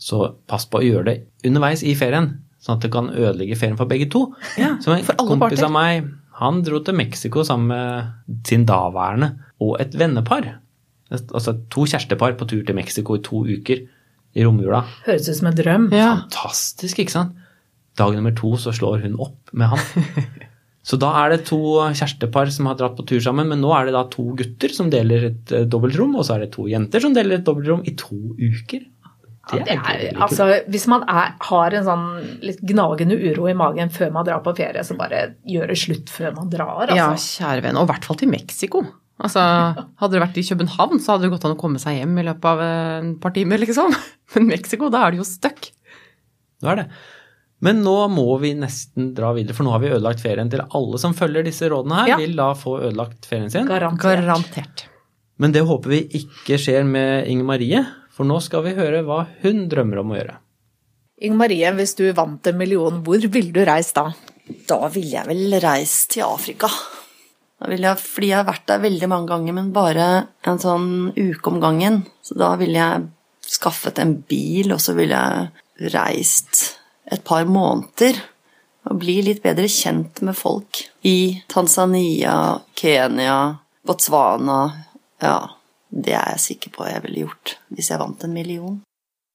så 0.00 0.34
pass 0.50 0.66
på 0.70 0.80
å 0.80 0.84
gjøre 0.84 1.06
det 1.08 1.16
underveis 1.48 1.82
i 1.86 1.94
ferien, 1.98 2.30
sånn 2.62 2.78
at 2.78 2.84
det 2.86 2.92
kan 2.94 3.10
ødelegge 3.12 3.58
ferien 3.60 3.76
for 3.80 3.90
begge 3.90 4.06
to. 4.12 4.26
Ja, 4.60 4.76
Som 4.84 4.94
en 4.94 5.04
for 5.06 5.18
alle 5.18 5.34
kompis 5.34 5.58
parter. 5.58 5.66
av 5.66 5.74
meg, 5.74 6.12
han 6.40 6.62
dro 6.66 6.80
til 6.86 6.96
Mexico 6.98 7.44
sammen 7.46 7.70
med 7.72 8.38
sin 8.48 8.64
daværende 8.68 9.32
og 9.62 9.76
et 9.82 9.94
vennepar. 9.98 10.48
Altså 11.14 11.58
to 11.70 11.84
kjærestepar 11.86 12.38
på 12.40 12.48
tur 12.50 12.62
til 12.66 12.74
Mexico 12.78 13.18
i 13.18 13.22
to 13.26 13.44
uker 13.44 13.84
i 14.34 14.44
romjula. 14.46 14.82
Høres 15.06 15.28
ut 15.30 15.38
som 15.38 15.50
en 15.52 15.58
drøm. 15.58 15.88
Ja. 15.94 16.10
Fantastisk, 16.26 16.98
ikke 17.04 17.14
sant? 17.14 17.36
Dag 17.98 18.16
nummer 18.16 18.34
to 18.34 18.56
så 18.58 18.72
slår 18.74 19.04
hun 19.06 19.14
opp 19.22 19.52
med 19.54 19.70
han. 19.74 19.84
Så 20.84 20.98
da 21.00 21.08
er 21.22 21.30
det 21.32 21.46
to 21.48 21.56
kjærestepar 21.96 22.50
som 22.52 22.66
har 22.68 22.74
dratt 22.76 22.92
på 22.98 23.06
tur 23.08 23.22
sammen, 23.24 23.46
men 23.48 23.62
nå 23.64 23.70
er 23.72 23.86
det 23.88 23.94
da 23.94 24.02
to 24.12 24.34
gutter 24.36 24.68
som 24.68 24.90
deler 24.92 25.30
et 25.30 25.52
eh, 25.56 25.62
dobbeltrom, 25.64 26.12
og 26.20 26.26
så 26.28 26.34
er 26.34 26.42
det 26.44 26.50
to 26.52 26.66
jenter 26.68 27.00
som 27.00 27.14
deler 27.16 27.38
et 27.38 27.46
dobbeltrom 27.46 27.80
i 27.88 27.94
to 27.96 28.18
uker. 28.36 28.82
Det 29.48 29.62
er, 29.62 29.64
Det 29.64 29.78
er, 30.10 30.18
altså, 30.26 30.50
hvis 30.68 30.84
man 30.92 31.06
er, 31.08 31.32
har 31.48 31.76
en 31.78 31.86
sånn 31.88 32.04
litt 32.44 32.60
gnagende 32.68 33.16
uro 33.16 33.48
i 33.48 33.56
magen 33.56 33.88
før 33.96 34.12
man 34.12 34.28
drar 34.28 34.44
på 34.44 34.52
ferie, 34.60 34.84
så 34.84 34.96
bare 35.00 35.22
gjør 35.48 35.72
det 35.72 35.78
slutt 35.80 36.12
før 36.12 36.36
man 36.36 36.52
drar. 36.52 36.92
Ja, 36.92 37.08
Altså. 37.14 37.38
kjære 37.40 37.64
venn. 37.64 37.80
Og 37.80 37.88
i 37.88 37.92
hvert 37.94 38.04
fall 38.10 38.20
til 38.20 38.32
Mexico. 38.36 38.84
Altså, 39.22 39.40
hadde 40.00 40.10
det 40.16 40.22
vært 40.24 40.38
i 40.40 40.46
København, 40.48 40.98
så 41.00 41.14
hadde 41.14 41.28
det 41.28 41.34
gått 41.36 41.44
an 41.46 41.54
å 41.54 41.58
komme 41.60 41.78
seg 41.78 42.00
hjem 42.00 42.16
i 42.18 42.24
løpet 42.26 42.48
av 42.50 42.62
en 42.64 43.12
et 43.12 43.20
par 43.22 43.34
timer, 43.36 43.60
liksom. 43.62 43.94
Men 44.34 44.48
Mexico, 44.50 44.88
da 44.90 45.04
er 45.06 45.14
det 45.14 45.20
jo 45.22 45.26
stuck. 45.28 45.68
Det 46.60 46.70
er 46.72 46.80
det. 46.82 46.86
Men 47.64 47.80
nå 47.84 47.94
må 48.12 48.26
vi 48.42 48.50
nesten 48.58 49.12
dra 49.16 49.30
videre, 49.36 49.54
for 49.56 49.64
nå 49.64 49.72
har 49.72 49.80
vi 49.84 49.92
ødelagt 49.94 50.20
ferien 50.24 50.50
til 50.52 50.64
alle 50.66 50.98
som 51.00 51.14
følger 51.16 51.46
disse 51.46 51.68
rådene 51.70 52.00
her, 52.02 52.10
Ja. 52.12 52.16
vil 52.20 52.34
da 52.36 52.50
få 52.58 52.74
ødelagt 52.82 53.28
ferien 53.30 53.52
sin. 53.52 53.70
Garantert. 53.70 54.24
Garantert. 54.24 54.84
Men 55.38 55.54
det 55.54 55.62
håper 55.66 55.94
vi 55.94 56.02
ikke 56.20 56.58
skjer 56.60 56.84
med 56.86 57.30
Inger 57.30 57.48
Marie, 57.48 57.84
for 58.14 58.26
nå 58.28 58.40
skal 58.42 58.66
vi 58.66 58.74
høre 58.76 59.00
hva 59.06 59.24
hun 59.42 59.64
drømmer 59.70 60.02
om 60.02 60.12
å 60.12 60.18
gjøre. 60.18 60.36
Inger 61.24 61.38
Marie, 61.38 61.70
hvis 61.78 61.94
du 61.98 62.04
vant 62.12 62.46
en 62.50 62.58
million, 62.58 63.00
hvor 63.06 63.22
ville 63.30 63.54
du 63.54 63.62
reist 63.66 63.94
da? 63.96 64.08
Da 64.68 64.82
ville 64.92 65.14
jeg 65.14 65.26
vel 65.30 65.56
reist 65.62 66.10
til 66.14 66.26
Afrika. 66.26 66.68
Jeg, 67.70 67.96
fordi 68.00 68.30
jeg 68.30 68.40
har 68.40 68.48
vært 68.48 68.66
der 68.68 68.82
veldig 68.84 69.08
mange 69.10 69.30
ganger, 69.30 69.56
men 69.56 69.72
bare 69.74 70.06
en 70.44 70.60
sånn 70.60 70.88
uke 71.16 71.50
om 71.50 71.60
gangen. 71.62 72.02
Så 72.24 72.36
da 72.40 72.54
ville 72.60 72.78
jeg 72.78 73.08
skaffet 73.54 74.00
en 74.02 74.16
bil, 74.28 74.72
og 74.74 74.82
så 74.82 74.96
ville 74.96 75.18
jeg 75.18 75.90
reist 75.94 76.64
et 77.12 77.24
par 77.26 77.44
måneder. 77.48 78.20
Og 78.84 79.00
bli 79.00 79.18
litt 79.24 79.40
bedre 79.44 79.68
kjent 79.70 80.20
med 80.26 80.36
folk 80.36 80.82
i 81.08 81.40
Tanzania, 81.48 82.60
Kenya, 82.76 83.38
Botswana. 83.86 84.58
Ja, 85.24 85.38
det 85.88 86.16
er 86.18 86.34
jeg 86.34 86.42
sikker 86.48 86.74
på 86.74 86.88
jeg 86.88 87.04
ville 87.04 87.24
gjort 87.24 87.54
hvis 87.72 87.88
jeg 87.92 88.00
vant 88.02 88.26
en 88.26 88.34
million. 88.34 88.82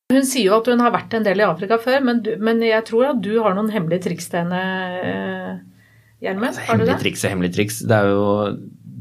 Hun 0.10 0.26
sier 0.26 0.50
jo 0.50 0.58
at 0.58 0.70
hun 0.70 0.82
har 0.82 0.94
vært 0.94 1.14
en 1.14 1.26
del 1.26 1.42
i 1.42 1.46
Afrika 1.46 1.78
før, 1.82 2.02
men, 2.02 2.24
du, 2.26 2.32
men 2.42 2.62
jeg 2.66 2.82
tror 2.88 3.12
at 3.12 3.20
du 3.22 3.36
har 3.44 3.54
noen 3.54 3.70
hemmelige 3.74 4.08
triks 4.08 4.30
til 4.32 4.42
henne, 4.42 5.60
eh, 6.22 6.32
Altså, 6.36 6.66
Har 6.68 6.80
du 6.80 6.84
Hemmelig 6.84 7.04
triks 7.04 7.24
er 7.26 7.34
hemmelig 7.36 7.54
triks. 7.56 7.80
Det 7.88 7.96
er 7.96 8.10
jo 8.12 8.26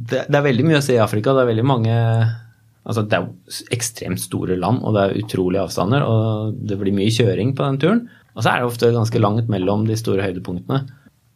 det, 0.08 0.26
det 0.30 0.38
er 0.38 0.44
veldig 0.46 0.68
mye 0.68 0.78
å 0.80 0.84
se 0.84 0.94
i 0.96 1.02
Afrika. 1.02 1.34
Det 1.36 1.44
er 1.44 1.50
veldig 1.52 1.66
mange 1.66 1.96
Altså, 2.88 3.02
det 3.04 3.18
er 3.18 3.26
jo 3.26 3.64
ekstremt 3.74 4.20
store 4.22 4.56
land, 4.56 4.80
og 4.80 4.94
det 4.96 5.02
er 5.02 5.18
utrolige 5.20 5.60
avstander, 5.60 6.06
og 6.08 6.54
det 6.70 6.78
blir 6.80 6.94
mye 6.96 7.12
kjøring 7.12 7.50
på 7.52 7.66
den 7.66 7.76
turen. 7.82 7.98
Og 8.32 8.40
så 8.40 8.48
er 8.48 8.62
det 8.62 8.70
ofte 8.70 8.88
ganske 8.94 9.20
langt 9.20 9.50
mellom 9.52 9.82
de 9.84 9.96
store 9.98 10.24
høydepunktene. 10.24 10.86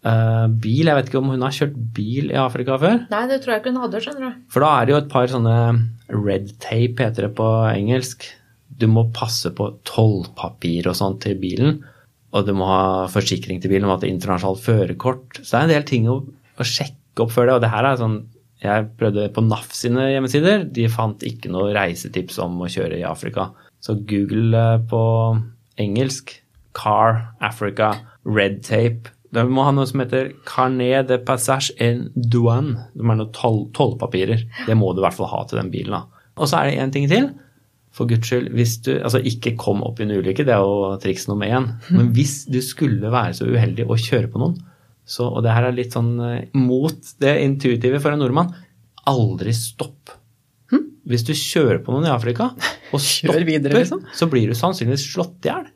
Uh, 0.03 0.49
bil, 0.49 0.89
jeg 0.89 0.97
vet 0.97 1.11
ikke 1.11 1.21
om 1.21 1.29
hun 1.31 1.45
har 1.45 1.53
kjørt 1.55 1.75
bil 1.95 2.33
i 2.33 2.39
Afrika 2.41 2.79
før? 2.81 3.05
Nei, 3.13 3.23
det 3.31 3.43
tror 3.43 3.53
jeg 3.53 3.63
ikke 3.63 3.75
hun 3.75 3.83
hadde, 3.85 4.01
skjønner 4.03 4.25
du. 4.25 4.41
For 4.55 4.65
da 4.65 4.71
er 4.79 4.89
det 4.89 4.95
jo 4.95 5.01
et 5.03 5.13
par 5.13 5.29
sånne 5.31 5.57
red 6.11 6.49
tape, 6.63 7.05
heter 7.05 7.29
det 7.29 7.35
på 7.39 7.49
engelsk. 7.69 8.27
Du 8.81 8.89
må 8.91 9.05
passe 9.15 9.53
på 9.55 9.69
tollpapir 9.87 10.89
og 10.91 10.97
sånt 10.99 11.21
til 11.27 11.37
bilen. 11.43 11.83
Og 12.33 12.47
du 12.49 12.55
må 12.57 12.69
ha 12.69 12.83
forsikring 13.13 13.61
til 13.61 13.73
bilen 13.73 13.89
om 13.89 13.95
at 13.95 14.03
det 14.03 14.09
er 14.09 14.15
internasjonalt 14.17 14.63
førerkort. 14.65 15.41
Så 15.43 15.51
det 15.51 15.59
er 15.59 15.67
en 15.67 15.75
del 15.75 15.89
ting 15.89 16.09
å, 16.09 16.21
å 16.25 16.67
sjekke 16.67 17.25
opp 17.25 17.35
før 17.35 17.49
det. 17.49 17.57
Og 17.57 17.65
det 17.65 17.73
her 17.75 17.89
er 17.89 18.01
sånn 18.01 18.23
Jeg 18.63 18.87
prøvde 18.95 19.27
på 19.35 19.43
NAF 19.43 19.73
sine 19.75 20.07
hjemmesider. 20.13 20.69
De 20.71 20.87
fant 20.93 21.25
ikke 21.27 21.51
noe 21.53 21.75
reisetips 21.75 22.39
om 22.43 22.61
å 22.63 22.71
kjøre 22.71 23.01
i 23.01 23.07
Afrika. 23.09 23.51
Så 23.83 23.99
Google 24.09 24.55
eh, 24.55 24.85
på 24.89 25.03
engelsk 25.83 26.37
Car 26.79 27.35
Africa 27.43 27.97
Red 28.25 28.63
Tape. 28.65 29.11
Du 29.33 29.41
må 29.49 29.65
ha 29.65 29.73
noe 29.75 29.89
som 29.89 30.03
heter 30.03 30.31
Carnet 30.49 31.09
de 31.09 31.19
Passage 31.27 31.73
en 31.83 32.07
Douane. 32.15 32.87
Det 32.93 33.03
er 33.03 33.19
noen 33.19 33.33
toll, 33.35 33.65
tollpapirer. 33.77 34.45
Det 34.69 34.77
må 34.79 34.93
du 34.93 35.01
i 35.01 35.07
hvert 35.07 35.17
fall 35.17 35.31
ha 35.33 35.43
til 35.49 35.61
den 35.61 35.73
bilen. 35.73 35.97
da. 35.97 36.29
Og 36.39 36.49
så 36.49 36.61
er 36.61 36.71
det 36.71 36.83
én 36.85 36.93
ting 36.95 37.09
til. 37.11 37.31
For 37.93 38.09
guds 38.09 38.29
skyld, 38.29 38.51
hvis 38.57 38.79
du 38.87 38.93
Altså, 38.97 39.21
ikke 39.21 39.55
kom 39.61 39.83
opp 39.85 40.01
i 40.01 40.07
en 40.07 40.15
ulykke, 40.17 40.47
det 40.49 40.55
er 40.55 40.65
jo 40.65 40.95
triks 41.03 41.29
nummer 41.29 41.51
én. 41.51 41.69
Men 41.93 42.13
hvis 42.17 42.43
du 42.51 42.61
skulle 42.65 43.13
være 43.13 43.37
så 43.39 43.49
uheldig 43.49 43.87
å 43.87 43.99
kjøre 44.01 44.31
på 44.33 44.41
noen, 44.43 44.57
så, 45.05 45.27
og 45.29 45.43
det 45.45 45.53
her 45.53 45.67
er 45.69 45.77
litt 45.77 45.95
sånn 45.97 46.13
eh, 46.23 46.45
mot 46.57 47.15
det 47.21 47.35
intuitive 47.43 48.01
for 48.01 48.15
en 48.15 48.23
nordmann, 48.23 48.53
aldri 49.11 49.53
stopp. 49.57 50.15
Hvis 51.03 51.25
du 51.27 51.33
kjører 51.35 51.81
på 51.83 51.91
noen 51.91 52.07
i 52.07 52.13
Afrika 52.13 52.53
og 52.55 53.01
stopper, 53.03 53.43
videre, 53.49 53.81
liksom. 53.81 54.05
så 54.15 54.29
blir 54.31 54.49
du 54.49 54.57
sannsynligvis 54.57 55.09
slått 55.11 55.49
i 55.49 55.51
hjel. 55.51 55.67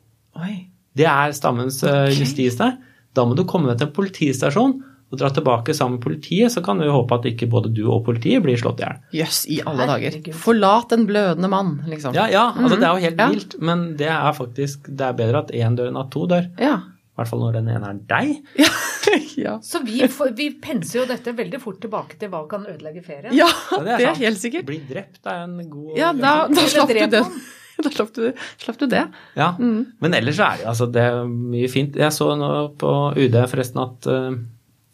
Det 0.96 1.08
er 1.10 1.34
stammens 1.36 1.82
okay. 1.84 2.14
Justis 2.14 2.56
der. 2.60 2.76
Da 3.16 3.24
må 3.26 3.34
du 3.36 3.42
komme 3.48 3.68
deg 3.68 3.80
til 3.80 3.90
en 3.90 3.96
politistasjon 3.96 4.76
og 5.12 5.18
dra 5.20 5.28
tilbake 5.30 5.74
sammen 5.76 5.98
med 6.00 6.02
politiet, 6.02 6.50
så 6.50 6.62
kan 6.66 6.80
vi 6.82 6.88
håpe 6.90 7.14
at 7.14 7.28
ikke 7.30 7.46
både 7.52 7.70
du 7.74 7.84
og 7.86 8.04
politiet 8.08 8.42
blir 8.42 8.56
slått 8.58 8.80
i 8.82 8.86
hjel. 8.88 8.96
Jøss, 9.20 9.44
i 9.54 9.60
alle 9.62 9.86
dager. 9.86 10.16
Forlat 10.34 10.92
en 10.96 11.04
blødende 11.06 11.48
mann, 11.52 11.76
liksom. 11.86 12.14
Ja, 12.16 12.24
ja, 12.32 12.48
altså 12.56 12.74
det 12.80 12.88
er 12.88 12.96
jo 12.98 13.04
helt 13.06 13.20
Ja. 13.22 13.28
vilt, 13.30 13.54
men 13.62 13.84
det 14.00 14.08
er 14.10 14.32
faktisk 14.34 14.88
det 14.90 15.06
er 15.06 15.12
bedre 15.14 15.44
at 15.44 15.52
én 15.54 15.76
dør 15.78 15.88
enn 15.92 16.00
at 16.02 16.10
to 16.10 16.26
dør. 16.26 16.48
Ja. 16.58 16.74
I 17.16 17.20
hvert 17.22 17.28
fall 17.30 17.40
når 17.40 17.52
den 17.60 17.68
ene 17.72 17.88
er 17.94 18.00
deg. 18.10 18.32
ja. 19.46 19.54
Så 19.64 19.80
vi, 19.86 20.02
får- 20.10 20.34
vi 20.36 20.50
penser 20.60 20.98
jo 21.00 21.06
dette 21.08 21.32
veldig 21.38 21.60
fort 21.62 21.78
tilbake 21.80 22.18
til 22.20 22.28
hva 22.32 22.42
kan 22.50 22.66
ødelegge 22.68 23.04
ferien. 23.06 23.32
Ja, 23.32 23.46
Ja, 23.72 23.78
det 23.84 23.94
er 23.94 24.06
sant. 24.10 24.18
helt 24.24 24.38
sikkert. 24.42 24.66
Bli 24.68 24.80
drept 24.90 25.22
er 25.24 25.44
en 25.46 25.70
god 25.70 25.96
Ja, 25.96 26.10
da, 26.12 26.34
da 26.50 26.66
slapp 26.66 26.88
du 26.90 26.94
den. 26.98 27.10
det. 27.14 27.22
Da 27.76 27.90
slapp 27.92 28.08
du, 28.16 28.22
slapp 28.56 28.78
du 28.80 28.86
det. 28.88 29.02
Ja, 29.36 29.50
Men 29.60 30.14
ellers 30.16 30.38
er 30.40 30.54
det 30.56 30.62
jo 30.64 30.68
altså, 30.70 30.86
det 30.92 31.02
er 31.12 31.26
mye 31.28 31.68
fint. 31.68 31.94
Jeg 32.00 32.08
så 32.16 32.30
nå 32.40 32.46
på 32.80 32.92
UD 33.20 33.36
forresten 33.52 33.82
at 33.82 34.06
eh, 34.08 34.38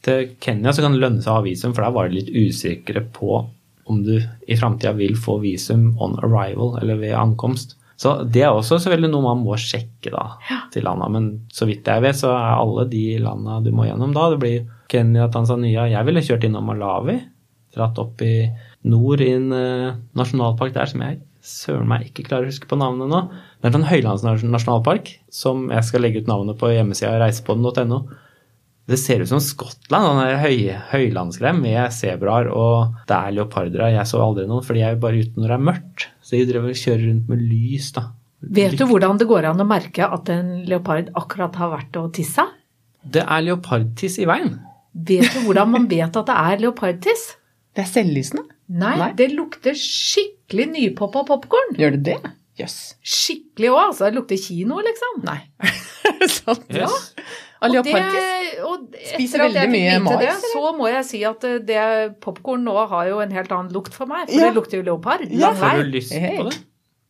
til 0.03 0.33
Kenya 0.43 0.73
så 0.75 0.85
kan 0.85 0.97
det 0.97 1.03
lønne 1.03 1.23
seg 1.23 1.33
å 1.33 1.41
ha 1.41 1.45
visum, 1.47 1.75
for 1.75 1.85
der 1.85 1.95
var 1.95 2.09
de 2.09 2.19
litt 2.19 2.33
usikre 2.33 3.05
på 3.15 3.45
om 3.91 4.03
du 4.07 4.15
i 4.21 4.57
framtida 4.59 4.93
vil 4.97 5.17
få 5.19 5.39
visum 5.43 5.91
on 6.03 6.19
arrival, 6.23 6.77
eller 6.81 7.01
ved 7.01 7.17
ankomst. 7.19 7.77
Så 7.99 8.15
det 8.35 8.43
er 8.43 8.51
også 8.51 8.81
selvfølgelig 8.81 9.13
noe 9.13 9.27
man 9.27 9.43
må 9.45 9.57
sjekke 9.61 10.11
da, 10.15 10.25
til 10.75 10.87
landa. 10.87 11.09
Men 11.13 11.29
så 11.55 11.69
vidt 11.69 11.87
jeg 11.87 12.03
vet, 12.03 12.19
så 12.19 12.33
er 12.35 12.55
alle 12.57 12.87
de 12.91 13.05
landa 13.23 13.61
du 13.63 13.71
må 13.75 13.87
gjennom 13.87 14.15
da, 14.17 14.29
det 14.33 14.41
blir 14.43 14.71
Kenya, 14.93 15.29
Tanzania 15.33 15.87
Jeg 15.89 16.09
ville 16.09 16.25
kjørt 16.25 16.47
innom 16.49 16.67
Malawi, 16.69 17.21
dratt 17.75 18.01
opp 18.03 18.23
i 18.27 18.49
nord 18.91 19.23
i 19.25 19.31
en 19.37 19.53
uh, 19.55 20.01
nasjonalpark 20.19 20.75
der 20.75 20.91
som 20.91 21.05
jeg 21.05 21.21
søren 21.43 21.89
meg 21.91 22.07
ikke 22.07 22.25
klarer 22.29 22.47
å 22.47 22.53
huske 22.53 22.69
på 22.71 22.79
navnet 22.79 23.11
nå. 23.11 23.23
Det 23.61 23.71
er 23.71 23.79
en 23.79 23.89
høylandsnasjonalpark 23.89 25.11
som 25.35 25.67
jeg 25.73 25.89
skal 25.89 26.05
legge 26.05 26.23
ut 26.23 26.31
navnet 26.31 26.59
på 26.61 26.71
hjemmesida 26.71 27.17
reisepodden.no. 27.23 28.03
Det 28.91 28.99
ser 28.99 29.23
ut 29.23 29.31
som 29.31 29.41
Skottland, 29.43 30.09
sånn 30.09 30.21
der 30.25 30.41
høy, 30.43 30.57
høylandsgreie 30.91 31.55
med 31.55 31.93
sebraer 31.95 32.49
og 32.51 32.97
det 33.09 33.15
er 33.15 33.37
leoparder 33.37 33.85
her. 33.87 33.93
Jeg 34.01 34.11
så 34.11 34.23
aldri 34.25 34.49
noen, 34.51 34.65
fordi 34.67 34.83
jeg 34.83 34.97
er 34.97 35.05
bare 35.05 35.21
ute 35.23 35.39
når 35.39 35.53
det 35.53 35.57
er 35.59 35.69
mørkt. 35.69 36.09
Så 36.25 36.35
de 36.35 36.49
driver 36.51 36.73
og 36.73 36.81
kjører 36.81 37.05
rundt 37.07 37.31
med 37.31 37.45
lys, 37.47 37.93
da. 37.95 38.09
Vet 38.43 38.75
du 38.81 38.83
hvordan 38.91 39.21
det 39.21 39.29
går 39.31 39.47
an 39.53 39.63
å 39.63 39.69
merke 39.69 40.09
at 40.17 40.33
en 40.35 40.51
leopard 40.67 41.13
akkurat 41.19 41.55
har 41.61 41.71
vært 41.77 42.01
og 42.01 42.11
tissa? 42.17 42.49
Det 43.03 43.23
er 43.23 43.45
leopardtiss 43.47 44.19
i 44.23 44.27
veien. 44.27 44.57
Vet 44.93 45.31
du 45.31 45.45
hvordan 45.47 45.71
man 45.73 45.87
vet 45.91 46.19
at 46.19 46.27
det 46.29 46.41
er 46.51 46.65
leopardtiss? 46.67 47.23
Det 47.73 47.85
er 47.85 47.89
selvlysende. 47.89 48.45
Nei, 48.73 48.97
Nei. 48.99 49.11
det 49.17 49.31
lukter 49.37 49.77
skikkelig 49.79 50.67
nypoppa 50.75 51.23
popkorn. 51.29 51.77
Gjør 51.79 51.97
det 51.97 52.03
det? 52.11 52.19
Jøss. 52.61 52.77
Skikkelig 53.01 53.71
òg, 53.71 53.81
altså. 53.87 54.09
Det 54.11 54.19
lukter 54.19 54.43
kino, 54.43 54.83
liksom. 54.85 55.23
Nei. 55.29 55.39
Er 56.09 56.19
det 56.19 56.29
sant? 56.35 56.67
Ja. 56.75 56.91
Av 57.63 57.71
Og 57.71 57.85
det- 57.85 58.65
og 58.67 58.89
Spiser 58.93 59.39
etter 59.39 59.45
at 59.47 59.55
jeg 59.55 59.55
veldig 59.55 59.71
mye 59.71 59.99
mais, 60.03 60.19
det, 60.21 60.33
så 60.53 60.73
må 60.77 60.89
jeg 60.91 61.05
si 61.07 61.21
at 61.25 61.45
eh, 61.47 61.59
det 61.63 62.21
popkorn 62.21 62.65
nå 62.67 62.75
har 62.91 63.07
jo 63.09 63.21
en 63.23 63.31
helt 63.31 63.53
annen 63.55 63.73
lukt 63.73 63.95
for 63.95 64.07
meg. 64.11 64.27
For 64.29 64.35
Ja. 64.41 64.49
det 64.51 64.55
lukter 64.59 64.79
jo 64.81 64.83
leopard. 64.91 65.25
Ja. 65.31 65.53
Får 65.55 65.83
du 65.85 65.91
lyst 65.95 66.13
på 66.13 66.49
det? 66.51 66.59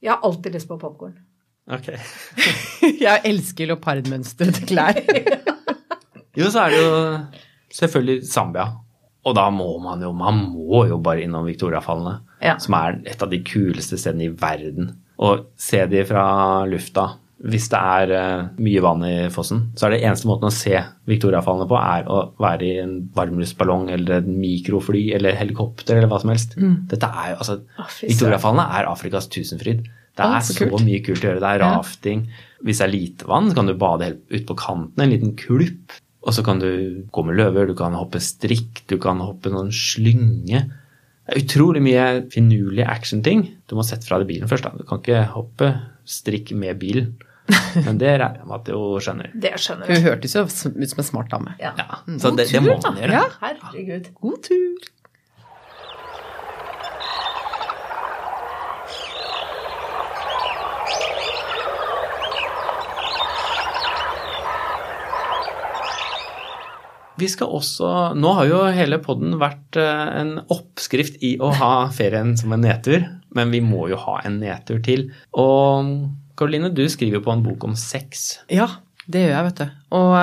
Jeg 0.02 0.10
har 0.12 0.20
alltid 0.22 0.52
lyst 0.54 0.68
på 0.68 0.78
popkorn. 0.78 1.14
Ok. 1.72 1.88
Jeg 3.00 3.20
elsker 3.24 3.66
leopardmønstrede 3.72 4.64
klær. 4.66 4.98
Jo, 6.36 6.46
så 6.48 6.62
er 6.66 6.70
det 6.72 6.78
jo 6.80 6.92
selvfølgelig 7.76 8.22
Zambia. 8.24 8.64
Og 9.28 9.34
da 9.36 9.44
må 9.54 9.66
man 9.82 10.00
jo 10.02 10.12
Man 10.16 10.38
må 10.54 10.86
jo 10.88 10.96
bare 10.98 11.22
innom 11.26 11.44
Victoriafallene, 11.46 12.20
Ja. 12.42 12.56
som 12.58 12.74
er 12.74 13.00
et 13.06 13.22
av 13.22 13.28
de 13.30 13.38
kuleste 13.44 13.98
stedene 14.00 14.24
i 14.30 14.32
verden. 14.40 14.88
Og 15.22 15.46
se 15.60 15.84
de 15.86 16.04
fra 16.08 16.64
lufta. 16.66 17.04
Hvis 17.42 17.64
det 17.72 17.78
er 17.78 18.12
eh, 18.14 18.50
mye 18.62 18.82
vann 18.84 19.00
i 19.06 19.14
fossen, 19.34 19.64
så 19.74 19.88
er 19.88 19.96
det 19.96 20.02
eneste 20.06 20.28
måten 20.30 20.46
å 20.46 20.54
se 20.54 20.76
Victoriafallene 21.10 21.66
på, 21.70 21.78
er 21.78 22.06
å 22.06 22.20
være 22.42 22.68
i 22.68 22.76
en 22.84 22.92
varmluftsballong 23.16 23.88
eller 23.96 24.20
et 24.20 24.28
mikrofly 24.30 25.08
eller 25.16 25.34
helikopter 25.38 25.98
eller 25.98 26.10
hva 26.12 26.20
som 26.22 26.30
helst. 26.30 26.54
Dette 26.92 27.08
er 27.10 27.32
jo 27.32 27.40
altså 27.42 27.58
Victoriafallene 28.04 28.68
er 28.78 28.90
Afrikas 28.92 29.26
tusenfryd. 29.32 29.82
Det 30.12 30.28
er 30.28 30.44
så 30.44 30.54
så, 30.54 30.68
mye 30.84 31.00
kult 31.04 31.24
å 31.24 31.30
gjøre. 31.30 31.40
Det 31.40 31.50
er 31.50 31.62
rafting. 31.64 32.22
Hvis 32.62 32.82
det 32.82 32.86
er 32.86 32.92
lite 32.92 33.28
vann, 33.30 33.48
så 33.48 33.56
kan 33.58 33.70
du 33.70 33.74
bade 33.80 34.06
helt 34.10 34.22
ut 34.28 34.46
på 34.50 34.56
kanten, 34.60 35.02
en 35.02 35.12
liten 35.12 35.34
klupp. 35.38 35.96
Og 36.22 36.36
så 36.36 36.44
kan 36.46 36.60
du 36.62 37.02
gå 37.10 37.24
med 37.26 37.40
løver, 37.40 37.66
du 37.66 37.74
kan 37.74 37.96
hoppe 37.98 38.20
strikk, 38.22 38.84
du 38.86 38.98
kan 39.02 39.18
hoppe 39.24 39.50
noen 39.50 39.72
slynge. 39.74 40.62
Det 41.22 41.34
er 41.34 41.42
utrolig 41.42 41.82
mye 41.82 42.06
finurlige 42.30 42.86
actionting. 42.86 43.46
Du 43.66 43.74
må 43.78 43.86
sette 43.86 44.06
fra 44.06 44.20
deg 44.20 44.30
bilen 44.30 44.50
først. 44.50 44.68
da. 44.68 44.76
Du 44.78 44.86
kan 44.86 45.02
ikke 45.02 45.24
hoppe 45.32 45.72
strikk 46.06 46.52
med 46.58 46.78
bilen. 46.82 47.14
Men 47.86 47.98
det 47.98 48.14
regner 48.20 48.38
jeg 48.42 48.48
med 48.48 48.56
at 48.60 48.72
hun 48.72 49.02
skjønner. 49.02 49.30
Det 49.42 49.52
skjønner 49.58 49.90
Hun 49.90 49.96
Hun 49.98 50.06
hørtes 50.06 50.36
jo 50.36 50.46
ut 50.46 50.56
som 50.56 50.74
en 50.78 51.06
smart 51.10 51.30
dame. 51.32 51.54
Ja. 51.60 51.74
Ja, 51.78 52.02
så 52.22 52.34
det, 52.36 52.48
det 52.52 52.62
må 52.64 52.78
man 52.78 52.98
gjøre. 53.00 53.22
Ja. 53.22 53.28
Herregud. 53.42 54.12
God 54.20 54.42
tur. 54.46 54.90
Vi 67.22 67.28
skal 67.30 67.52
også 67.54 67.88
Nå 68.18 68.32
har 68.38 68.48
jo 68.50 68.60
hele 68.74 68.98
podden 69.02 69.36
vært 69.40 69.76
eh, 69.78 70.06
en 70.22 70.32
oppskrift 70.50 71.20
i 71.22 71.36
å 71.42 71.52
ha 71.58 71.74
ferien 71.94 72.34
som 72.40 72.54
en 72.54 72.64
nedtur, 72.64 73.04
men 73.36 73.52
vi 73.54 73.60
må 73.64 73.86
jo 73.92 73.98
ha 74.06 74.16
en 74.26 74.40
nedtur 74.42 74.80
til. 74.82 75.04
Og 75.38 75.92
Karoline, 76.42 76.72
du 76.74 76.82
skriver 76.90 77.20
jo 77.20 77.26
på 77.26 77.30
en 77.34 77.44
bok 77.44 77.68
om 77.68 77.76
sex. 77.78 78.42
Ja, 78.50 78.66
det 79.06 79.22
gjør 79.24 79.32
jeg, 79.36 79.46
vet 79.48 79.62
du. 79.62 79.78
Og, 79.98 80.16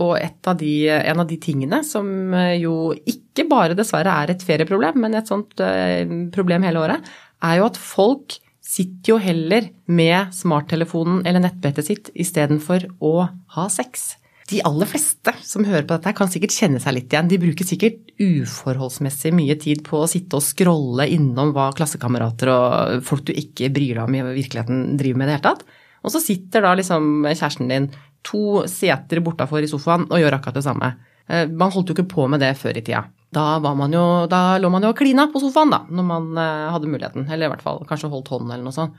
og 0.00 0.14
et 0.16 0.48
av 0.48 0.56
de, 0.60 0.72
en 0.96 1.20
av 1.20 1.28
de 1.28 1.36
tingene 1.40 1.82
som 1.84 2.08
jo 2.56 2.94
ikke 3.04 3.44
bare 3.50 3.76
dessverre 3.76 4.16
er 4.24 4.32
et 4.32 4.44
ferieproblem, 4.44 4.98
men 5.04 5.16
et 5.20 5.28
sånt 5.28 5.60
eh, 5.64 6.08
problem 6.32 6.64
hele 6.64 6.80
året, 6.80 7.14
er 7.44 7.60
jo 7.60 7.68
at 7.68 7.80
folk 7.80 8.38
sitter 8.66 9.12
jo 9.12 9.16
heller 9.22 9.68
med 9.86 10.32
smarttelefonen 10.34 11.22
eller 11.26 11.44
nettbrettet 11.44 11.86
sitt 11.86 12.10
istedenfor 12.18 12.88
å 13.04 13.14
ha 13.56 13.66
sex. 13.72 14.16
De 14.46 14.60
aller 14.62 14.86
fleste 14.86 15.32
som 15.42 15.64
hører 15.66 15.86
på 15.88 15.96
dette, 15.96 16.12
kan 16.14 16.30
sikkert 16.30 16.54
kjenne 16.54 16.78
seg 16.82 16.94
litt 16.94 17.10
igjen. 17.10 17.30
De 17.30 17.38
bruker 17.42 17.66
sikkert 17.66 18.12
uforholdsmessig 18.22 19.32
mye 19.34 19.56
tid 19.58 19.82
på 19.86 20.04
å 20.04 20.10
sitte 20.10 20.38
og 20.38 20.44
scrolle 20.46 21.08
innom 21.10 21.50
hva 21.56 21.72
klassekamerater 21.74 22.52
og 22.52 23.02
folk 23.06 23.26
du 23.26 23.34
ikke 23.34 23.72
bryr 23.74 23.98
deg 23.98 24.04
om 24.04 24.14
i 24.14 24.22
virkeligheten 24.38 24.84
driver 25.00 25.18
med 25.18 25.26
i 25.26 25.30
det 25.32 25.36
hele 25.38 25.46
tatt. 25.48 25.66
Og 26.06 26.14
så 26.14 26.22
sitter 26.22 26.62
da 26.62 26.76
liksom 26.78 27.26
kjæresten 27.26 27.72
din 27.72 27.90
to 28.26 28.62
seter 28.70 29.22
bortafor 29.24 29.66
i 29.66 29.70
sofaen 29.70 30.06
og 30.06 30.22
gjør 30.22 30.38
akkurat 30.38 30.60
det 30.60 30.66
samme. 30.66 30.92
Eh, 31.26 31.50
Man 31.50 31.74
holdt 31.74 31.90
jo 31.90 31.96
ikke 31.98 32.08
på 32.14 32.28
med 32.30 32.42
det 32.42 32.54
før 32.60 32.78
i 32.78 32.84
tida. 32.86 33.02
Da, 33.34 33.58
jo, 33.58 34.06
da 34.30 34.40
lå 34.62 34.70
man 34.70 34.86
jo 34.86 34.94
og 34.94 34.98
klina 35.00 35.26
på 35.32 35.42
sofaen, 35.42 35.74
da, 35.74 35.82
når 35.90 36.06
man 36.06 36.30
eh, 36.38 36.70
hadde 36.70 36.90
muligheten. 36.90 37.26
Eller 37.26 37.48
i 37.48 37.54
hvert 37.54 37.66
fall 37.66 37.82
kanskje 37.88 38.10
holdt 38.14 38.30
hånden 38.30 38.54
eller 38.54 38.66
noe 38.68 38.78
sånt. 38.78 38.94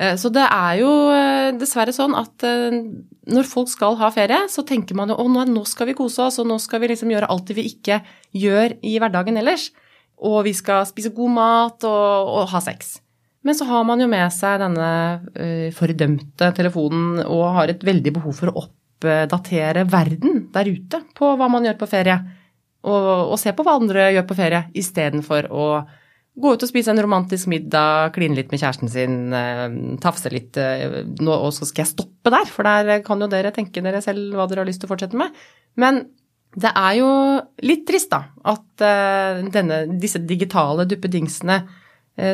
Eh, 0.00 0.16
Så 0.16 0.30
det 0.32 0.46
er 0.46 0.78
jo 0.80 0.90
eh, 1.12 1.50
dessverre 1.60 1.92
sånn 1.92 2.14
at 2.16 2.44
eh, 2.46 2.78
når 3.30 3.48
folk 3.50 3.68
skal 3.68 3.98
ha 4.00 4.08
ferie, 4.14 4.46
så 4.48 4.64
tenker 4.66 4.96
man 4.96 5.12
jo 5.12 5.18
å 5.20 5.26
nå- 5.28 5.66
skal 5.68 5.90
vi 5.90 5.94
kose 5.98 6.24
oss, 6.24 6.38
og 6.40 6.48
nå 6.48 6.56
skal 6.62 6.80
vi 6.80 6.88
liksom 6.94 7.12
gjøre 7.12 7.28
alt 7.30 7.46
det 7.50 7.58
vi 7.58 7.66
ikke 7.68 8.00
gjør 8.32 8.78
i 8.82 8.96
hverdagen 8.98 9.36
ellers. 9.38 9.68
Og 10.20 10.42
vi 10.44 10.52
skal 10.56 10.84
spise 10.88 11.12
god 11.16 11.30
mat 11.36 11.84
og, 11.88 12.32
og 12.40 12.48
ha 12.52 12.60
sex. 12.64 12.98
Men 13.44 13.56
så 13.56 13.64
har 13.70 13.84
man 13.88 14.00
jo 14.02 14.08
med 14.10 14.28
seg 14.36 14.58
denne 14.60 14.88
fordømte 15.72 16.50
telefonen 16.58 17.22
og 17.24 17.46
har 17.56 17.70
et 17.72 17.80
veldig 17.88 18.12
behov 18.18 18.34
for 18.36 18.50
å 18.50 18.66
oppdatere 18.66 19.86
verden 19.88 20.42
der 20.52 20.68
ute 20.68 21.00
på 21.16 21.30
hva 21.40 21.48
man 21.48 21.64
gjør 21.64 21.78
på 21.80 21.88
ferie. 21.88 22.18
Og, 22.84 23.08
og 23.32 23.38
se 23.40 23.54
på 23.56 23.64
hva 23.64 23.78
andre 23.80 24.10
gjør 24.12 24.26
på 24.28 24.36
ferie, 24.36 24.60
istedenfor 24.76 25.48
å 25.48 25.64
gå 26.38 26.52
ut 26.54 26.62
og 26.62 26.70
spise 26.70 26.92
en 26.92 27.00
romantisk 27.02 27.50
middag, 27.50 28.12
kline 28.14 28.36
litt 28.38 28.52
med 28.52 28.62
kjæresten 28.62 28.90
sin, 28.92 29.18
eh, 29.34 29.66
tafse 30.02 30.30
litt 30.32 30.56
eh, 30.60 31.02
nå, 31.20 31.32
Og 31.32 31.52
så 31.56 31.66
skal 31.68 31.84
jeg 31.84 31.92
stoppe 31.94 32.32
der, 32.32 32.46
for 32.46 32.66
der 32.66 33.02
kan 33.06 33.20
jo 33.20 33.28
dere 33.30 33.52
tenke 33.54 33.82
dere 33.82 34.02
selv 34.04 34.34
hva 34.36 34.46
dere 34.48 34.64
har 34.64 34.70
lyst 34.70 34.82
til 34.84 34.90
å 34.90 34.94
fortsette 34.94 35.18
med. 35.18 35.34
Men 35.76 36.04
det 36.60 36.70
er 36.74 36.94
jo 36.98 37.10
litt 37.62 37.84
trist, 37.86 38.10
da, 38.10 38.24
at 38.44 38.86
eh, 38.86 39.42
denne, 39.52 39.84
disse 40.00 40.22
digitale 40.22 40.88
duppedingsene 40.88 41.62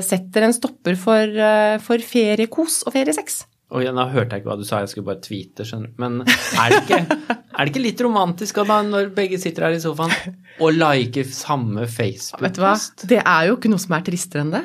setter 0.02 0.42
en 0.42 0.54
stopper 0.56 0.96
for, 0.98 1.36
for 1.84 2.02
feriekos 2.02 2.80
og 2.88 2.94
feriesex. 2.96 3.44
Og 3.74 3.82
nå 3.82 4.04
hørte 4.12 4.36
jeg 4.36 4.44
ikke 4.44 4.52
hva 4.52 4.58
du 4.60 4.66
sa, 4.66 4.78
jeg 4.84 4.92
skulle 4.92 5.08
bare 5.08 5.22
tweete, 5.24 5.64
skjønner 5.66 5.90
du. 5.90 5.98
Men 5.98 6.20
er 6.22 6.72
det 6.72 6.80
ikke, 6.84 7.00
er 7.34 7.58
det 7.58 7.72
ikke 7.72 7.82
litt 7.82 8.02
romantisk 8.06 8.60
da, 8.68 8.78
når 8.86 9.10
begge 9.16 9.40
sitter 9.42 9.66
her 9.66 9.74
i 9.74 9.82
sofaen 9.82 10.14
og 10.62 10.76
liker 10.76 11.26
samme 11.34 11.86
Vet 11.86 11.88
du 11.88 12.62
hva? 12.62 12.76
Facebook-post? 12.76 13.08
Det 13.10 13.18
er 13.22 13.48
jo 13.48 13.56
ikke 13.58 13.72
noe 13.72 13.82
som 13.82 13.96
er 13.98 14.04
tristere 14.06 14.44
enn 14.46 14.54
det. 14.54 14.62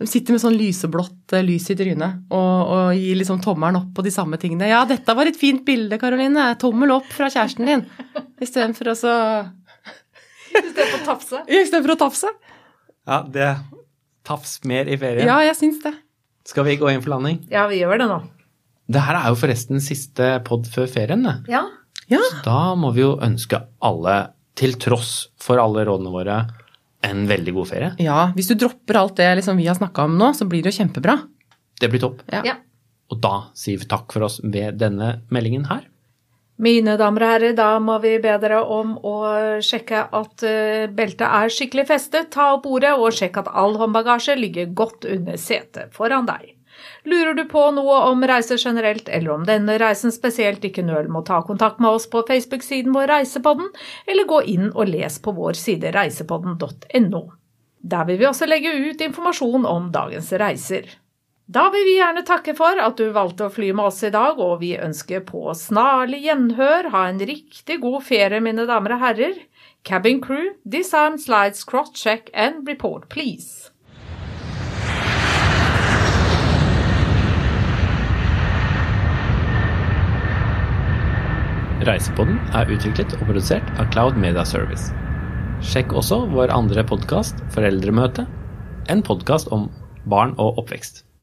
De 0.00 0.08
sitter 0.08 0.32
med 0.32 0.40
sånn 0.40 0.56
lyseblått 0.56 1.34
eh, 1.36 1.44
lys 1.44 1.66
i 1.74 1.76
trynet 1.76 2.32
og, 2.32 2.70
og 2.72 2.84
gir 2.96 3.18
liksom 3.20 3.42
tommelen 3.44 3.82
opp 3.82 3.90
på 3.98 4.04
de 4.06 4.12
samme 4.14 4.38
tingene. 4.40 4.70
'Ja, 4.70 4.86
dette 4.88 5.12
var 5.16 5.28
et 5.28 5.36
fint 5.36 5.60
bilde, 5.66 5.98
Karoline. 6.00 6.46
Tommel 6.60 6.94
opp 6.94 7.10
fra 7.12 7.28
kjæresten 7.28 7.68
din.' 7.68 7.84
Istedenfor 8.40 8.94
å 8.94 8.96
så 8.96 9.16
Istedenfor 10.50 10.96
å 10.96 11.04
tafse. 11.10 11.42
Istedenfor 11.44 11.92
å 11.92 11.98
tafse. 12.06 12.32
Ja, 13.04 13.20
det 13.28 13.50
Tafs 14.24 14.60
mer 14.68 14.88
i 14.88 14.96
ferien. 15.00 15.28
Ja, 15.28 15.40
jeg 15.44 15.56
syns 15.58 15.80
det. 15.84 15.92
Skal 16.48 16.64
vi 16.66 16.76
gå 16.80 16.88
inn 16.90 17.02
for 17.04 17.14
landing? 17.14 17.42
Ja, 17.52 17.66
vi 17.70 17.80
gjør 17.82 18.00
det 18.00 18.08
nå. 18.10 18.20
Det 18.90 19.02
her 19.06 19.18
er 19.20 19.28
jo 19.30 19.38
forresten 19.38 19.82
siste 19.84 20.32
pod 20.46 20.66
før 20.70 20.88
ferien. 20.90 21.22
det. 21.22 21.36
Ja. 21.52 21.64
Ja. 22.10 22.20
Da 22.42 22.74
må 22.74 22.90
vi 22.96 23.04
jo 23.04 23.12
ønske 23.22 23.60
alle, 23.86 24.32
til 24.58 24.74
tross 24.82 25.28
for 25.40 25.60
alle 25.62 25.84
rådene 25.86 26.10
våre, 26.10 26.40
en 27.06 27.22
veldig 27.30 27.52
god 27.56 27.68
ferie. 27.70 27.92
ja. 28.02 28.32
Hvis 28.36 28.50
du 28.50 28.56
dropper 28.58 28.98
alt 29.00 29.16
det 29.16 29.28
liksom 29.38 29.56
vi 29.56 29.68
har 29.68 29.78
snakka 29.78 30.04
om 30.04 30.18
nå, 30.18 30.32
så 30.36 30.44
blir 30.48 30.62
det 30.62 30.72
jo 30.72 30.82
kjempebra. 30.82 31.14
Det 31.80 31.88
blir 31.88 32.02
topp. 32.02 32.24
Ja. 32.32 32.42
ja. 32.44 32.56
Og 33.10 33.20
da 33.22 33.50
sier 33.56 33.78
vi 33.80 33.88
takk 33.88 34.12
for 34.12 34.26
oss 34.26 34.40
ved 34.42 34.76
denne 34.82 35.22
meldingen 35.30 35.64
her. 35.70 35.86
Mine 36.60 36.98
damer 37.00 37.24
og 37.24 37.30
herrer, 37.32 37.54
da 37.56 37.70
må 37.80 37.96
vi 38.02 38.18
be 38.20 38.34
dere 38.42 38.60
om 38.68 38.92
å 39.06 39.16
sjekke 39.64 40.02
at 40.12 40.44
eh, 40.44 40.86
beltet 40.92 41.24
er 41.24 41.52
skikkelig 41.52 41.86
festet. 41.88 42.28
Ta 42.34 42.50
opp 42.56 42.66
bordet 42.66 42.92
og 42.98 43.14
sjekk 43.16 43.40
at 43.40 43.48
all 43.56 43.78
håndbagasje 43.80 44.36
ligger 44.36 44.74
godt 44.76 45.08
under 45.08 45.40
setet 45.40 45.94
foran 45.96 46.28
deg. 46.28 46.50
Lurer 47.08 47.32
du 47.34 47.46
på 47.48 47.62
noe 47.76 47.96
om 48.10 48.24
reiser 48.28 48.60
generelt, 48.60 49.08
eller 49.08 49.32
om 49.38 49.48
denne 49.48 49.78
reisen 49.80 50.12
spesielt, 50.12 50.64
ikke 50.64 50.84
nøl 50.84 51.08
med 51.08 51.22
å 51.22 51.26
ta 51.30 51.40
kontakt 51.48 51.80
med 51.80 51.96
oss 51.96 52.08
på 52.12 52.26
Facebook-siden 52.28 52.92
vår 52.92 53.08
Reisepodden, 53.14 53.70
eller 54.06 54.28
gå 54.28 54.42
inn 54.52 54.68
og 54.70 54.92
les 54.92 55.16
på 55.22 55.32
vår 55.36 55.56
side 55.60 55.94
reisepodden.no. 55.96 57.22
Der 57.80 58.08
vil 58.08 58.20
vi 58.20 58.28
også 58.28 58.48
legge 58.48 58.72
ut 58.76 59.00
informasjon 59.00 59.64
om 59.64 59.88
dagens 59.94 60.28
reiser. 60.36 60.88
Da 61.50 61.64
vil 61.74 61.82
vi 61.82 61.96
gjerne 61.96 62.22
takke 62.22 62.52
for 62.54 62.78
at 62.78 63.00
du 63.00 63.08
valgte 63.10 63.48
å 63.48 63.50
fly 63.50 63.72
med 63.74 63.88
oss 63.90 64.04
i 64.06 64.10
dag, 64.14 64.38
og 64.38 64.60
vi 64.60 64.76
ønsker 64.78 65.24
på 65.26 65.50
snarlig 65.58 66.20
gjenhør. 66.28 66.86
Ha 66.92 67.00
en 67.08 67.18
riktig 67.26 67.80
god 67.82 68.04
ferie, 68.06 68.38
mine 68.38 68.68
damer 68.68 68.94
og 68.94 69.02
herrer. 69.02 69.34
Cabin 69.82 70.20
crew, 70.22 70.52
disarm 70.62 71.18
slides, 71.18 71.64
cross 71.66 71.90
check 71.98 72.30
and 72.38 72.70
report, 72.70 73.08
please. 73.10 73.72
Reisepodden 81.82 82.38
er 82.54 82.70
utviklet 82.70 83.18
og 83.18 83.26
produsert 83.26 83.74
av 83.74 83.90
Cloud 83.90 84.22
Media 84.22 84.46
Service. 84.46 84.94
Sjekk 85.66 85.98
også 85.98 86.22
vår 86.30 86.54
andre 86.54 86.86
podkast, 86.86 87.42
Foreldremøte, 87.50 88.30
en 88.86 89.02
podkast 89.02 89.50
om 89.50 89.66
barn 90.06 90.38
og 90.38 90.62
oppvekst. 90.62 91.08